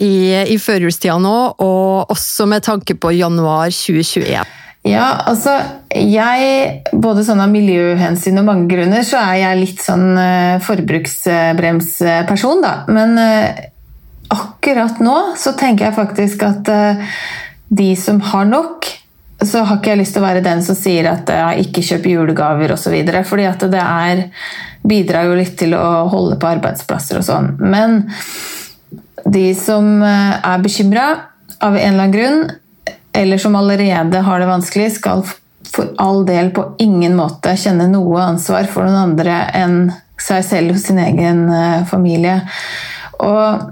i, 0.04 0.36
i 0.52 0.58
førjulstida 0.60 1.16
nå, 1.22 1.36
og 1.64 2.12
også 2.12 2.44
med 2.50 2.60
tanke 2.66 2.92
på 3.00 3.14
januar 3.16 3.72
2021. 3.72 4.44
Ja, 4.88 5.08
altså 5.28 5.60
jeg 5.92 6.84
Både 6.96 7.20
sånn 7.26 7.40
av 7.44 7.50
miljøhensyn 7.52 8.40
og 8.40 8.46
mange 8.46 8.68
grunner, 8.70 9.02
så 9.04 9.16
er 9.20 9.36
jeg 9.42 9.60
litt 9.60 9.82
sånn 9.84 10.16
uh, 10.16 10.60
forbruksbremsperson, 10.64 12.62
da. 12.64 12.72
Men 12.92 13.18
uh, 13.20 13.48
akkurat 14.32 15.00
nå 15.02 15.16
så 15.40 15.52
tenker 15.58 15.88
jeg 15.88 15.98
faktisk 15.98 16.42
at 16.48 16.68
uh, 16.72 16.96
de 17.70 17.90
som 17.96 18.20
har 18.32 18.48
nok, 18.50 18.88
så 19.40 19.62
har 19.64 19.78
ikke 19.78 19.94
jeg 19.94 20.00
lyst 20.02 20.16
til 20.16 20.20
å 20.20 20.26
være 20.26 20.44
den 20.44 20.60
som 20.64 20.76
sier 20.76 21.06
at 21.08 21.30
ja, 21.32 21.50
ikke 21.56 21.84
kjøp 21.86 22.08
julegaver 22.10 22.74
osv. 22.74 22.96
Fordi 23.24 23.46
at 23.48 23.64
det 23.72 23.82
er, 23.82 24.24
bidrar 24.84 25.30
jo 25.30 25.38
litt 25.38 25.54
til 25.60 25.76
å 25.78 25.86
holde 26.12 26.36
på 26.40 26.50
arbeidsplasser 26.50 27.20
og 27.20 27.24
sånn. 27.24 27.54
Men 27.62 28.02
de 29.24 29.46
som 29.56 30.02
er 30.04 30.60
bekymra 30.64 31.06
av 31.60 31.76
en 31.76 31.94
eller 31.94 32.04
annen 32.04 32.16
grunn, 32.16 32.42
eller 33.16 33.40
som 33.42 33.56
allerede 33.56 34.20
har 34.26 34.42
det 34.42 34.50
vanskelig, 34.50 34.90
skal 34.98 35.24
for 35.70 35.94
all 36.02 36.24
del 36.26 36.50
på 36.54 36.64
ingen 36.82 37.16
måte 37.18 37.54
kjenne 37.58 37.88
noe 37.90 38.22
ansvar 38.24 38.68
for 38.70 38.86
noen 38.86 39.12
andre 39.12 39.42
enn 39.56 39.76
seg 40.20 40.44
selv 40.44 40.74
og 40.74 40.80
sin 40.82 40.98
egen 41.00 41.46
eh, 41.54 41.84
familie. 41.88 42.40
Og 43.24 43.70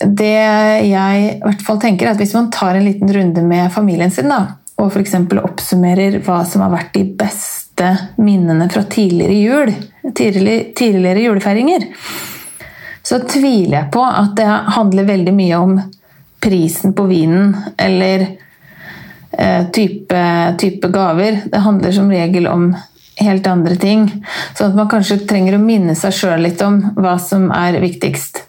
det 0.00 0.32
jeg 0.32 1.22
i 1.26 1.38
hvert 1.42 1.64
fall 1.66 1.80
tenker, 1.82 2.08
er 2.08 2.14
at 2.14 2.22
hvis 2.22 2.34
man 2.36 2.50
tar 2.54 2.78
en 2.78 2.86
liten 2.86 3.12
runde 3.14 3.44
med 3.46 3.72
familien 3.74 4.12
sin, 4.14 4.32
da, 4.32 4.56
og 4.80 4.90
f.eks. 4.90 5.16
oppsummerer 5.42 6.20
hva 6.24 6.40
som 6.48 6.64
har 6.64 6.72
vært 6.72 6.94
de 6.96 7.04
beste 7.20 7.94
minnene 8.20 8.68
fra 8.72 8.84
tidligere 8.88 9.38
jul, 9.38 9.72
tidligere, 10.16 10.70
tidligere 10.76 11.24
julefeiringer, 11.26 11.88
så 13.02 13.22
tviler 13.24 13.78
jeg 13.78 13.90
på 13.94 14.04
at 14.04 14.36
det 14.38 14.46
handler 14.76 15.08
veldig 15.08 15.34
mye 15.34 15.60
om 15.64 15.80
prisen 16.40 16.94
på 16.96 17.04
vinen, 17.08 17.54
eller 17.80 18.28
Eh, 19.40 19.70
type, 19.70 20.54
type, 20.58 20.88
gaver. 20.88 21.40
Det 21.44 21.58
handler 21.58 21.92
som 21.92 22.10
regel 22.10 22.46
om 22.46 22.76
helt 23.16 23.46
andre 23.46 23.76
ting. 23.76 24.24
Sånn 24.58 24.72
at 24.72 24.76
man 24.76 24.90
kanskje 24.90 25.20
trenger 25.28 25.56
å 25.56 25.62
minne 25.62 25.94
seg 25.96 26.16
sjøl 26.16 26.42
litt 26.44 26.60
om 26.66 26.80
hva 26.98 27.14
som 27.22 27.50
er 27.54 27.78
viktigst. 27.82 28.42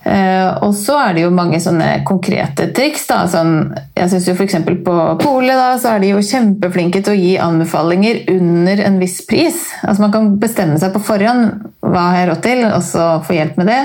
Uh, 0.00 0.64
og 0.64 0.70
så 0.72 0.94
er 0.96 1.16
det 1.16 1.26
jo 1.26 1.32
mange 1.34 1.58
sånne 1.60 1.88
konkrete 2.08 2.70
triks. 2.76 3.04
Da. 3.10 3.20
Sånn, 3.28 3.74
jeg 3.98 4.08
synes 4.12 4.30
jo 4.30 4.34
F.eks. 4.36 4.56
på 4.86 4.96
polet 5.20 5.58
da, 5.58 5.74
så 5.80 5.94
er 5.94 6.00
de 6.02 6.14
jo 6.14 6.22
kjempeflinke 6.24 7.02
til 7.04 7.12
å 7.12 7.20
gi 7.20 7.34
anbefalinger 7.42 8.22
under 8.32 8.80
en 8.86 8.96
viss 9.02 9.20
pris. 9.28 9.66
Altså 9.84 10.06
Man 10.06 10.14
kan 10.14 10.32
bestemme 10.40 10.80
seg 10.80 10.94
på 10.96 11.04
forhånd 11.04 11.68
hva 11.84 12.06
har 12.10 12.22
jeg 12.22 12.30
råd 12.32 12.42
til, 12.48 12.64
og 12.70 12.82
så 12.86 13.06
få 13.26 13.36
hjelp 13.36 13.60
med 13.60 13.72
det. 13.74 13.80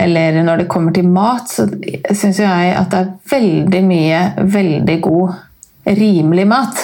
Eller 0.00 0.42
når 0.46 0.62
det 0.62 0.70
kommer 0.70 0.94
til 0.94 1.06
mat, 1.10 1.50
så 1.50 1.66
syns 2.14 2.38
jeg 2.42 2.74
at 2.78 2.90
det 2.92 3.00
er 3.00 3.14
veldig 3.30 3.82
mye 3.86 4.20
veldig 4.58 4.98
god, 5.06 5.38
rimelig 5.86 6.46
mat. 6.50 6.82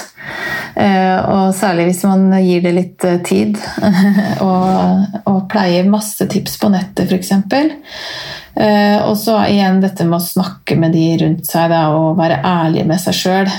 Eh, 0.77 1.19
og 1.33 1.55
særlig 1.57 1.87
hvis 1.89 2.03
man 2.05 2.29
gir 2.45 2.61
det 2.61 2.73
litt 2.77 3.05
eh, 3.09 3.21
tid 3.25 3.57
og, 4.45 5.23
og 5.25 5.39
pleier 5.49 5.89
masse 5.89 6.27
tips 6.29 6.59
på 6.61 6.69
nettet, 6.75 7.09
f.eks. 7.09 7.33
Eh, 8.61 8.99
og 9.01 9.15
så 9.17 9.39
igjen 9.49 9.81
dette 9.81 10.05
med 10.05 10.19
å 10.19 10.27
snakke 10.27 10.77
med 10.77 10.93
de 10.93 11.07
rundt 11.25 11.49
seg 11.49 11.73
da, 11.73 11.87
og 11.97 12.19
være 12.21 12.43
ærlig 12.45 12.85
med 12.89 13.01
seg 13.01 13.17
sjøl 13.17 13.51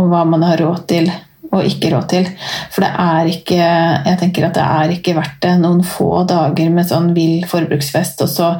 om 0.00 0.08
hva 0.08 0.24
man 0.28 0.48
har 0.48 0.60
råd 0.64 0.86
til 0.88 1.12
og 1.46 1.68
ikke 1.68 1.92
råd 1.92 2.08
til. 2.10 2.26
For 2.72 2.86
det 2.86 2.90
er 3.04 3.30
ikke 3.34 3.60
jeg 3.60 4.18
tenker 4.22 4.48
at 4.48 4.56
det 4.56 4.64
er 4.64 4.96
ikke 4.96 5.16
verdt 5.16 5.38
det 5.44 5.54
noen 5.60 5.84
få 5.86 6.24
dager 6.28 6.72
med 6.72 6.88
sånn 6.88 7.12
vill 7.16 7.44
forbruksfest, 7.48 8.24
og 8.24 8.32
så 8.32 8.50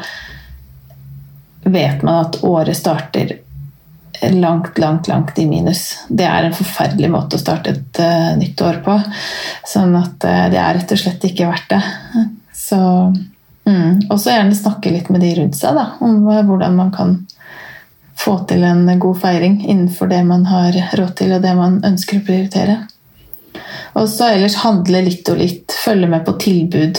vet 1.67 2.05
man 2.05 2.27
at 2.27 2.43
året 2.47 2.77
starter 2.79 3.39
langt, 4.23 4.79
langt, 4.79 5.09
langt 5.09 5.39
i 5.39 5.47
minus. 5.47 5.99
Det 6.09 6.25
er 6.25 6.47
en 6.47 6.57
forferdelig 6.57 7.11
måte 7.13 7.39
å 7.39 7.41
starte 7.41 7.73
et 7.75 8.01
uh, 8.03 8.35
nytt 8.39 8.61
år 8.65 8.81
på. 8.85 8.97
Sånn 9.67 9.97
at 9.99 10.27
uh, 10.27 10.47
det 10.53 10.61
er 10.61 10.77
rett 10.79 10.93
og 10.95 11.01
slett 11.01 11.25
ikke 11.29 11.49
verdt 11.51 11.73
det. 11.75 11.81
Så 12.57 12.79
mm. 13.69 14.07
Og 14.11 14.19
så 14.21 14.35
gjerne 14.35 14.59
snakke 14.59 14.93
litt 14.95 15.11
med 15.13 15.25
de 15.25 15.33
rundt 15.41 15.59
seg 15.59 15.79
da, 15.79 15.89
om 16.05 16.21
uh, 16.29 16.43
hvordan 16.47 16.79
man 16.79 16.93
kan 16.95 17.17
få 18.17 18.39
til 18.49 18.65
en 18.65 18.87
god 19.01 19.19
feiring 19.21 19.59
innenfor 19.67 20.09
det 20.11 20.23
man 20.27 20.47
har 20.49 20.77
råd 20.99 21.13
til, 21.19 21.35
og 21.37 21.43
det 21.45 21.57
man 21.59 21.81
ønsker 21.85 22.21
å 22.21 22.27
prioritere. 22.27 22.79
Og 23.97 24.09
så 24.13 24.31
ellers 24.33 24.61
handle 24.63 25.03
litt 25.05 25.29
og 25.33 25.41
litt, 25.41 25.75
følge 25.85 26.09
med 26.11 26.25
på 26.25 26.35
tilbud. 26.41 26.99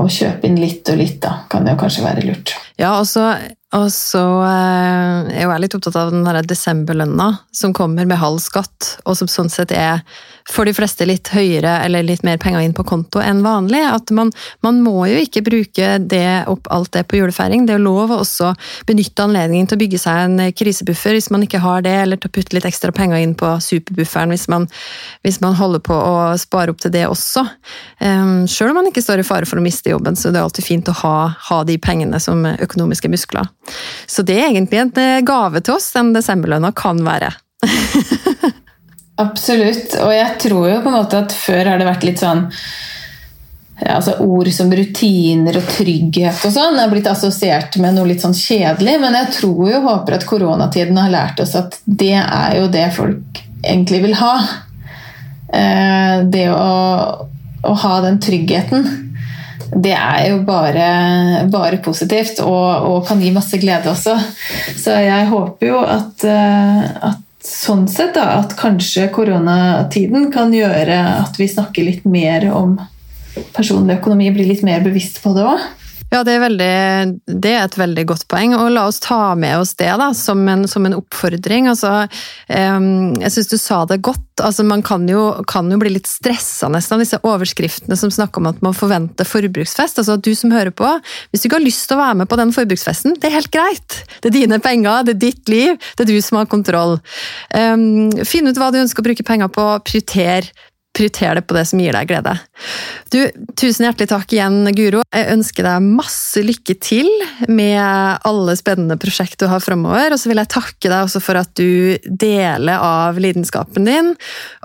Og 0.00 0.06
kjøpe 0.08 0.48
inn 0.48 0.56
litt 0.56 0.88
og 0.88 0.96
litt, 0.96 1.18
da, 1.20 1.42
kan 1.52 1.68
jo 1.68 1.74
kanskje 1.80 2.04
være 2.06 2.24
lurt. 2.24 2.54
Ja, 2.80 2.94
og 2.96 3.08
så 3.08 3.26
og 3.70 3.86
så 3.94 4.24
eh, 4.42 5.28
er 5.30 5.44
jeg 5.44 5.62
litt 5.62 5.74
opptatt 5.78 5.98
av 6.00 6.10
den 6.10 6.26
desemberlønna 6.50 7.28
som 7.54 7.74
kommer 7.76 8.08
med 8.08 8.18
halv 8.18 8.40
skatt, 8.42 8.96
og 9.06 9.14
som 9.18 9.30
sånn 9.30 9.50
sett 9.52 9.70
er 9.70 10.02
for 10.50 10.66
de 10.66 10.72
fleste 10.74 11.06
litt 11.06 11.30
høyere 11.30 11.76
eller 11.84 12.02
litt 12.02 12.24
mer 12.26 12.40
penger 12.42 12.64
inn 12.64 12.74
på 12.74 12.82
konto 12.88 13.20
enn 13.22 13.44
vanlig. 13.44 13.84
At 13.86 14.10
man, 14.16 14.32
man 14.66 14.80
må 14.82 15.04
jo 15.06 15.20
ikke 15.22 15.44
bruke 15.46 15.92
det 16.02 16.48
opp 16.50 16.66
alt 16.74 16.90
det 16.96 17.04
på 17.06 17.20
julefeiring. 17.20 17.68
Det 17.68 17.76
er 17.76 17.84
lov 17.84 18.10
å 18.10 18.18
også 18.24 18.50
benytte 18.88 19.28
anledningen 19.28 19.70
til 19.70 19.78
å 19.78 19.82
bygge 19.84 20.00
seg 20.02 20.24
en 20.24 20.42
krisebuffer 20.56 21.14
hvis 21.14 21.30
man 21.30 21.46
ikke 21.46 21.62
har 21.62 21.86
det, 21.86 21.94
eller 22.02 22.18
til 22.18 22.32
å 22.32 22.34
putte 22.34 22.56
litt 22.56 22.66
ekstra 22.66 22.90
penger 22.96 23.22
inn 23.22 23.36
på 23.38 23.52
superbufferen 23.62 24.34
hvis 24.34 24.48
man, 24.50 24.66
hvis 25.22 25.38
man 25.44 25.54
holder 25.60 25.84
på 25.86 25.94
å 25.94 26.34
spare 26.42 26.74
opp 26.74 26.82
til 26.82 26.94
det 26.96 27.06
også. 27.06 27.46
Um, 28.02 28.48
Sjøl 28.50 28.72
om 28.72 28.80
man 28.80 28.90
ikke 28.90 29.04
står 29.04 29.22
i 29.22 29.28
fare 29.30 29.46
for 29.46 29.62
å 29.62 29.64
miste 29.64 29.94
jobben, 29.94 30.18
så 30.18 30.34
det 30.34 30.42
er 30.42 30.48
alltid 30.48 30.66
fint 30.66 30.90
å 30.90 30.98
ha, 31.04 31.16
ha 31.50 31.62
de 31.68 31.78
pengene 31.78 32.18
som 32.18 32.42
økonomiske 32.50 33.12
muskler. 33.12 33.46
Så 34.06 34.24
det 34.26 34.38
er 34.40 34.48
egentlig 34.50 34.80
en 34.82 34.92
eh, 35.00 35.20
gave 35.26 35.62
til 35.62 35.76
oss, 35.76 35.90
den 35.94 36.14
desemberlønna 36.16 36.72
kan 36.76 37.02
være. 37.06 37.32
Absolutt. 39.24 39.98
Og 40.00 40.14
jeg 40.14 40.38
tror 40.40 40.70
jo 40.70 40.78
på 40.80 40.90
en 40.90 40.96
måte 40.96 41.20
at 41.20 41.34
før 41.36 41.72
har 41.72 41.80
det 41.80 41.88
vært 41.88 42.06
litt 42.08 42.22
sånn 42.22 42.46
ja, 43.80 43.96
altså 43.96 44.18
Ord 44.20 44.50
som 44.52 44.72
rutiner 44.76 45.56
og 45.56 45.68
trygghet 45.72 46.42
og 46.44 46.52
sånn 46.52 46.76
er 46.82 46.90
blitt 46.92 47.08
assosiert 47.08 47.78
med 47.80 47.96
noe 47.96 48.10
litt 48.10 48.20
sånn 48.20 48.36
kjedelig, 48.36 48.98
men 49.00 49.16
jeg 49.16 49.30
tror 49.38 49.62
jo 49.70 49.84
håper 49.86 50.18
at 50.18 50.26
koronatiden 50.28 51.00
har 51.00 51.12
lært 51.12 51.40
oss 51.40 51.54
at 51.56 51.78
det 51.84 52.18
er 52.20 52.58
jo 52.58 52.66
det 52.72 52.90
folk 52.96 53.40
egentlig 53.60 54.02
vil 54.04 54.18
ha. 54.20 54.34
Eh, 55.48 56.16
det 56.28 56.46
å, 56.52 56.68
å 57.64 57.72
ha 57.84 57.94
den 58.04 58.20
tryggheten 58.22 58.84
det 59.74 59.94
er 59.94 60.30
jo 60.32 60.40
bare, 60.46 60.86
bare 61.50 61.80
positivt 61.84 62.40
og, 62.42 62.86
og, 62.88 63.00
kan 63.08 63.20
gi 63.22 63.32
masse 63.34 63.58
glede 63.62 63.90
også. 63.92 64.16
Så 64.78 64.96
jeg 65.04 65.28
håper 65.30 65.70
jo 65.70 65.82
at, 65.84 66.24
eh, 66.26 66.86
at 67.10 67.26
sånn 67.46 67.86
sett 67.88 68.14
da, 68.18 68.42
at 68.42 68.56
kanskje 68.58 69.08
koronatiden 69.14 70.28
kan 70.34 70.52
gjøre 70.54 70.98
at 71.22 71.38
vi 71.40 71.48
snakker 71.50 71.86
litt 71.86 72.08
mer 72.08 72.50
om 72.52 72.76
personlig 73.54 74.00
økonomi, 74.00 74.32
blir 74.34 74.48
litt 74.50 74.64
mer 74.66 74.82
bevisst 74.84 75.22
på 75.24 75.32
det 75.36 75.46
òg. 75.46 75.68
Ja, 76.10 76.24
det 76.26 76.32
er, 76.34 76.40
veldig, 76.42 76.70
det 77.38 77.50
er, 77.54 77.64
et 77.68 77.76
veldig 77.78 78.04
godt 78.10 78.24
poeng, 78.30 78.56
og 78.58 78.72
la 78.74 78.82
oss 78.90 78.98
ta 79.02 79.36
med 79.38 79.60
oss 79.60 79.76
det 79.78 79.92
da, 80.00 80.08
som 80.16 80.42
en, 80.50 80.66
som 80.66 80.86
en 80.88 80.96
oppfordring. 80.98 81.68
Altså, 81.70 82.08
jeg 82.50 83.30
syns 83.30 83.50
du 83.52 83.54
sa 83.60 83.84
det 83.86 84.00
godt. 84.02 84.24
Altså, 84.42 84.64
man 84.66 84.82
kan 84.82 85.04
jo, 85.06 85.28
kan 85.46 85.70
jo 85.70 85.78
bli 85.78 85.92
litt 85.94 86.10
stressa 86.10 86.66
nesten 86.72 86.96
av 86.96 87.04
disse 87.04 87.20
overskriftene 87.22 87.98
som 87.98 88.10
snakker 88.10 88.42
om 88.42 88.48
at 88.50 88.58
man 88.64 88.74
forventer 88.74 89.28
forbruksfest. 89.28 90.00
Altså, 90.02 90.16
at 90.18 90.26
du 90.26 90.32
som 90.34 90.50
hører 90.50 90.74
på, 90.74 90.88
hvis 91.30 91.44
du 91.44 91.48
ikke 91.48 91.60
har 91.60 91.68
lyst 91.68 91.86
til 91.86 91.98
å 91.98 92.02
være 92.02 92.18
med 92.22 92.30
på 92.32 92.40
den 92.40 92.54
forbruksfesten, 92.58 93.14
det 93.20 93.30
er 93.30 93.36
helt 93.36 93.52
greit. 93.54 94.00
Det 94.18 94.32
er 94.32 94.38
dine 94.40 94.58
penger, 94.64 95.06
det 95.06 95.14
er 95.14 95.22
ditt 95.28 95.52
liv, 95.52 95.78
det 95.94 96.08
er 96.08 96.10
du 96.10 96.18
som 96.26 96.40
har 96.40 96.50
kontroll. 96.50 96.98
Finn 97.54 98.50
ut 98.50 98.58
hva 98.58 98.72
du 98.74 98.80
ønsker 98.82 99.04
å 99.04 99.08
bruke 99.12 99.26
penger 99.30 99.52
på, 99.54 99.68
prioriter 99.86 100.50
prioriter 100.96 101.38
det 101.38 101.44
på 101.46 101.54
det 101.54 101.64
som 101.68 101.80
gir 101.80 101.94
deg 101.94 102.08
glede. 102.10 102.34
Du, 103.10 103.20
tusen 103.58 103.86
hjertelig 103.86 104.10
takk 104.10 104.34
igjen, 104.34 104.64
Guro. 104.76 105.04
Jeg 105.14 105.30
ønsker 105.34 105.66
deg 105.66 105.86
masse 105.86 106.42
lykke 106.44 106.76
til 106.82 107.08
med 107.48 107.80
alle 108.26 108.56
spennende 108.58 108.98
prosjekt 109.00 109.40
du 109.40 109.48
har 109.50 109.62
framover. 109.64 110.14
Og 110.14 110.20
så 110.20 110.30
vil 110.30 110.42
jeg 110.42 110.52
takke 110.52 110.90
deg 110.90 111.06
også 111.06 111.22
for 111.22 111.40
at 111.40 111.52
du 111.58 111.96
deler 112.04 112.82
av 112.82 113.20
lidenskapen 113.22 113.88
din, 113.88 114.12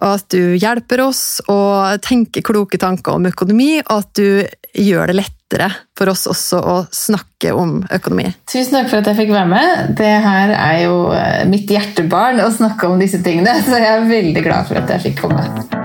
og 0.02 0.10
at 0.18 0.28
du 0.34 0.56
hjelper 0.58 1.06
oss 1.06 1.24
å 1.52 1.60
tenke 2.04 2.44
kloke 2.46 2.82
tanker 2.82 3.18
om 3.18 3.30
økonomi, 3.30 3.80
og 3.86 3.98
at 4.02 4.14
du 4.18 4.30
gjør 4.76 5.12
det 5.12 5.20
lettere 5.22 5.70
for 5.98 6.12
oss 6.12 6.26
også 6.28 6.60
å 6.60 6.76
snakke 6.92 7.54
om 7.56 7.78
økonomi. 7.94 8.28
Tusen 8.50 8.76
takk 8.76 8.92
for 8.92 9.00
at 9.00 9.12
jeg 9.12 9.22
fikk 9.22 9.34
være 9.36 9.52
med. 9.54 9.96
Det 10.00 10.14
her 10.26 10.56
er 10.58 10.84
jo 10.88 11.00
eh, 11.16 11.46
mitt 11.50 11.72
hjertebarn 11.72 12.44
å 12.44 12.52
snakke 12.54 12.90
om 12.90 13.02
disse 13.02 13.24
tingene, 13.26 13.56
så 13.66 13.80
jeg 13.80 13.92
er 13.94 14.08
veldig 14.12 14.46
glad 14.46 14.72
for 14.72 14.82
at 14.82 14.96
jeg 14.98 15.10
fikk 15.10 15.26
komme. 15.28 15.85